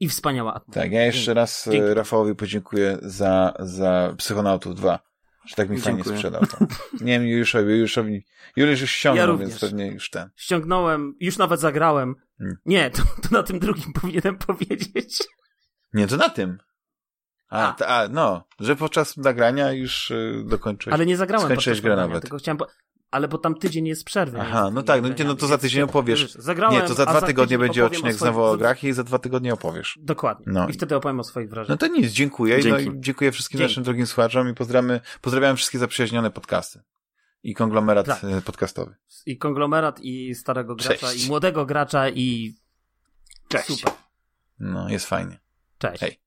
[0.00, 0.84] i wspaniała atmosfera.
[0.84, 1.94] Tak, ja jeszcze raz e, Dzięki.
[1.94, 4.98] Rafałowi podziękuję za, za Psychonautów 2,
[5.48, 6.16] że tak mi fajnie Dziękuję.
[6.16, 6.58] sprzedał to.
[7.00, 8.24] Nie wiem, Juliuszowi, Juliuszowi,
[8.56, 9.48] Juliusz już Ja ściągnął, również.
[9.48, 10.30] więc pewnie już ten.
[10.36, 12.14] Ściągnąłem, już nawet zagrałem.
[12.38, 12.56] Hmm.
[12.66, 15.22] Nie, to, to na tym drugim powinienem powiedzieć.
[15.92, 16.58] Nie, to na tym.
[17.48, 17.86] A, A.
[17.86, 20.94] a no, że podczas nagrania już y, dokończyłeś.
[20.94, 22.22] Ale nie zagrałem Skończyłeś grę nawet.
[22.22, 22.66] Tylko chciałem, po...
[23.10, 24.40] Ale bo tam tydzień jest przerwy.
[24.40, 26.20] Aha, między no tak, no nie, no to za tydzień opowiesz.
[26.22, 28.84] wiesz, Zagrałem, Nie, to za dwa tygodnie tydzień będzie odcinek o swoich- znowu o grach
[28.84, 29.98] i za dwa tygodnie opowiesz.
[30.02, 30.44] Dokładnie.
[30.48, 30.68] No.
[30.68, 31.80] I wtedy opowiem o swoich No wrażeniach.
[31.80, 32.58] to nic, dziękuję.
[32.70, 33.70] No i dziękuję wszystkim Dzięki.
[33.72, 36.80] naszym drogim słuchaczom i pozdrawiamy, pozdrawiam wszystkie zaprzyjaźnione podcasty.
[37.42, 38.24] I konglomerat Tak.
[38.24, 38.94] e, podcastowy.
[39.26, 41.24] I konglomerat, i starego gracza, Cześć.
[41.24, 42.54] i młodego gracza, i
[43.48, 43.66] Cześć.
[43.80, 43.92] Super.
[44.60, 45.38] No, jest fajnie.
[45.78, 46.00] Cześć.
[46.00, 46.20] Hej.